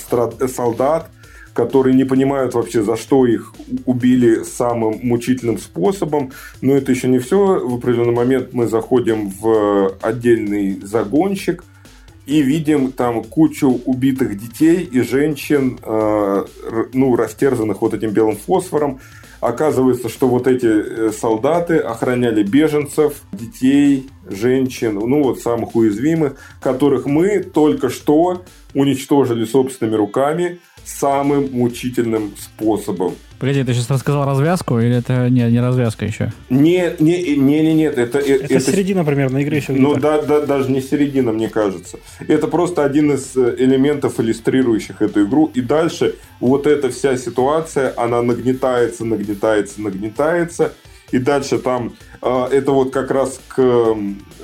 [0.48, 1.10] солдат,
[1.56, 3.54] которые не понимают вообще, за что их
[3.86, 6.32] убили самым мучительным способом.
[6.60, 7.36] Но это еще не все.
[7.66, 11.64] В определенный момент мы заходим в отдельный загонщик
[12.26, 16.44] и видим там кучу убитых детей и женщин, э,
[16.92, 19.00] ну, растерзанных вот этим белым фосфором.
[19.40, 27.06] Оказывается, что вот эти э, солдаты охраняли беженцев, детей, женщин, ну вот самых уязвимых, которых
[27.06, 28.42] мы только что
[28.74, 33.14] уничтожили собственными руками самым мучительным способом.
[33.38, 36.32] Погоди, ты сейчас рассказал развязку или это не, не развязка еще?
[36.48, 39.72] Нет, не, не, не, нет, это, э, это, это середина примерно игры еще.
[39.72, 41.98] Ну да, да, даже не середина, мне кажется.
[42.26, 45.50] Это просто один из э, элементов, иллюстрирующих эту игру.
[45.54, 50.72] И дальше вот эта вся ситуация, она нагнетается, нагнетается, нагнетается.
[51.10, 53.96] И дальше там э, это вот как раз к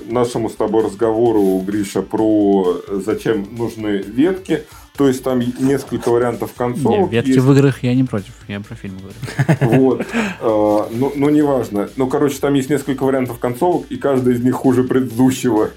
[0.06, 4.64] нашему с тобой разговору, Гриша, про зачем нужны ветки.
[4.97, 7.10] То есть там несколько вариантов концовок.
[7.10, 7.40] Нет, ветки есть.
[7.40, 9.78] в играх я не против, я про фильм говорю.
[9.78, 10.06] Вот.
[10.40, 11.89] Но, но неважно.
[11.97, 15.70] Ну, короче, там есть несколько вариантов концовок, и каждый из них хуже предыдущего.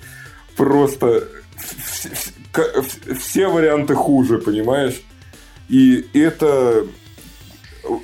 [0.57, 1.27] Просто
[3.17, 5.01] все варианты хуже, понимаешь?
[5.69, 6.85] И это...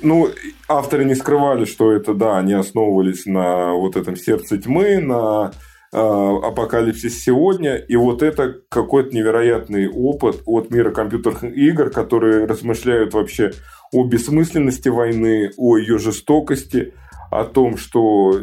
[0.00, 0.30] Ну,
[0.68, 5.52] авторы не скрывали, что это, да, они основывались на вот этом сердце тьмы, на а,
[5.92, 13.52] апокалипсис сегодня, и вот это какой-то невероятный опыт от мира компьютерных игр, которые размышляют вообще
[13.92, 16.94] о бессмысленности войны, о ее жестокости,
[17.30, 18.40] о том, что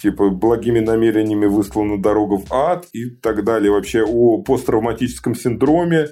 [0.00, 6.10] типа благими намерениями выслана дорога в ад и так далее, вообще о посттравматическом синдроме,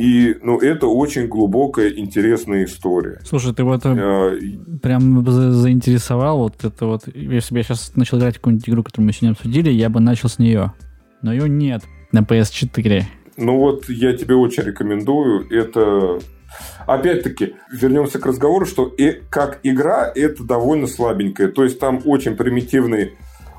[0.00, 3.20] и, ну, это очень глубокая, интересная история.
[3.24, 4.34] Слушай, ты вот а,
[4.82, 7.02] прям заинтересовал вот это вот.
[7.14, 10.30] Если бы я сейчас начал играть какую-нибудь игру, которую мы сегодня обсудили, я бы начал
[10.30, 10.72] с нее.
[11.20, 11.82] Но ее нет
[12.12, 13.02] на PS4.
[13.36, 15.46] Ну вот, я тебе очень рекомендую.
[15.50, 16.18] Это
[16.86, 21.48] Опять-таки, вернемся к разговору, что и, как игра это довольно слабенькая.
[21.48, 23.12] То есть там очень примитивные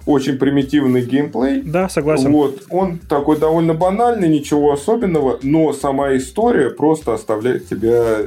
[0.06, 1.62] очень примитивный геймплей.
[1.62, 2.32] Да, согласен.
[2.32, 8.18] Вот, он такой довольно банальный, ничего особенного, но сама история просто оставляет тебя,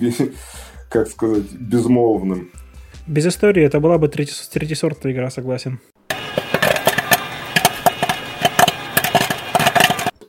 [0.88, 2.50] как сказать, безмолвным.
[3.06, 5.80] Без истории это была бы третий, третьесортная игра, согласен.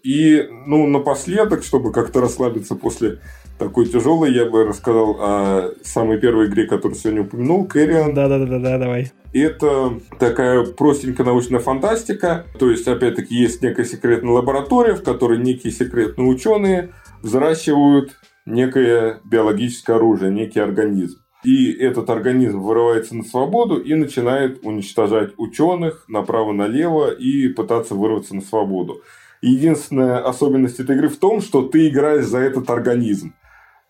[0.03, 3.21] И, ну, напоследок, чтобы как-то расслабиться после
[3.57, 8.13] такой тяжелой, я бы рассказал о самой первой игре, которую сегодня упомянул, Кэриан.
[8.13, 9.11] Да-да-да, давай.
[9.33, 12.45] Это такая простенькая научная фантастика.
[12.57, 18.15] То есть, опять-таки, есть некая секретная лаборатория, в которой некие секретные ученые взращивают
[18.45, 21.19] некое биологическое оружие, некий организм.
[21.43, 28.41] И этот организм вырывается на свободу и начинает уничтожать ученых направо-налево и пытаться вырваться на
[28.41, 29.01] свободу.
[29.41, 33.33] Единственная особенность этой игры в том, что ты играешь за этот организм.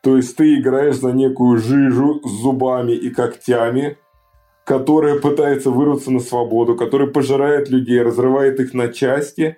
[0.06, 3.98] То есть ты играешь за некую жижу с зубами и когтями,
[4.64, 9.58] которая пытается вырваться на свободу, которая пожирает людей, разрывает их на части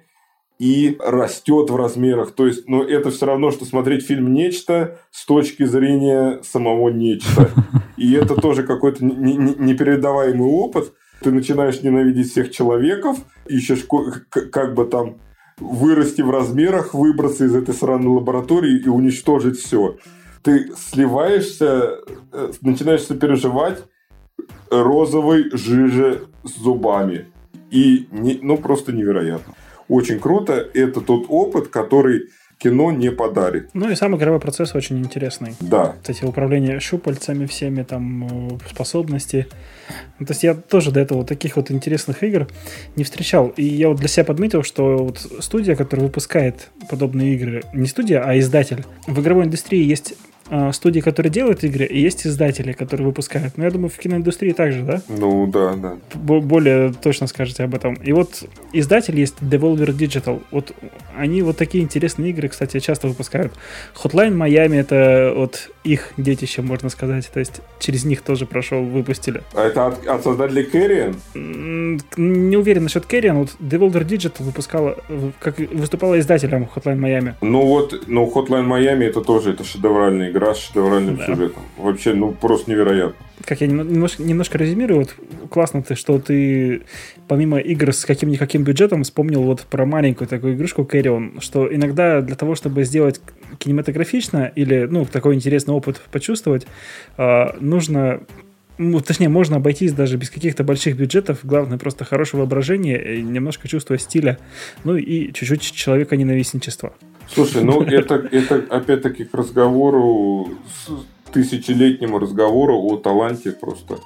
[0.58, 2.32] и растет в размерах.
[2.32, 7.50] То есть, ну, это все равно, что смотреть фильм «Нечто» с точки зрения самого «Нечто».
[7.98, 10.94] И это тоже какой-то непередаваемый опыт.
[11.22, 13.18] Ты начинаешь ненавидеть всех человеков,
[13.50, 13.86] ищешь
[14.30, 15.18] как бы там
[15.60, 19.98] вырасти в размерах, выбраться из этой сраной лаборатории и уничтожить все.
[20.48, 21.98] Ты сливаешься,
[22.32, 23.80] э, начинаешь сопереживать
[24.72, 27.26] розовой жиже с зубами.
[27.70, 29.56] И, не, ну, просто невероятно.
[29.90, 30.54] Очень круто.
[30.74, 32.30] Это тот опыт, который
[32.60, 33.72] кино не подарит.
[33.74, 35.54] Ну и сам игровой процесс очень интересный.
[35.60, 35.96] Да.
[36.02, 39.48] Кстати, управление щупальцами всеми, там, э, способности.
[40.18, 42.48] Ну, то есть я тоже до этого таких вот интересных игр
[42.96, 43.50] не встречал.
[43.58, 48.24] И я вот для себя подметил, что вот студия, которая выпускает подобные игры, не студия,
[48.24, 50.16] а издатель, в игровой индустрии есть
[50.72, 53.58] студии, которые делают игры, и есть издатели, которые выпускают.
[53.58, 55.02] Но я думаю, в киноиндустрии также, да?
[55.10, 55.98] Ну, да, да.
[56.14, 57.96] Б- более точно скажете об этом.
[57.96, 58.44] И вот
[58.74, 60.42] издатель есть Devolver Digital.
[60.52, 60.72] Вот
[61.18, 63.54] они вот такие интересные игры, кстати, часто выпускают.
[63.96, 67.30] Hotline Miami— это вот их детище, можно сказать.
[67.32, 69.42] То есть через них тоже прошел, выпустили.
[69.54, 71.16] А это от, от создателей Carrion?
[72.18, 73.34] Не уверен насчет Carrion.
[73.34, 74.98] Вот Devolver Digital выпускала,
[75.40, 77.34] как выступала издателем Hotline Miami.
[77.42, 81.26] Ну вот, ну Hotline Miami это тоже это шедевральная игра с шедевральным да.
[81.26, 81.64] сюжетом.
[81.78, 83.27] Вообще, ну просто невероятно.
[83.48, 85.16] Как я немножко, немножко резюмирую, вот
[85.50, 86.82] классно ты, что ты
[87.30, 92.36] помимо игр с каким-никаким бюджетом вспомнил вот про маленькую такую игрушку Carrion, что иногда для
[92.36, 93.22] того, чтобы сделать
[93.58, 96.68] кинематографично или, ну, такой интересный опыт почувствовать,
[97.18, 98.20] э, нужно
[98.78, 101.40] ну, точнее, можно обойтись даже без каких-то больших бюджетов.
[101.44, 104.38] Главное, просто хорошее воображение, немножко чувство стиля,
[104.84, 106.94] ну и чуть-чуть человека ненавистничества.
[107.34, 110.50] Слушай, ну это, это опять-таки к разговору,
[111.32, 114.00] тысячелетнему разговору о таланте просто.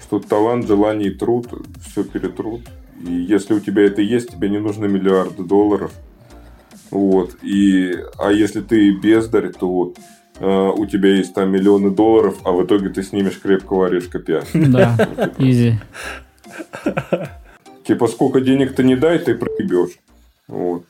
[0.00, 1.48] Что талант, желание и труд,
[1.86, 2.62] все перетрут.
[3.06, 5.92] И если у тебя это есть, тебе не нужны миллиарды долларов.
[6.90, 7.36] Вот.
[7.42, 9.92] И, а если ты бездарь, то
[10.40, 14.48] э, у тебя есть там миллионы долларов, а в итоге ты снимешь крепкого орешка 5.
[14.54, 14.96] Да,
[15.38, 15.74] изи.
[17.84, 19.98] Типа, сколько денег ты не дай, ты проебешь.
[20.46, 20.84] Вот.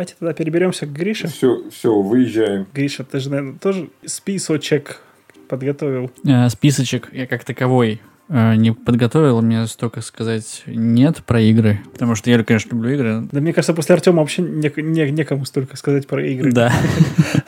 [0.00, 1.28] Давайте тогда переберемся к Грише.
[1.28, 2.66] Все, все, выезжаем.
[2.72, 5.02] Гриша, ты же, наверное, тоже списочек
[5.46, 6.10] подготовил.
[6.24, 8.00] Э, списочек я как таковой
[8.30, 13.28] э, не подготовил, мне столько сказать нет про игры, потому что я, конечно, люблю игры.
[13.30, 16.50] Да мне кажется, после Артема вообще не, не, некому столько сказать про игры.
[16.50, 16.72] Да.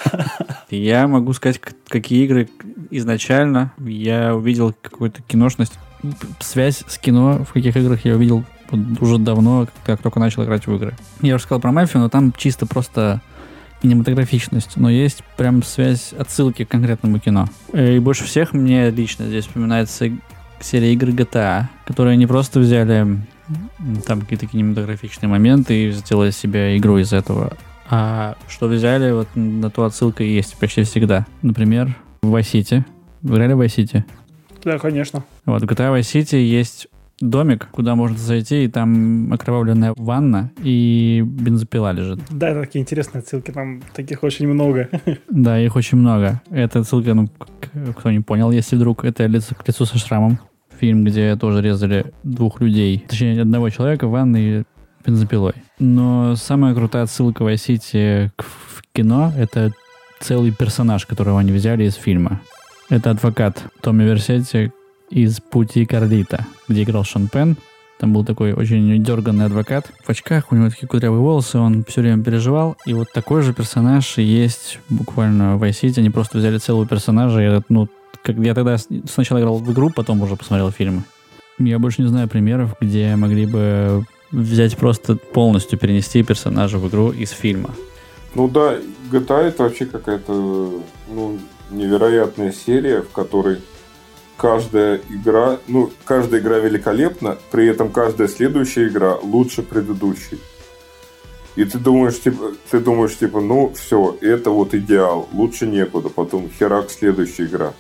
[0.69, 1.59] Я могу сказать,
[1.89, 2.51] какие игры
[2.91, 5.79] изначально я увидел какую-то киношность,
[6.41, 8.45] связь с кино, в каких играх я увидел
[9.01, 10.95] уже давно, как только начал играть в игры.
[11.21, 13.21] Я уже сказал про мафию, но там чисто просто
[13.83, 17.49] кинематографичность, но есть прям связь, отсылки к конкретному кино.
[17.73, 20.11] И больше всех мне лично здесь вспоминается
[20.61, 23.19] серия игр GTA, которые не просто взяли
[24.07, 27.57] там какие-то кинематографичные моменты и сделали себе игру из этого,
[27.91, 31.27] а что взяли, вот на ту отсылка есть почти всегда.
[31.43, 32.85] Например, в Vice City.
[33.23, 34.05] Вы играли в Vice City?
[34.65, 35.25] Да, конечно.
[35.45, 36.87] Вот, в GTA Vice City есть
[37.23, 42.21] домик, куда можно зайти, и там окровавленная ванна и бензопила лежит.
[42.31, 44.89] Да, это такие интересные отсылки, там таких очень много.
[45.31, 46.43] Да, их очень много.
[46.51, 47.29] Это отсылка, ну,
[47.97, 50.39] кто не понял, если вдруг, это лицо к лицу со шрамом.
[50.79, 54.65] Фильм, где тоже резали двух людей, точнее, одного человека в ванной
[55.07, 55.55] бензопилой.
[55.79, 59.73] Но самая крутая отсылка в Vice в кино— это
[60.21, 62.41] целый персонаж, которого они взяли из фильма.
[62.89, 64.73] Это адвокат Томми Версетти,
[65.13, 67.57] из «Пути Карлита», где играл Шон Пен.
[67.99, 69.93] Там был такой очень дерганный адвокат.
[70.03, 72.77] В очках, у него такие кудрявые волосы, он все время переживал.
[72.85, 75.99] И вот такой же персонаж есть буквально в Vice.
[75.99, 77.41] Они просто взяли целого персонажа.
[77.41, 77.89] И, ну,
[78.25, 78.77] как я тогда
[79.09, 81.05] сначала играл в игру, потом уже посмотрел фильмы.
[81.59, 87.13] Я больше не знаю примеров, где могли бы взять просто полностью перенести персонажа в игру
[87.13, 87.71] из фильма.
[88.35, 88.79] Ну да,
[89.11, 91.39] GTA это вообще какая-то ну,
[91.71, 93.59] невероятная серия, в которой
[94.43, 100.41] каждая игра, ну, каждая игра великолепна, при этом каждая следующая игра лучше предыдущей.
[101.55, 106.09] И ты думаешь, типа, ты думаешь, типа, ну, все, это вот идеал, лучше некуда.
[106.09, 107.73] Потом херак следующая игра.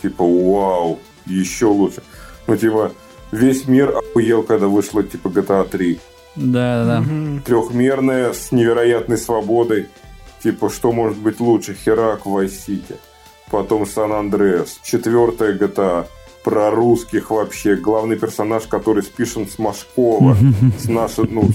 [0.00, 2.02] Типа, вау, еще лучше.
[2.46, 2.92] Ну, типа,
[3.30, 6.00] весь мир охуел, когда вышла, типа, GTA 3.
[6.36, 7.04] Да, да.
[7.44, 9.88] Трехмерная, с невероятной свободой.
[10.42, 11.74] Типа, что может быть лучше?
[11.74, 12.96] Херак в Vice City
[13.50, 16.06] потом Сан-Андреас, четвертая GTA,
[16.44, 20.36] про русских вообще, главный персонаж, который спишен с Машкова,
[20.78, 21.50] с нашей, ну,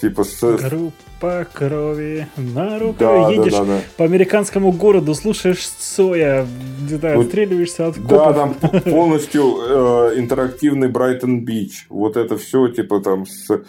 [0.00, 0.40] типа с...
[0.40, 2.78] Группа крови на.
[2.98, 3.80] Да, Едешь да, да, да.
[3.96, 6.46] по американскому городу, слушаешь Соя,
[6.88, 8.08] знаю, вот, отстреливаешься от копов.
[8.10, 11.86] Да, там полностью э, интерактивный Брайтон Бич.
[11.88, 13.60] Вот это все, типа там с э,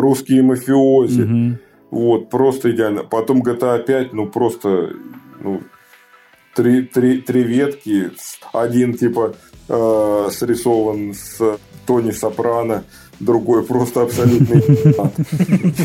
[0.00, 1.22] русские мафиози.
[1.22, 1.58] Угу.
[1.92, 3.04] Вот, просто идеально.
[3.04, 4.90] Потом GTA 5, ну просто,
[5.40, 5.60] ну,
[6.54, 8.10] три, три, три ветки.
[8.52, 9.34] Один типа
[9.68, 12.84] э, срисован с Тони Сопрано,
[13.20, 14.60] другой просто абсолютный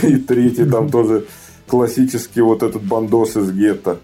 [0.09, 1.25] И третий там тоже
[1.67, 3.99] классический вот этот бандос из гетто.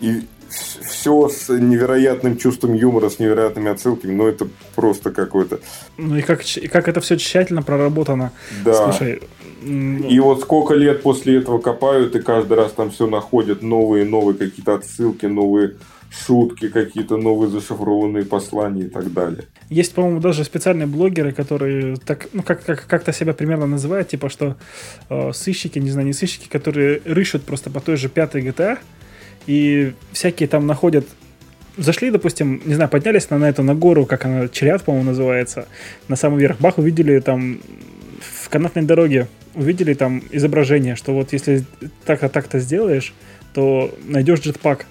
[0.00, 5.60] И все с невероятным чувством юмора, с невероятными отсылками, но это просто какой-то...
[5.96, 8.32] Ну и как, и как это все тщательно проработано.
[8.64, 8.74] Да.
[8.74, 9.22] Слушай,
[9.62, 14.36] и вот сколько лет после этого копают, и каждый раз там все находят новые, новые
[14.36, 15.76] какие-то отсылки, новые
[16.10, 19.44] шутки, какие-то новые зашифрованные послания и так далее.
[19.68, 24.28] Есть, по-моему, даже специальные блогеры, которые так, ну, как, как, как-то себя примерно называют, типа,
[24.28, 24.56] что
[25.08, 28.78] э, сыщики, не знаю, не сыщики, которые рыщут просто по той же пятой GTA,
[29.46, 31.06] и всякие там находят
[31.76, 35.66] зашли, допустим, не знаю, поднялись на, на эту, на гору, как она, Черят, по-моему, называется,
[36.08, 37.60] на самый верх, бах, увидели там
[38.50, 41.64] канатной дороге, увидели там изображение, что вот если
[42.04, 43.14] так-то так-то сделаешь,
[43.54, 44.86] то найдешь джетпак.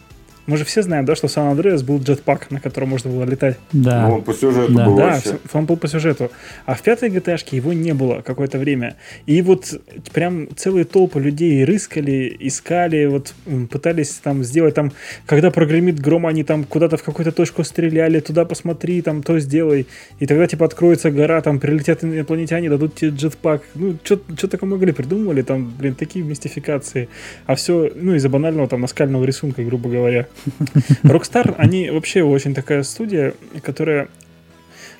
[0.49, 3.57] Мы же все знаем, да, что в Сан-Андреас был джетпак, на котором можно было летать.
[3.71, 4.07] Да.
[4.07, 4.85] Ну, он по сюжету Да.
[4.85, 5.37] был Да, вообще.
[5.53, 6.31] он был по сюжету.
[6.65, 8.95] А в пятой gta его не было какое-то время.
[9.27, 9.79] И вот
[10.11, 13.35] прям целые толпы людей рыскали, искали, вот
[13.69, 14.91] пытались там сделать там,
[15.27, 19.85] когда прогремит гром, они там куда-то в какую-то точку стреляли, туда посмотри, там то сделай.
[20.17, 23.61] И тогда типа откроется гора, там прилетят инопланетяне, дадут тебе джетпак.
[23.75, 24.17] Ну, что
[24.47, 27.07] такое могли, придумывали, там, блин, такие мистификации.
[27.45, 30.25] А все, ну, из-за банального там наскального рисунка, грубо говоря.
[31.03, 33.33] Rockstar, они вообще очень такая студия,
[33.63, 34.09] которая,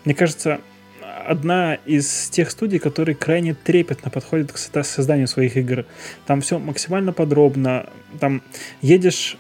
[0.06, 0.60] мне кажется,
[1.30, 5.86] одна из тех студий, которые крайне трепетно подходят к созданию своих игр.
[6.26, 7.88] Там все максимально подробно.
[8.20, 8.42] Там
[8.82, 9.38] едешь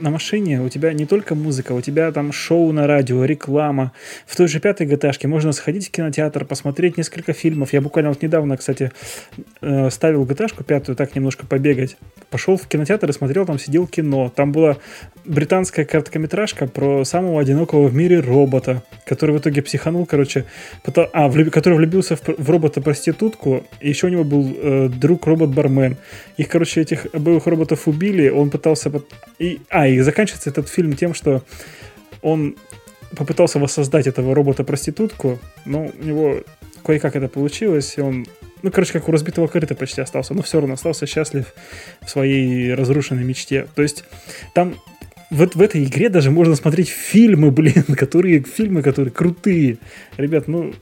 [0.00, 3.92] на машине, у тебя не только музыка, у тебя там шоу на радио, реклама.
[4.26, 7.72] В той же пятой gta можно сходить в кинотеатр, посмотреть несколько фильмов.
[7.72, 8.90] Я буквально вот недавно, кстати,
[9.60, 11.96] э, ставил gta пятую так немножко побегать.
[12.30, 14.32] Пошел в кинотеатр и смотрел, там сидел кино.
[14.34, 14.76] Там была
[15.24, 20.44] британская короткометражка про самого одинокого в мире робота, который в итоге психанул, короче,
[20.84, 25.26] пыта- а, влюб- который влюбился в, в робота-проститутку, и еще у него был э, друг
[25.26, 25.96] робот-бармен.
[26.36, 28.90] Их, короче, этих обоих роботов убили, он пытался...
[28.90, 31.42] пот- И, а, и заканчивается этот фильм тем, что
[32.22, 32.56] он
[33.16, 36.42] попытался воссоздать этого робота-проститутку, но у него
[36.84, 38.26] кое-как это получилось, и он
[38.62, 41.54] ну, короче, как у разбитого корыта почти остался, но все равно остался счастлив
[42.02, 43.66] в своей разрушенной мечте.
[43.74, 44.04] То есть
[44.54, 44.74] там
[45.30, 49.78] в, в этой игре даже можно смотреть фильмы, блин, которые фильмы, которые крутые.
[50.16, 50.74] Ребят, ну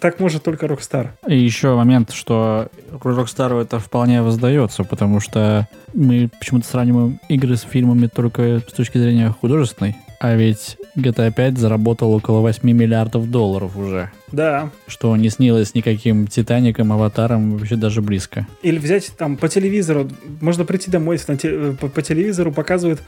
[0.00, 1.08] так может только Rockstar.
[1.28, 7.62] И еще момент, что Rockstar это вполне воздается, потому что мы почему-то сравниваем игры с
[7.62, 13.76] фильмами только с точки зрения художественной, а ведь GTA 5 заработал около 8 миллиардов долларов
[13.76, 14.70] уже, Да.
[14.86, 18.46] что не снилось никаким Титаником, Аватаром, вообще даже близко.
[18.62, 20.08] Или взять там по телевизору,
[20.40, 23.00] можно прийти домой, на те- э, по, по телевизору показывают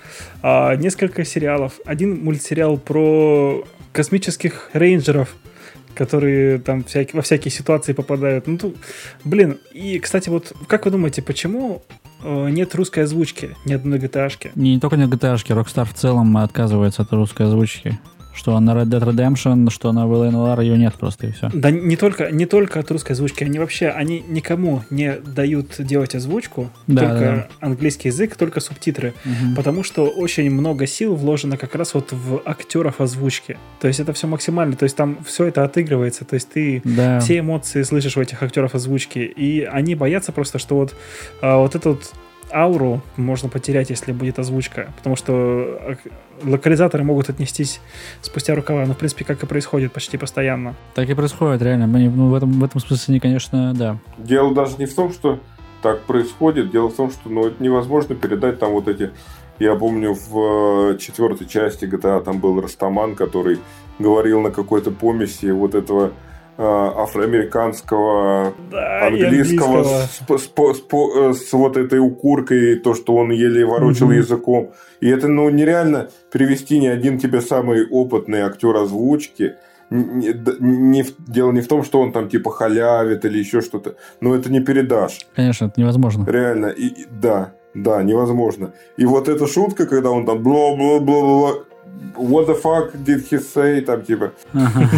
[0.42, 1.74] а, несколько сериалов.
[1.86, 5.34] Один мультсериал про космических рейнджеров,
[5.98, 8.46] которые там всякие, во всякие ситуации попадают.
[8.46, 8.76] Ну, тут,
[9.24, 11.82] блин, и, кстати, вот как вы думаете, почему
[12.22, 14.50] э, нет русской озвучки ни одной gta -шки?
[14.54, 17.98] Не, не только на GTA, Rockstar в целом отказывается от русской озвучки.
[18.38, 21.50] Что на Red Dead Redemption, что на VLNR ее нет просто и все.
[21.52, 26.14] Да не только, не только от русской озвучки, они вообще, они никому не дают делать
[26.14, 29.12] озвучку, Да, только английский язык, только субтитры.
[29.56, 33.58] Потому что очень много сил вложено как раз вот в актеров озвучки.
[33.80, 37.18] То есть это все максимально, то есть там все это отыгрывается, то есть ты Да.
[37.18, 40.94] все эмоции слышишь у этих актеров озвучки, и они боятся просто, что вот,
[41.42, 42.12] а, вот эту вот
[42.52, 46.12] ауру можно потерять, если будет озвучка, потому что ак-
[46.42, 47.80] локализаторы могут отнестись
[48.22, 50.74] спустя рукава, ну, в принципе, как и происходит почти постоянно.
[50.94, 51.84] Так и происходит, реально.
[51.84, 53.98] Они, ну, в, этом, в этом смысле они, конечно, да.
[54.18, 55.40] Дело даже не в том, что
[55.82, 59.10] так происходит, дело в том, что ну, это невозможно передать там вот эти...
[59.58, 63.58] Я помню, в э, четвертой части GTA там был Растаман, который
[63.98, 66.27] говорил на какой-то помеси вот этого э,
[66.58, 69.84] афроамериканского Да, английского, английского.
[70.38, 74.06] С, с по- с по- э, с вот этой укуркой, то, что он еле ворочил
[74.06, 74.16] Мгм.
[74.16, 74.70] языком.
[75.00, 79.54] И это ну, нереально перевести ни один тебе самый опытный актер озвучки.
[79.90, 83.94] Не- не дело не в том, что он там типа халявит или еще что-то.
[84.20, 85.26] Но это не передашь.
[85.34, 86.26] Конечно, это невозможно.
[86.28, 86.66] Реально.
[86.66, 88.72] И, и- да, да, невозможно.
[88.96, 91.64] И вот эта шутка, когда он там бла-бла-бла-бла
[92.16, 93.80] What the fuck did he say?
[93.80, 94.88] Там типа Ага.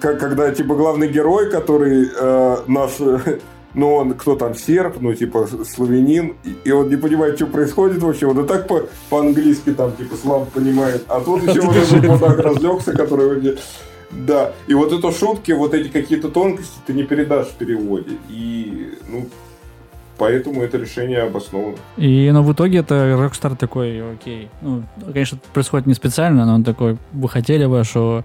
[0.00, 2.92] Как, когда, типа, главный герой, который э, наш,
[3.74, 8.02] ну, он, кто там, серб, ну, типа, славянин, и, и он не понимает, что происходит
[8.02, 12.04] вообще, он и так по, по-английски там, типа, слабо понимает, а тут еще вот этот
[12.04, 13.56] мудак разлегся, который вообще...
[14.10, 18.98] Да, и вот это шутки, вот эти какие-то тонкости ты не передашь в переводе, и,
[19.08, 19.26] ну,
[20.18, 21.76] поэтому это решение обосновано.
[21.96, 24.50] И, ну, в итоге это Rockstar такой, окей.
[24.60, 24.82] Ну,
[25.12, 28.22] конечно, происходит не специально, но он такой, вы хотели вашу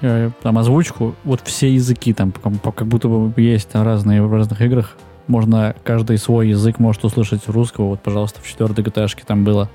[0.00, 4.32] э, там озвучку, вот все языки там, как, как будто бы есть там разные в
[4.32, 4.96] разных играх.
[5.26, 7.86] Можно каждый свой язык может услышать русского.
[7.86, 9.68] Вот, пожалуйста, в четвертой GTA там было.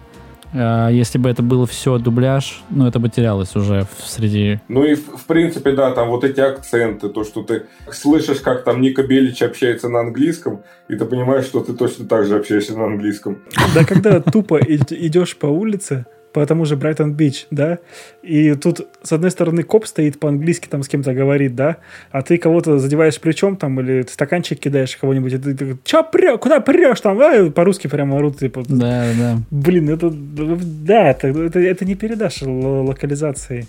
[0.57, 4.59] А если бы это было все дубляж, ну, это бы терялось уже в среди...
[4.69, 8.63] Ну и, в, в принципе, да, там вот эти акценты, то, что ты слышишь, как
[8.63, 12.77] там Ника Белич общается на английском, и ты понимаешь, что ты точно так же общаешься
[12.77, 13.39] на английском.
[13.73, 16.05] Да, когда тупо идешь по улице,
[16.35, 17.79] по тому же Брайтон-Бич, да,
[18.21, 21.77] и тут, с одной стороны, коп стоит по-английски, там с кем-то говорит, да,
[22.11, 26.37] а ты кого-то задеваешь плечом, там, или стаканчик кидаешь кого-нибудь, и ты, ты чё прешь,
[26.41, 28.65] куда прешь, там, а, по-русски прямо орут, типа.
[28.67, 29.37] Да, да.
[29.49, 33.67] Блин, это, да, это, это, это не передашь локализацией.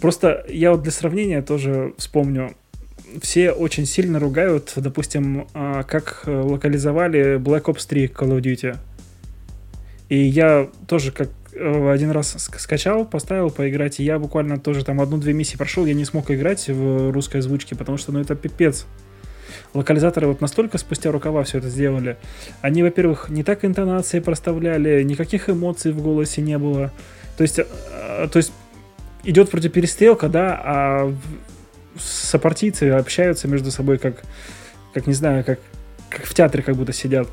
[0.00, 2.56] Просто я вот для сравнения тоже вспомню,
[3.20, 8.76] все очень сильно ругают, допустим, а, как локализовали Black Ops 3 Call of Duty.
[10.12, 15.00] И я тоже как э, один раз скачал, поставил поиграть, и я буквально тоже там
[15.00, 18.84] одну-две миссии прошел, я не смог играть в русской озвучке, потому что, ну, это пипец.
[19.72, 22.18] Локализаторы вот настолько спустя рукава все это сделали.
[22.60, 26.92] Они, во-первых, не так интонации проставляли, никаких эмоций в голосе не было.
[27.38, 27.64] То есть, э,
[28.30, 28.52] то есть
[29.24, 31.14] идет вроде перестрелка, да, а
[31.98, 34.22] сопартийцы общаются между собой как,
[34.92, 35.58] как не знаю, как,
[36.10, 37.28] как в театре как будто сидят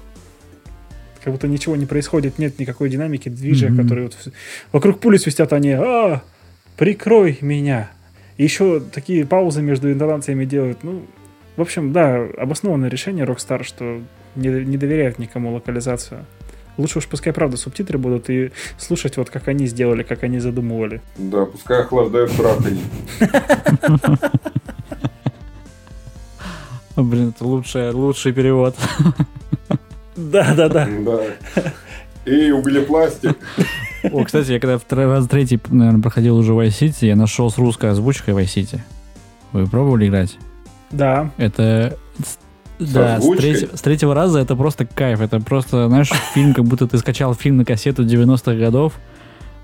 [1.23, 3.81] как будто ничего не происходит, нет никакой динамики, движа, mm-hmm.
[3.81, 4.33] которые вот
[4.71, 6.21] вокруг пули свистят они, а,
[6.77, 7.91] прикрой меня.
[8.37, 10.83] И еще такие паузы между интонациями делают.
[10.83, 11.05] Ну,
[11.57, 14.01] в общем, да, обоснованное решение Rockstar, что
[14.35, 16.25] не, не доверяют никому локализацию.
[16.77, 21.01] Лучше уж пускай, правда, субтитры будут и слушать вот как они сделали, как они задумывали.
[21.17, 22.81] Да, пускай охлаждают прах они.
[26.95, 28.77] Блин, это лучший, лучший перевод.
[30.19, 30.87] Да, да, да.
[31.05, 31.63] Да.
[32.25, 33.37] И углепластик.
[34.11, 37.57] О, кстати, я когда второй раз, третий, наверное, проходил уже Vice City, я нашел с
[37.57, 38.79] русской озвучкой Vice City.
[39.51, 40.37] Вы пробовали играть?
[40.91, 41.31] Да.
[41.37, 41.97] Это
[42.79, 45.21] да, с, треть, с третьего раза это просто кайф.
[45.21, 48.93] Это просто, знаешь, фильм, как будто ты скачал фильм на кассету 90-х годов.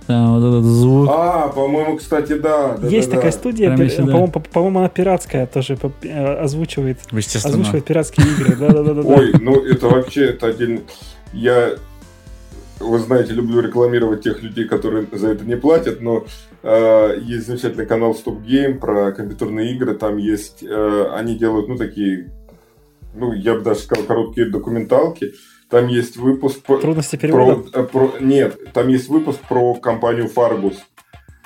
[0.08, 1.10] Там вот этот звук.
[1.12, 2.78] А, по-моему, кстати, да.
[2.78, 3.38] да Есть да, такая да.
[3.38, 7.00] студия, пи- по-моему, по- по-моему, она пиратская тоже э, озвучивает.
[7.12, 7.56] Естественно.
[7.56, 8.56] Озвучивает пиратские игры.
[8.56, 9.02] Да, да, да, да.
[9.02, 10.82] Ой, ну это вообще это отдельно.
[11.34, 11.72] Я,
[12.80, 16.26] вы знаете, люблю рекламировать тех людей, которые за это не платят, но
[16.62, 19.96] э, есть замечательный канал Stop Game про компьютерные игры.
[19.96, 22.32] Там есть, э, они делают, ну такие,
[23.16, 25.34] ну я бы даже сказал, короткие документалки.
[25.76, 26.62] Там есть выпуск...
[26.66, 27.70] Трудности перевода?
[27.70, 30.78] Про, э, про, нет, там есть выпуск про компанию Fargus.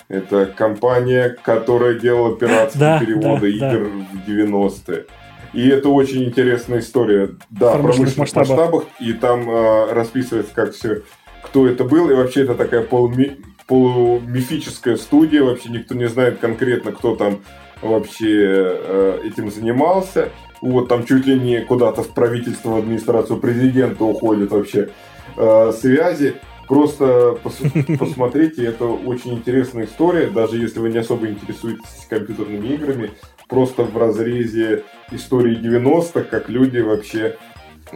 [0.08, 4.20] Это компания, которая делала пиратские да, переводы да, игр да.
[4.24, 5.06] в 90-е.
[5.54, 7.32] И это очень интересная история.
[7.50, 8.50] Да, в промышленных масштабах.
[8.50, 8.84] масштабах.
[9.00, 11.02] И там э, расписывается, как все,
[11.42, 12.12] кто это был.
[12.12, 15.42] И вообще это такая полуми, полумифическая студия.
[15.42, 17.40] Вообще никто не знает конкретно, кто там
[17.82, 20.30] вообще э, этим занимался
[20.62, 24.90] вот там чуть ли не куда-то в правительство, в администрацию президента уходят вообще
[25.38, 26.36] э, связи.
[26.68, 33.12] Просто пос- посмотрите, это очень интересная история, даже если вы не особо интересуетесь компьютерными играми,
[33.48, 37.36] просто в разрезе истории 90-х, как люди вообще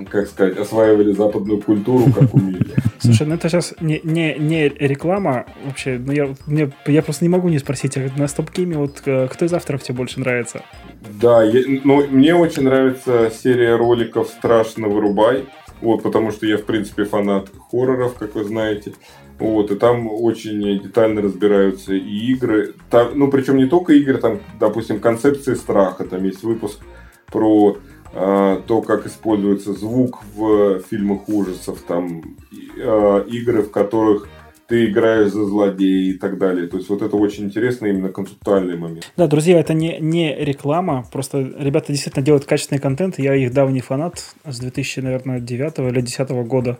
[0.09, 2.65] как сказать, осваивали западную культуру, как умели.
[2.99, 7.29] Слушай, ну это сейчас не, не, не реклама вообще, но я, мне, я просто не
[7.29, 10.63] могу не спросить, а на стоп-гейме вот э, кто из авторов тебе больше нравится?
[11.21, 15.45] Да, я, ну, мне очень нравится серия роликов «Страшно вырубай»,
[15.81, 18.93] вот, потому что я, в принципе, фанат хорроров, как вы знаете.
[19.37, 22.75] Вот, и там очень детально разбираются и игры.
[22.89, 26.05] Там, ну, причем не только игры, там, допустим, концепции страха.
[26.05, 26.79] Там есть выпуск
[27.27, 27.77] про
[28.13, 32.37] а, то, как используется звук в фильмах ужасов, там
[32.79, 34.29] а, игры, в которых
[34.73, 36.65] ты играешь за злодея и так далее.
[36.65, 39.07] То есть вот это очень интересный именно концептуальный момент.
[39.15, 43.81] Да, друзья, это не, не реклама, просто ребята действительно делают качественный контент, я их давний
[43.81, 46.79] фанат с 2009 или 2010 года.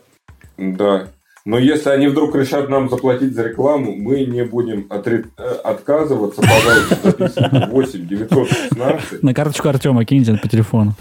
[0.58, 1.06] Да,
[1.44, 5.26] но если они вдруг решат нам заплатить за рекламу, мы не будем отри...
[5.38, 6.40] Э, отказываться.
[6.40, 9.22] Пожалуйста, записывайте 8 916.
[9.22, 10.94] На карточку Артема киньте по телефону.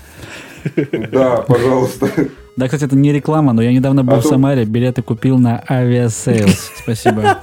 [1.12, 2.08] Да, пожалуйста.
[2.56, 5.64] Да, кстати, это не реклама, но я недавно был а в Самаре, билеты купил на
[5.68, 6.72] Aviasales.
[6.84, 7.40] Спасибо.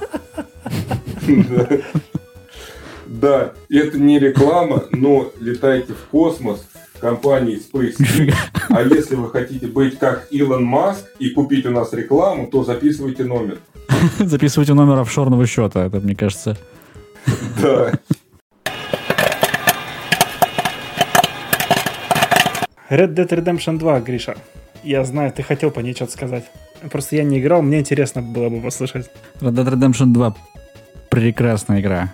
[3.07, 6.65] Да, это не реклама, но летайте в космос,
[6.99, 8.33] компании SpaceX.
[8.69, 13.25] А если вы хотите быть как Илон Маск и купить у нас рекламу, то записывайте
[13.25, 13.57] номер.
[14.19, 16.57] Записывайте номер офшорного счета, это, мне кажется.
[17.61, 17.91] Да.
[22.89, 24.35] Red Dead Redemption 2, Гриша.
[24.83, 26.45] Я знаю, ты хотел по ней что-то сказать.
[26.91, 29.09] Просто я не играл, мне интересно было бы послушать.
[29.39, 30.35] Red Dead Redemption 2
[31.09, 32.13] прекрасная игра.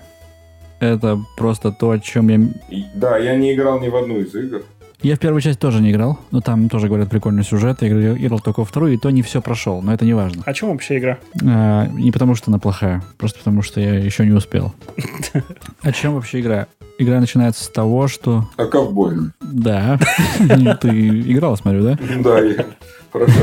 [0.79, 2.39] Это просто то, о чем я...
[2.93, 4.63] Да, я не играл ни в одну из игр.
[5.01, 7.83] Я в первую часть тоже не играл, но там тоже, говорят, прикольный сюжет.
[7.83, 10.41] Я играл, только во вторую, и то не все прошел, но это не важно.
[10.43, 11.19] О чем вообще игра?
[11.45, 14.73] А, не потому, что она плохая, просто потому, что я еще не успел.
[15.81, 16.67] О чем вообще игра?
[16.99, 18.49] Игра начинается с того, что...
[18.57, 19.17] А ковбой?
[19.41, 19.99] Да.
[20.81, 21.99] Ты играл, смотрю, да?
[22.23, 22.65] Да, я.
[23.11, 23.39] Хорошо.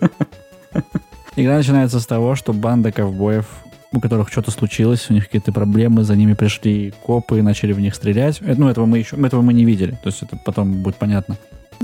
[1.36, 3.46] Игра начинается с того, что банда ковбоев
[3.92, 7.80] у которых что-то случилось, у них какие-то проблемы, за ними пришли копы и начали в
[7.80, 8.40] них стрелять.
[8.40, 11.36] Это, ну, этого мы еще, этого мы не видели, то есть это потом будет понятно.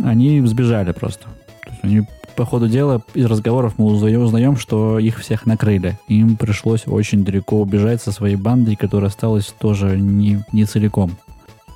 [0.02, 1.24] Они сбежали просто.
[1.62, 2.02] То есть они,
[2.34, 5.98] по ходу дела, из разговоров мы узнаем, узнаем, что их всех накрыли.
[6.08, 11.12] Им пришлось очень далеко убежать со своей бандой, которая осталась тоже не, не целиком.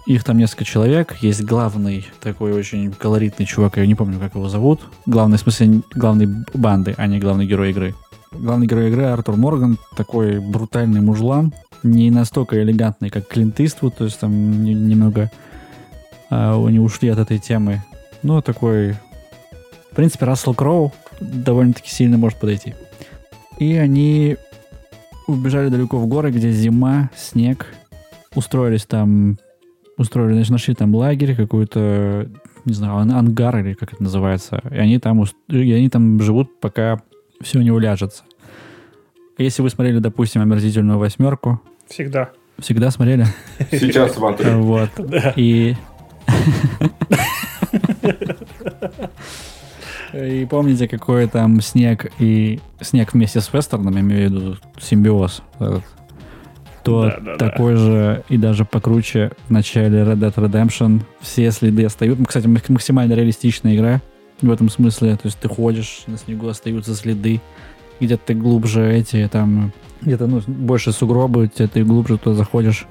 [0.06, 1.16] Их там несколько человек.
[1.20, 4.80] Есть главный такой очень колоритный чувак, я не помню, как его зовут.
[5.06, 7.94] Главный, в смысле, главный банды, а не главный герой игры.
[8.32, 11.52] Главный герой игры Артур Морган, такой брутальный мужлан,
[11.82, 15.30] не настолько элегантный, как Клинт Иствуд, то есть там немного
[16.30, 17.82] а, не ушли от этой темы.
[18.22, 19.07] Но такой, в
[19.98, 22.72] принципе, Рассел Кроу довольно-таки сильно может подойти.
[23.58, 24.36] И они
[25.26, 27.66] убежали далеко в горы, где зима, снег,
[28.32, 29.38] устроились там,
[29.96, 32.28] устроили, значит, нашли там лагерь, какой-то,
[32.64, 34.62] не знаю, ангар или как это называется.
[34.70, 37.02] И они там, и они там живут, пока
[37.40, 38.22] все не уляжется.
[39.36, 41.60] Если вы смотрели, допустим, омерзительную восьмерку.
[41.88, 42.30] Всегда.
[42.60, 43.26] Всегда смотрели?
[43.72, 44.62] Сейчас смотрю.
[44.62, 44.90] Вот.
[45.34, 45.74] И...
[50.12, 55.42] И помните, какой там снег и снег вместе с вестерном, я имею в виду симбиоз,
[55.58, 55.84] этот,
[56.82, 57.78] то да, да, такой да.
[57.78, 62.24] же и даже покруче в начале Red Dead Redemption все следы остаются.
[62.24, 64.00] Кстати, максимально реалистичная игра
[64.40, 65.16] в этом смысле.
[65.16, 67.40] То есть ты ходишь, на снегу остаются следы,
[68.00, 72.86] где-то ты глубже эти, там, где-то, ну, больше сугробы, где ты глубже туда заходишь,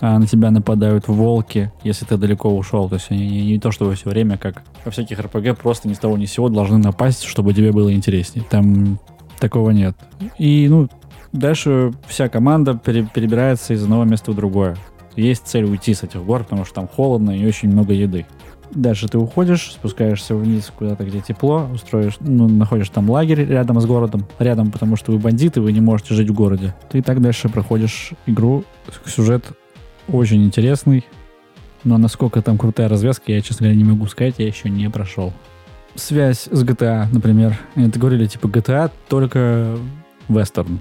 [0.00, 2.88] а на тебя нападают волки, если ты далеко ушел.
[2.88, 5.94] То есть они не, не то, чтобы все время, как во всяких РПГ, просто ни
[5.94, 8.44] с того ни с сего должны напасть, чтобы тебе было интереснее.
[8.48, 8.98] Там
[9.38, 9.96] такого нет.
[10.38, 10.88] И, ну,
[11.32, 14.76] дальше вся команда пере, перебирается из одного места в другое.
[15.16, 18.26] Есть цель уйти с этих гор, потому что там холодно и очень много еды.
[18.74, 23.86] Дальше ты уходишь, спускаешься вниз куда-то, где тепло, устроишь, ну, находишь там лагерь рядом с
[23.86, 26.74] городом, рядом, потому что вы бандиты, вы не можете жить в городе.
[26.90, 28.64] Ты так дальше проходишь игру.
[29.06, 29.44] Сюжет
[30.08, 31.04] очень интересный,
[31.84, 35.32] но насколько там крутая развязка, я, честно говоря, не могу сказать, я еще не прошел.
[35.94, 37.58] Связь с GTA, например.
[37.74, 39.76] Это говорили, типа, GTA только
[40.28, 40.80] вестерн.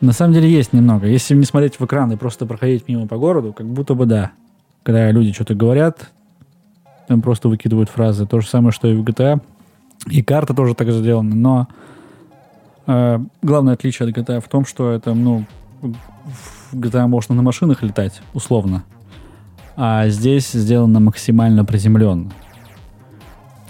[0.00, 1.06] На самом деле есть немного.
[1.06, 4.32] Если не смотреть в экран и просто проходить мимо по городу, как будто бы да.
[4.82, 6.10] Когда люди что-то говорят,
[7.06, 8.26] там просто выкидывают фразы.
[8.26, 9.40] То же самое, что и в GTA.
[10.10, 11.68] И карта тоже так сделана, но
[12.88, 15.44] э, главное отличие от GTA в том, что это, ну,
[15.80, 18.84] в GTA можно на машинах летать, условно.
[19.76, 22.30] А здесь сделано максимально приземленно.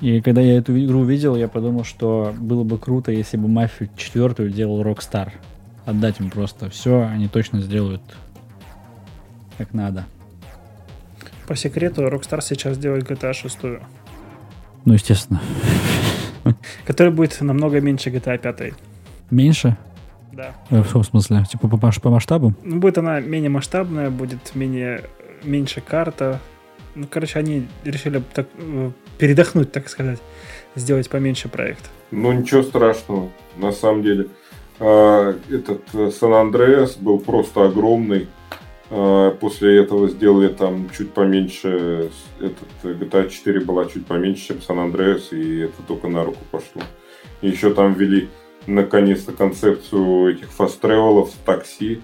[0.00, 3.88] И когда я эту игру увидел, я подумал, что было бы круто, если бы мафию
[3.96, 5.30] четвертую делал Rockstar.
[5.84, 8.02] Отдать им просто все, они точно сделают
[9.58, 10.04] как надо.
[11.46, 13.58] По секрету, Rockstar сейчас делает GTA 6.
[14.84, 15.40] Ну, естественно.
[16.84, 18.74] Которая будет намного меньше GTA 5.
[19.30, 19.76] Меньше?
[20.32, 20.54] Да.
[20.70, 21.44] Э, в смысле?
[21.50, 22.54] Типа по, по масштабу?
[22.62, 25.04] Ну, будет она менее масштабная, будет менее,
[25.44, 26.40] меньше карта.
[26.94, 30.20] Ну, короче, они решили так, э, передохнуть, так сказать,
[30.74, 31.90] сделать поменьше проект.
[32.10, 34.28] Ну, ничего страшного, на самом деле.
[34.80, 38.28] А, этот э, Сан-Андреас был просто огромный.
[38.90, 42.10] А, после этого сделали там чуть поменьше,
[42.40, 46.82] этот GTA 4 была чуть поменьше, чем San Andreas, и это только на руку пошло.
[47.42, 48.28] И еще там ввели
[48.66, 52.00] наконец-то концепцию этих фаст-тревелов, такси,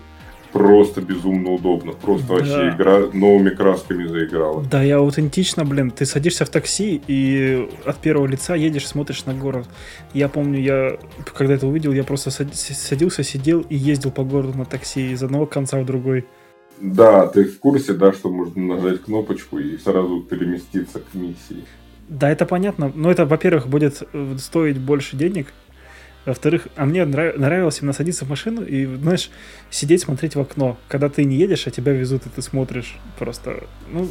[0.53, 1.93] просто безумно удобно.
[1.93, 2.35] Просто да.
[2.35, 4.65] вообще игра новыми красками заиграла.
[4.65, 5.91] Да, я аутентично, блин.
[5.91, 9.67] Ты садишься в такси и от первого лица едешь, смотришь на город.
[10.15, 10.99] Я помню, я
[11.35, 15.47] когда это увидел, я просто садился, сидел и ездил по городу на такси из одного
[15.47, 16.27] конца в другой.
[16.81, 21.65] Да, ты в курсе, да, что можно нажать кнопочку и сразу переместиться к миссии.
[22.09, 22.91] Да, это понятно.
[22.95, 25.49] Но это, во-первых, будет э, стоить больше денег.
[26.29, 27.39] Во-вторых, а мне нрав...
[27.39, 29.31] нравилось именно садиться в машину и, знаешь,
[29.71, 30.77] сидеть, смотреть в окно.
[30.87, 33.65] Когда ты не едешь, а тебя везут, и ты смотришь просто...
[33.91, 34.11] Ну,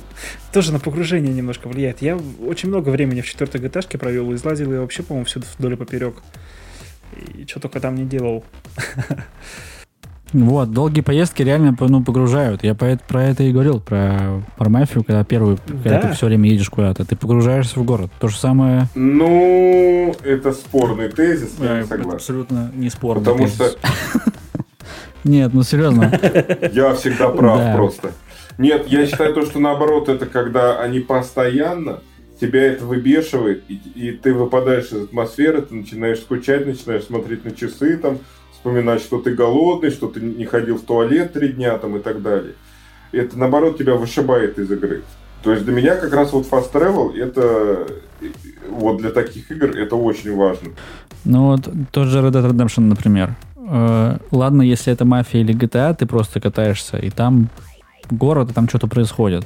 [0.51, 2.01] тоже на погружение немножко влияет.
[2.01, 5.75] Я очень много времени в четвертой GTA провел, излазил я вообще, по-моему, всюду вдоль и
[5.75, 6.23] поперек.
[7.35, 8.43] И что только там не делал.
[10.33, 12.63] Вот, долгие поездки реально ну, погружают.
[12.63, 15.73] Я про это, про это и говорил, про, про мафию, когда первый, да.
[15.83, 18.11] когда ты все время едешь куда-то, ты погружаешься в город.
[18.19, 18.87] То же самое...
[18.95, 22.15] Ну, это спорный тезис, я не согласен.
[22.15, 23.55] Абсолютно не спорный Потому тезис.
[23.55, 24.31] что...
[25.23, 26.19] Нет, ну серьезно.
[26.73, 28.11] Я всегда прав просто.
[28.57, 32.01] Нет, я считаю то, что наоборот, это когда они постоянно,
[32.39, 37.51] тебя это выбешивает, и, и ты выпадаешь из атмосферы, ты начинаешь скучать, начинаешь смотреть на
[37.51, 38.19] часы, там,
[38.57, 42.21] вспоминать, что ты голодный, что ты не ходил в туалет три дня там, и так
[42.21, 42.53] далее.
[43.11, 45.03] Это, наоборот, тебя вышибает из игры.
[45.43, 47.87] То есть для меня как раз вот Fast Travel это
[48.69, 50.71] вот для таких игр это очень важно.
[51.23, 53.35] Ну вот тот же Red Dead Redemption, например.
[53.55, 57.49] Э, ладно, если это мафия или GTA, ты просто катаешься, и там
[58.09, 59.45] город, и там что-то происходит.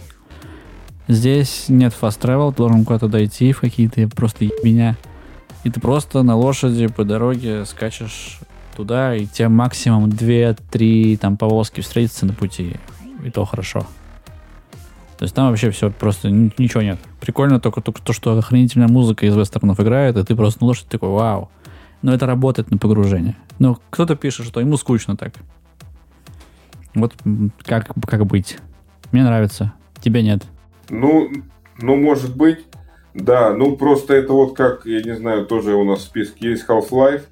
[1.08, 4.96] Здесь нет fast travel, ты должен куда-то дойти в какие-то просто меня.
[5.64, 8.40] И ты просто на лошади по дороге скачешь
[8.76, 12.78] туда, и тебе максимум 2-3 там повозки встретятся на пути.
[13.24, 13.82] И то хорошо.
[15.18, 17.00] То есть там вообще все просто ничего нет.
[17.20, 21.10] Прикольно только, только то, что охренительная музыка из вестернов играет, и ты просто лошадь такой,
[21.10, 21.52] вау.
[22.02, 23.36] Но это работает на погружение.
[23.60, 25.34] Но кто-то пишет, что ему скучно так.
[26.96, 27.14] Вот
[27.64, 28.58] как, как быть?
[29.12, 29.74] Мне нравится.
[30.02, 30.44] Тебе нет.
[30.90, 31.30] Ну,
[31.80, 32.66] ну, может быть.
[33.14, 36.66] Да, ну просто это вот как, я не знаю, тоже у нас в списке есть
[36.68, 37.24] Half-Life,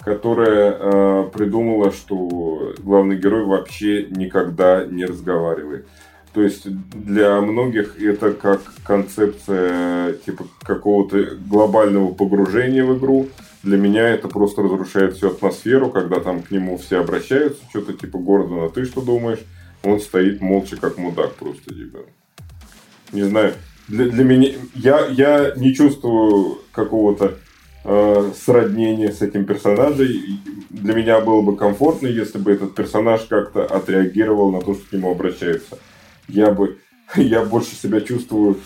[0.00, 5.86] которая э, придумала, что главный герой вообще никогда не разговаривает.
[6.32, 13.28] То есть для многих это как концепция типа какого-то глобального погружения в игру.
[13.62, 18.18] Для меня это просто разрушает всю атмосферу, когда там к нему все обращаются, что-то типа
[18.18, 19.40] Гордон, а ты что думаешь?
[19.82, 21.98] Он стоит молча, как мудак просто, типа
[23.12, 23.54] не знаю,
[23.88, 27.38] для, для меня, я, я не чувствую какого-то
[27.84, 30.06] э, сроднения с этим персонажем.
[30.70, 34.92] Для меня было бы комфортно, если бы этот персонаж как-то отреагировал на то, что к
[34.92, 35.78] нему обращаются.
[36.28, 36.78] Я бы,
[37.16, 38.58] я больше себя чувствую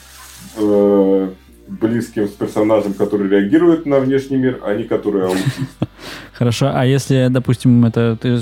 [0.56, 1.30] э,
[1.68, 5.60] близким с персонажем, который реагирует на внешний мир, а не который аутист.
[6.32, 8.40] Хорошо, а если, допустим, это ты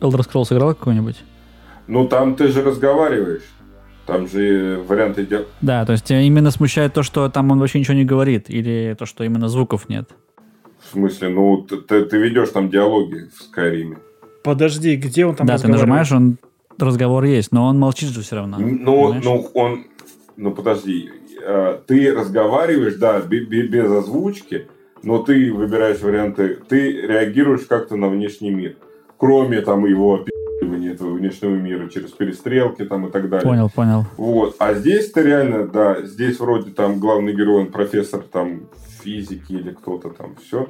[0.00, 1.16] Elder Scrolls играл какой-нибудь?
[1.86, 3.42] Ну, там ты же разговариваешь.
[4.08, 5.44] Там же варианты дел.
[5.60, 8.96] Да, то есть тебя именно смущает то, что там он вообще ничего не говорит, или
[8.98, 10.08] то, что именно звуков нет?
[10.80, 13.98] В смысле, ну, ты, ты, ты ведешь там диалоги в Скайриме.
[14.42, 16.38] Подожди, где он там Да, ты нажимаешь, он
[16.78, 18.56] разговор есть, но он молчит же все равно.
[18.58, 19.84] Ну, ну, он...
[20.38, 21.10] Ну, подожди.
[21.46, 24.68] А, ты разговариваешь, да, без озвучки,
[25.02, 28.76] но ты выбираешь варианты, ты реагируешь как-то на внешний мир.
[29.18, 30.24] Кроме там его
[31.18, 33.44] внешнего мира через перестрелки там и так далее.
[33.44, 34.06] Понял, понял.
[34.16, 34.56] Вот.
[34.58, 38.68] А здесь ты реально, да, здесь вроде там главный герой, он профессор там
[39.02, 40.68] физики или кто-то там, все.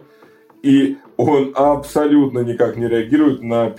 [0.63, 3.75] И он абсолютно никак не реагирует на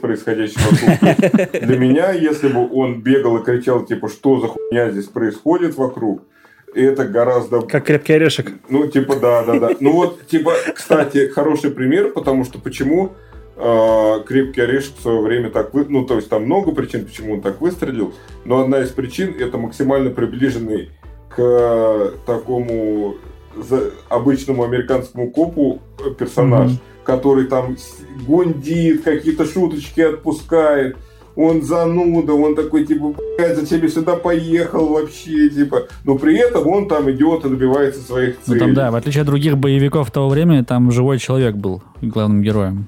[0.00, 1.62] происходящее вокруг.
[1.62, 6.22] Для меня, если бы он бегал и кричал, типа, что за хуйня здесь происходит вокруг,
[6.74, 7.62] это гораздо...
[7.62, 8.52] Как крепкий орешек.
[8.68, 9.70] Ну, типа, да, да, да.
[9.78, 13.12] Ну вот, типа, кстати, хороший пример, потому что почему
[13.56, 15.84] крепкий орешек в свое время так вы...
[15.88, 18.12] Ну, то есть там много причин, почему он так выстрелил,
[18.44, 20.90] но одна из причин это максимально приближенный
[21.28, 23.16] к такому
[24.08, 25.80] обычному американскому копу
[26.18, 27.04] персонаж, mm-hmm.
[27.04, 27.76] который там
[28.26, 30.96] гундит, какие-то шуточки отпускает,
[31.36, 35.88] он зануда, он такой, типа, блядь, зачем я сюда поехал вообще, типа.
[36.04, 38.60] Но при этом он там идет и добивается своих целей.
[38.60, 42.42] Ну там, да, в отличие от других боевиков того времени, там живой человек был главным
[42.42, 42.86] героем.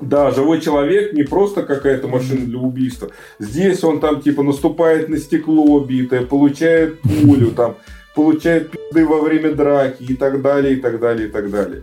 [0.00, 3.10] Да, живой человек не просто какая-то машина для убийства.
[3.38, 7.76] Здесь он там типа наступает на стекло битое, получает пулю, там,
[8.14, 11.82] получает пизды во время драки и так далее, и так далее, и так далее.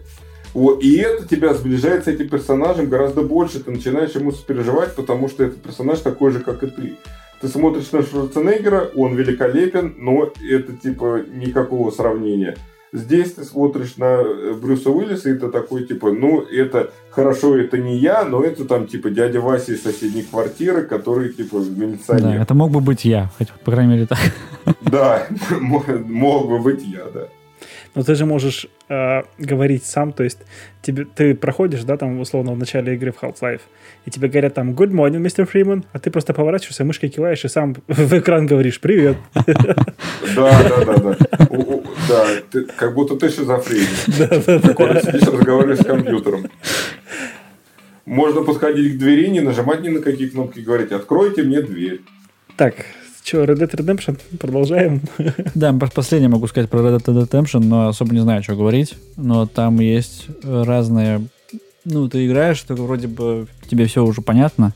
[0.53, 0.81] Вот.
[0.81, 3.60] И это тебя сближает с этим персонажем гораздо больше.
[3.60, 6.94] Ты начинаешь ему сопереживать, потому что этот персонаж такой же, как и ты.
[7.39, 12.57] Ты смотришь на Шварценеггера, он великолепен, но это типа никакого сравнения.
[12.97, 17.77] Здесь ты смотришь на э, Брюса Уиллиса, и ты такой, типа, ну, это хорошо, это
[17.77, 22.23] не я, но это там, типа, дядя Вася из соседней квартиры, который, типа, милиционер.
[22.23, 24.19] Да, это мог бы быть я, хоть, по крайней мере, так.
[24.81, 25.27] Да,
[25.59, 27.27] мог бы быть я, да.
[27.97, 30.37] Но ты же можешь э, говорить сам, то есть
[30.83, 33.61] тебе, ты проходишь, да, там, условно, в начале игры в Half-Life,
[34.05, 37.47] и тебе говорят там «Good morning, мистер Фриман», а ты просто поворачиваешься, мышкой киваешь и
[37.47, 39.17] сам в экран говоришь «Привет».
[40.35, 41.17] Да, да, да, да.
[42.07, 42.25] Да,
[42.75, 43.87] как будто ты шизофреник.
[44.19, 45.01] Да, да, да.
[45.01, 46.45] Сидишь, разговариваешь с компьютером.
[48.05, 52.01] Можно подходить к двери, не нажимать ни на какие кнопки, говорить «Откройте мне дверь».
[52.57, 52.75] Так,
[53.27, 54.17] что, Red Dead Redemption?
[54.39, 55.01] Продолжаем.
[55.55, 58.95] Да, последнее могу сказать про Red Dead Redemption, но особо не знаю, что говорить.
[59.17, 61.27] Но там есть разные...
[61.83, 64.73] Ну, ты играешь, так вроде бы тебе все уже понятно.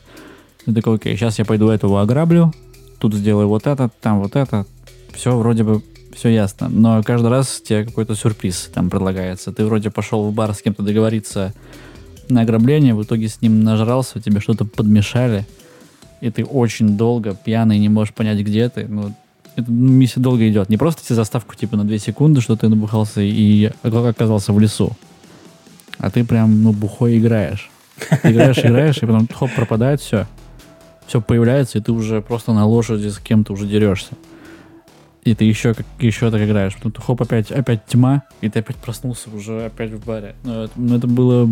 [0.64, 2.52] Ты такой, окей, сейчас я пойду этого ограблю,
[2.98, 4.66] тут сделаю вот это, там вот это.
[5.12, 5.82] Все вроде бы
[6.14, 6.68] все ясно.
[6.68, 9.52] Но каждый раз тебе какой-то сюрприз там предлагается.
[9.52, 11.54] Ты вроде пошел в бар с кем-то договориться
[12.28, 15.46] на ограбление, в итоге с ним нажрался, тебе что-то подмешали
[16.22, 19.12] и ты очень долго пьяный, не можешь понять, где ты, ну,
[19.56, 20.68] эта миссия долго идет.
[20.68, 24.92] Не просто тебе заставку типа на 2 секунды, что ты набухался и оказался в лесу.
[25.98, 27.70] А ты прям, ну, бухой играешь.
[28.22, 30.28] играешь, играешь, и потом хоп, пропадает все.
[31.08, 34.12] Все появляется, и ты уже просто на лошади с кем-то уже дерешься.
[35.24, 36.76] И ты еще, как, еще так играешь.
[36.76, 40.36] Потом хоп, опять, опять тьма, и ты опять проснулся уже опять в баре.
[40.44, 41.48] Ну, это, ну, это было...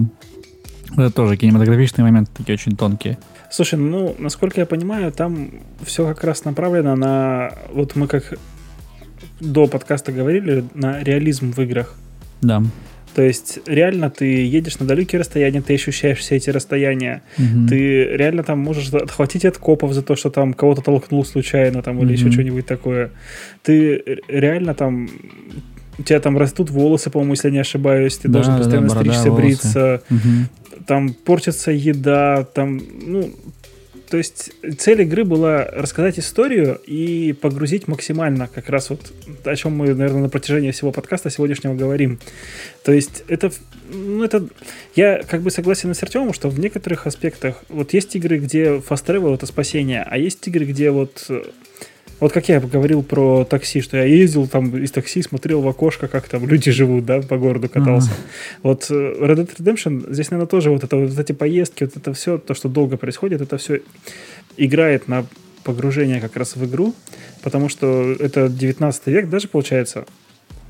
[0.93, 3.19] Это тоже кинематографичные моменты, такие очень тонкие.
[3.51, 5.51] Слушай, ну, насколько я понимаю, там
[5.83, 7.53] все как раз направлено на...
[7.73, 8.39] Вот мы как
[9.41, 11.95] до подкаста говорили, на реализм в играх.
[12.43, 12.63] Да.
[13.15, 17.67] То есть реально ты едешь на далекие расстояния, ты ощущаешь все эти расстояния, Мгм.
[17.67, 22.01] ты реально там можешь отхватить от копов за то, что там кого-то толкнул случайно там
[22.03, 23.11] или еще что-нибудь такое.
[23.65, 25.09] Ты реально там
[25.99, 28.89] у тебя там растут волосы, по-моему, если я не ошибаюсь, ты Да, должен да, постоянно
[28.89, 29.43] борода, стричься, волосы.
[29.43, 30.49] бриться, Мгм.
[30.91, 33.31] Там портится еда, там, ну,
[34.09, 39.13] то есть цель игры была рассказать историю и погрузить максимально, как раз вот
[39.45, 42.19] о чем мы, наверное, на протяжении всего подкаста сегодняшнего говорим.
[42.83, 43.53] То есть это,
[43.89, 44.49] ну, это,
[44.97, 49.07] я как бы согласен с Артемом, что в некоторых аспектах, вот есть игры, где fast
[49.07, 51.45] travel это спасение, а есть игры, где вот э,
[52.21, 56.07] вот как я говорил про такси, что я ездил там из такси, смотрел в окошко,
[56.07, 58.11] как там люди живут, да, по городу катался.
[58.63, 62.13] Вот э, Red Dead Redemption, здесь, наверное, тоже вот, это, вот эти поездки, вот это
[62.13, 63.81] все, то, что долго происходит, это все
[64.57, 65.25] играет на
[65.65, 66.95] погружение как раз в игру,
[67.43, 70.05] потому что это 19 век даже получается,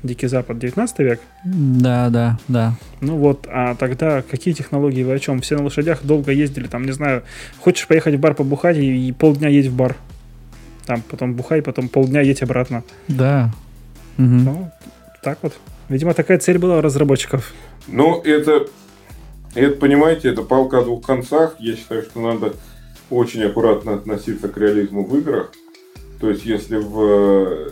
[0.03, 1.19] Дикий Запад, 19 век.
[1.43, 2.75] Да, да, да.
[3.01, 5.41] Ну вот, а тогда какие технологии, вы о чем?
[5.41, 7.23] Все на лошадях долго ездили, там, не знаю,
[7.59, 9.95] хочешь поехать в бар побухать и, и полдня едь в бар.
[10.85, 12.83] Там, потом бухай, потом полдня едь обратно.
[13.07, 13.51] Да.
[14.17, 14.43] Мгм.
[14.45, 14.71] Ну,
[15.23, 15.53] так вот.
[15.89, 17.53] Видимо, такая цель была у разработчиков.
[17.87, 18.67] Ну, это,
[19.55, 21.55] это, понимаете, это палка о двух концах.
[21.59, 22.53] Я считаю, что надо
[23.09, 25.51] очень аккуратно относиться к реализму в играх.
[26.19, 27.69] То есть, если в,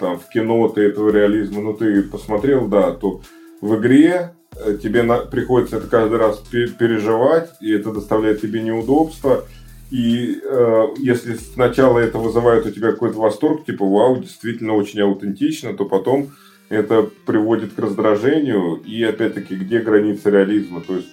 [0.00, 3.20] там, в кино ты этого реализма, ну, ты посмотрел, да, то
[3.60, 8.62] в игре э, тебе на- приходится это каждый раз пе- переживать, и это доставляет тебе
[8.62, 9.44] неудобства.
[9.92, 15.74] И э, если сначала это вызывает у тебя какой-то восторг, типа, вау, действительно очень аутентично,
[15.74, 16.30] то потом
[16.70, 18.76] это приводит к раздражению.
[18.86, 20.80] И опять-таки, где граница реализма?
[20.80, 21.10] То есть,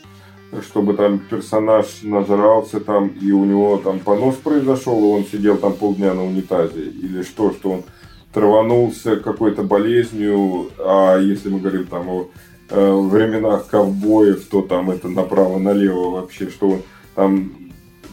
[0.65, 5.73] чтобы там персонаж нажрался там, и у него там понос произошел, и он сидел там
[5.73, 6.83] полдня на унитазе.
[6.83, 7.83] Или что, что он
[8.31, 12.29] траванулся какой-то болезнью, а если мы говорим там о
[12.69, 16.81] э, временах ковбоев, то там это направо-налево вообще, что он
[17.13, 17.68] там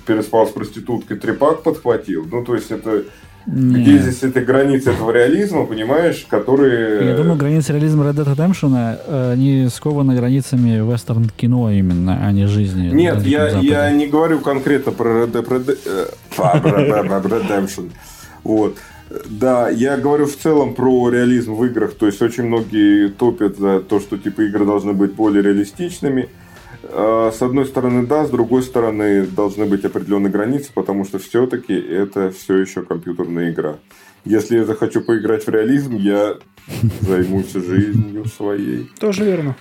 [0.06, 2.26] переспал с проституткой, трепак подхватил.
[2.30, 3.04] Ну, то есть это
[3.46, 3.82] Не.
[3.82, 7.06] где здесь эта граница этого реализма, понимаешь, которые...
[7.10, 8.72] Я думаю, границы реализма Red Dead Redemption
[9.06, 12.88] э, они скованы границами вестерн кино именно, а не жизни.
[12.88, 17.38] Нет, я, я не говорю конкретно про Red Dead Red- э, фа, бра- бра- бра-
[17.38, 17.90] Redemption.
[18.44, 18.76] Вот.
[19.30, 21.94] Да, я говорю в целом про реализм в играх.
[21.94, 26.28] То есть очень многие топят за то, что типа игры должны быть более реалистичными.
[26.90, 31.74] А, С одной стороны, да, с другой стороны, должны быть определенные границы, потому что все-таки
[31.74, 33.76] это все еще компьютерная игра.
[34.24, 36.34] Если я захочу поиграть в реализм, я
[37.00, 38.90] займусь жизнью своей.
[38.98, 39.56] Тоже верно.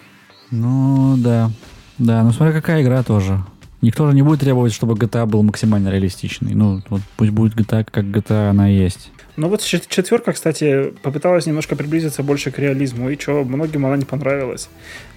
[0.51, 1.51] Ну, да.
[1.97, 3.39] Да, ну смотря какая игра тоже.
[3.81, 6.55] Никто же не будет требовать, чтобы GTA был максимально реалистичный.
[6.55, 9.11] Ну, вот пусть будет GTA, как GTA она есть.
[9.37, 13.97] Ну вот чет- четверка, кстати, попыталась немножко приблизиться больше к реализму, и что, многим она
[13.97, 14.69] не понравилась.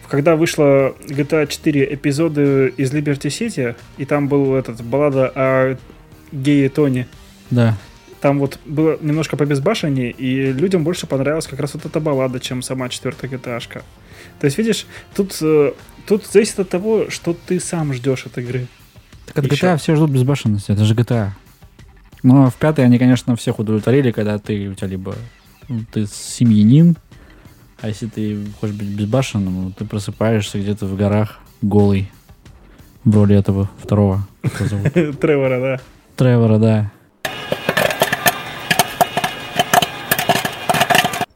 [0.08, 5.76] Когда вышла GTA 4 эпизоды из Liberty City, и там был этот баллада о
[6.32, 7.06] гее Тони,
[7.50, 7.76] Да.
[8.20, 12.62] там вот было немножко побезбашеннее, и людям больше понравилась как раз вот эта баллада, чем
[12.62, 13.82] сама четвертая gta -шка.
[14.40, 15.72] То есть, видишь, тут, э,
[16.06, 18.66] тут зависит от того, что ты сам ждешь от игры.
[19.26, 19.66] Так от Еще.
[19.66, 21.30] GTA все ждут безбашенности, это же GTA.
[22.22, 25.14] Но в пятой они, конечно, всех удовлетворили, когда ты у тебя либо
[25.92, 26.96] ты семьянин,
[27.80, 32.10] а если ты хочешь быть безбашенным, ну, ты просыпаешься где-то в горах голый
[33.04, 34.26] в роли этого второго.
[35.20, 35.80] Тревора, да.
[36.16, 36.92] Тревора, да.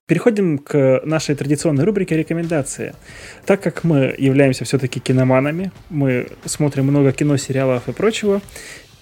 [0.07, 2.95] Переходим к нашей традиционной рубрике рекомендации.
[3.47, 8.43] Так как мы являемся все-таки киноманами, мы смотрим много кино, сериалов и прочего,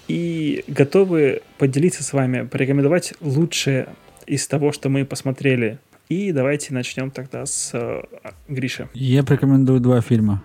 [0.07, 3.89] и готовы поделиться с вами, порекомендовать лучшее
[4.27, 5.79] из того, что мы посмотрели.
[6.11, 8.03] И давайте начнем тогда с э,
[8.49, 8.89] Гриши.
[8.95, 10.43] Я порекомендую два фильма.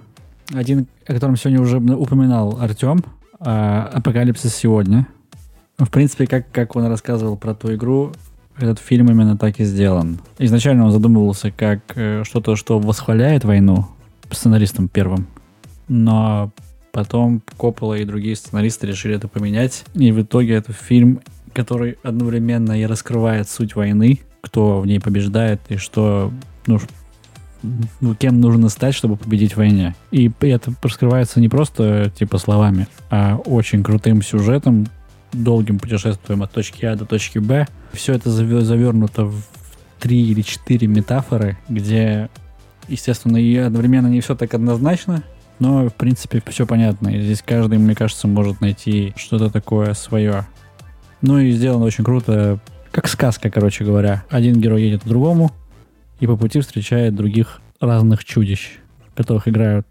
[0.53, 3.03] Один, о котором сегодня уже упоминал Артем,
[3.39, 5.07] а, «Апокалипсис сегодня».
[5.79, 8.13] В принципе, как, как он рассказывал про ту игру,
[8.57, 10.19] этот фильм именно так и сделан.
[10.37, 13.87] Изначально он задумывался как э, что-то, что восхваляет войну
[14.31, 15.25] сценаристом первым,
[15.87, 16.51] но
[16.95, 19.83] Потом Коппола и другие сценаристы решили это поменять.
[19.95, 21.19] И в итоге это фильм,
[21.51, 26.31] который одновременно и раскрывает суть войны, кто в ней побеждает и что,
[26.67, 26.79] ну,
[27.99, 29.95] ну, кем нужно стать, чтобы победить в войне.
[30.11, 34.85] И это раскрывается не просто типа словами, а очень крутым сюжетом,
[35.33, 37.67] долгим путешествием от точки А до точки Б.
[37.91, 39.41] Все это завернуто в
[39.99, 42.29] три или четыре метафоры, где,
[42.87, 45.23] естественно, и одновременно не все так однозначно,
[45.57, 47.09] но, в принципе, все понятно.
[47.09, 50.45] И здесь каждый, мне кажется, может найти что-то такое свое.
[51.21, 52.59] Ну и сделано очень круто,
[52.95, 54.23] как сказка, короче говоря.
[54.29, 55.51] Один герой едет к другому
[56.21, 58.79] и по пути встречает других разных чудищ,
[59.15, 59.85] которых играют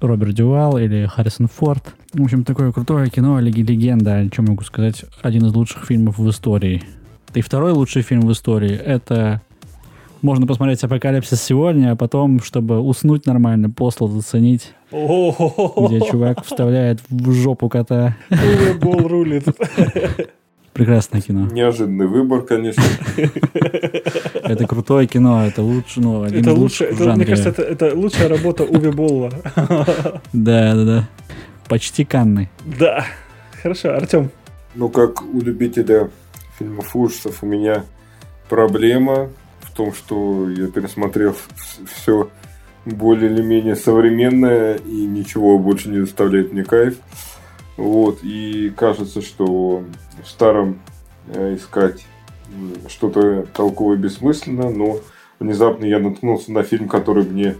[0.00, 1.94] Роберт Дювал или Харрисон Форд.
[2.14, 6.30] В общем, такое крутое кино, легенда, о чем могу сказать, один из лучших фильмов в
[6.30, 6.82] истории.
[7.34, 9.42] И второй лучший фильм в истории— это
[10.22, 17.32] можно посмотреть «Апокалипсис» сегодня, а потом, чтобы уснуть нормально, послал заценить, где чувак вставляет в
[17.32, 18.16] жопу кота.
[18.80, 19.44] Бол рулит.
[20.76, 21.48] Прекрасное кино.
[21.50, 22.82] Неожиданный выбор, конечно.
[23.16, 27.16] Это крутое кино, это лучше, ну, один это из лучше, это, жанре.
[27.16, 29.30] мне кажется, это, это лучшая работа Уви Болла.
[30.34, 31.08] Да, да, да.
[31.66, 32.50] Почти Канны.
[32.78, 33.06] Да.
[33.62, 34.30] Хорошо, Артем.
[34.74, 36.10] Ну, как у любителя
[36.58, 37.84] фильмов ужасов, у меня
[38.50, 39.30] проблема
[39.60, 41.34] в том, что я пересмотрел
[41.86, 42.28] все
[42.84, 46.98] более или менее современное и ничего больше не доставляет мне кайф.
[47.76, 49.84] Вот, и кажется, что
[50.22, 50.80] в старом
[51.28, 52.06] э, искать
[52.88, 55.00] что-то толковое бессмысленно, но
[55.38, 57.56] внезапно я наткнулся на фильм, который мне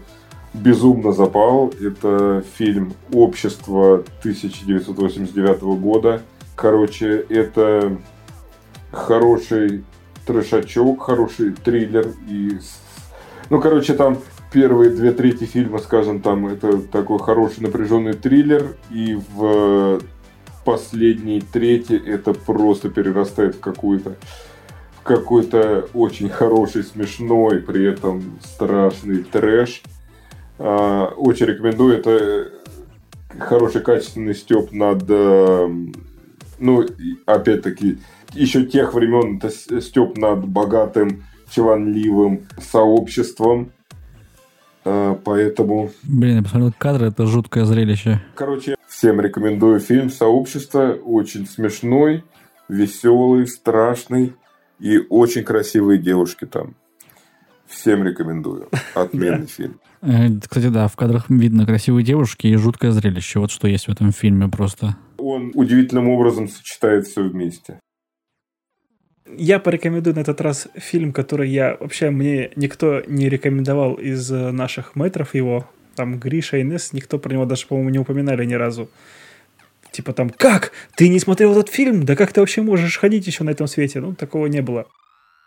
[0.53, 1.71] безумно запал.
[1.79, 6.21] Это фильм «Общество» 1989 года.
[6.55, 7.97] Короче, это
[8.91, 9.83] хороший
[10.25, 12.13] трешачок, хороший триллер.
[12.27, 12.59] И...
[13.49, 14.17] Ну, короче, там
[14.51, 18.75] первые две трети фильма, скажем, там это такой хороший напряженный триллер.
[18.89, 20.01] И в
[20.65, 24.15] последней трети это просто перерастает в какую-то
[25.03, 29.81] какой-то очень хороший, смешной, при этом страшный трэш.
[30.59, 31.97] А, очень рекомендую.
[31.97, 32.51] Это
[33.39, 35.69] хороший, качественный степ над, э,
[36.59, 36.85] ну,
[37.25, 37.99] опять-таки,
[38.33, 39.49] еще тех времен это
[39.81, 43.71] степ над богатым, чванливым сообществом.
[44.89, 45.91] А, поэтому...
[46.03, 48.21] Блин, я посмотрел кадры, это жуткое зрелище.
[48.35, 50.93] Короче, всем рекомендую фильм «Сообщество».
[51.03, 52.23] Очень смешной,
[52.69, 54.33] веселый, страшный.
[54.79, 56.75] И очень красивые девушки там.
[57.65, 58.69] Всем рекомендую.
[58.93, 59.81] Отменный фильм.
[60.01, 63.39] Э, Кстати, да, в кадрах видно красивые девушки и жуткое зрелище.
[63.39, 64.95] Вот что есть в этом фильме просто.
[65.17, 67.79] Он удивительным образом сочетает все вместе.
[69.35, 74.51] Я порекомендую на этот раз фильм, который я вообще мне никто не рекомендовал из э,
[74.51, 75.67] наших метров его.
[75.95, 78.89] Там Гриша и Несс, никто про него даже, по-моему, не упоминали ни разу.
[79.91, 80.71] Типа там, как?
[80.95, 82.05] Ты не смотрел этот фильм?
[82.05, 83.99] Да как ты вообще можешь ходить еще на этом свете?
[83.99, 84.85] Ну, такого не было.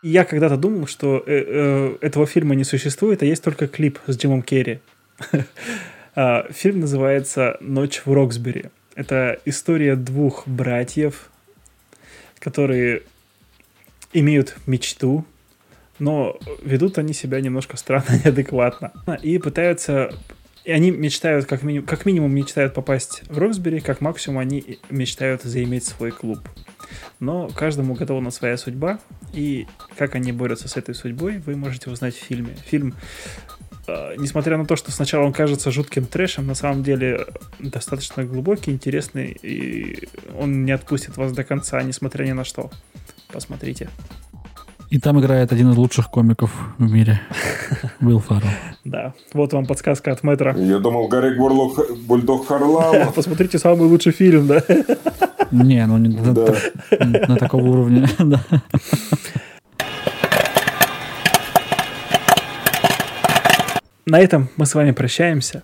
[0.02, 4.16] Я когда-то думал, что э, э, этого фильма не существует, а есть только клип с
[4.16, 4.80] Джимом Керри.
[6.16, 8.64] А, фильм называется «Ночь в Роксбери».
[8.96, 11.30] Это история двух братьев,
[12.40, 13.02] которые
[14.12, 15.24] имеют мечту,
[15.98, 18.92] но ведут они себя немножко странно, неадекватно.
[19.22, 20.12] И пытаются
[20.64, 25.42] и они мечтают, как, минимум, как минимум мечтают попасть в Роксбери, как максимум они мечтают
[25.42, 26.40] заиметь свой клуб.
[27.18, 28.98] Но каждому готова своя судьба,
[29.32, 29.66] и
[29.96, 32.56] как они борются с этой судьбой, вы можете узнать в фильме.
[32.66, 32.94] Фильм,
[33.86, 37.26] э, несмотря на то, что сначала он кажется жутким трэшем, на самом деле
[37.58, 40.08] достаточно глубокий, интересный, и
[40.38, 42.70] он не отпустит вас до конца, несмотря ни на что.
[43.32, 43.88] Посмотрите.
[44.90, 47.20] И там играет один из лучших комиков в мире.
[48.00, 48.50] Уилл Фаррелл.
[48.84, 50.56] Да, вот вам подсказка от Мэтра.
[50.58, 53.14] Я думал, Гарри Горлов, Бульдог Харламов.
[53.14, 54.64] Посмотрите самый лучший фильм, да?
[55.52, 58.08] Не, ну не на такого уровня.
[64.06, 65.62] На этом мы с вами прощаемся.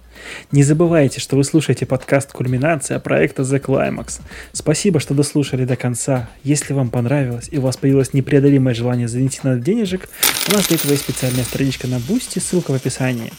[0.52, 4.20] Не забывайте, что вы слушаете подкаст «Кульминация» проекта The Climax.
[4.52, 6.28] Спасибо, что дослушали до конца.
[6.44, 10.10] Если вам понравилось и у вас появилось непреодолимое желание занести нам денежек,
[10.50, 13.32] у нас для этого есть специальная страничка на Boosty, ссылка в описании.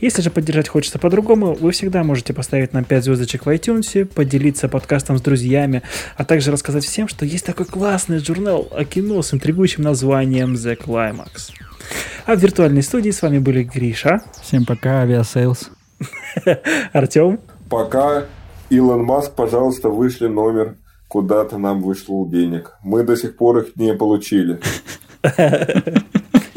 [0.00, 4.68] Если же поддержать хочется по-другому, вы всегда можете поставить нам 5 звездочек в iTunes, поделиться
[4.68, 5.82] подкастом с друзьями,
[6.16, 10.76] а также рассказать всем, что есть такой классный журнал о кино с интригующим названием The
[10.76, 11.50] Climax.
[12.26, 15.70] А в виртуальной студии с вами были Гриша, Всем пока, Aviasales.
[16.92, 18.24] Артем Пока
[18.70, 20.76] Илон Маск, пожалуйста, вышли номер,
[21.08, 22.76] куда-то нам вышло денег.
[22.82, 24.60] Мы до сих пор их не получили.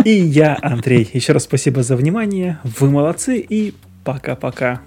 [0.03, 1.09] и я, Андрей.
[1.13, 2.59] Еще раз спасибо за внимание.
[2.63, 3.73] Вы молодцы и
[4.03, 4.81] пока-пока.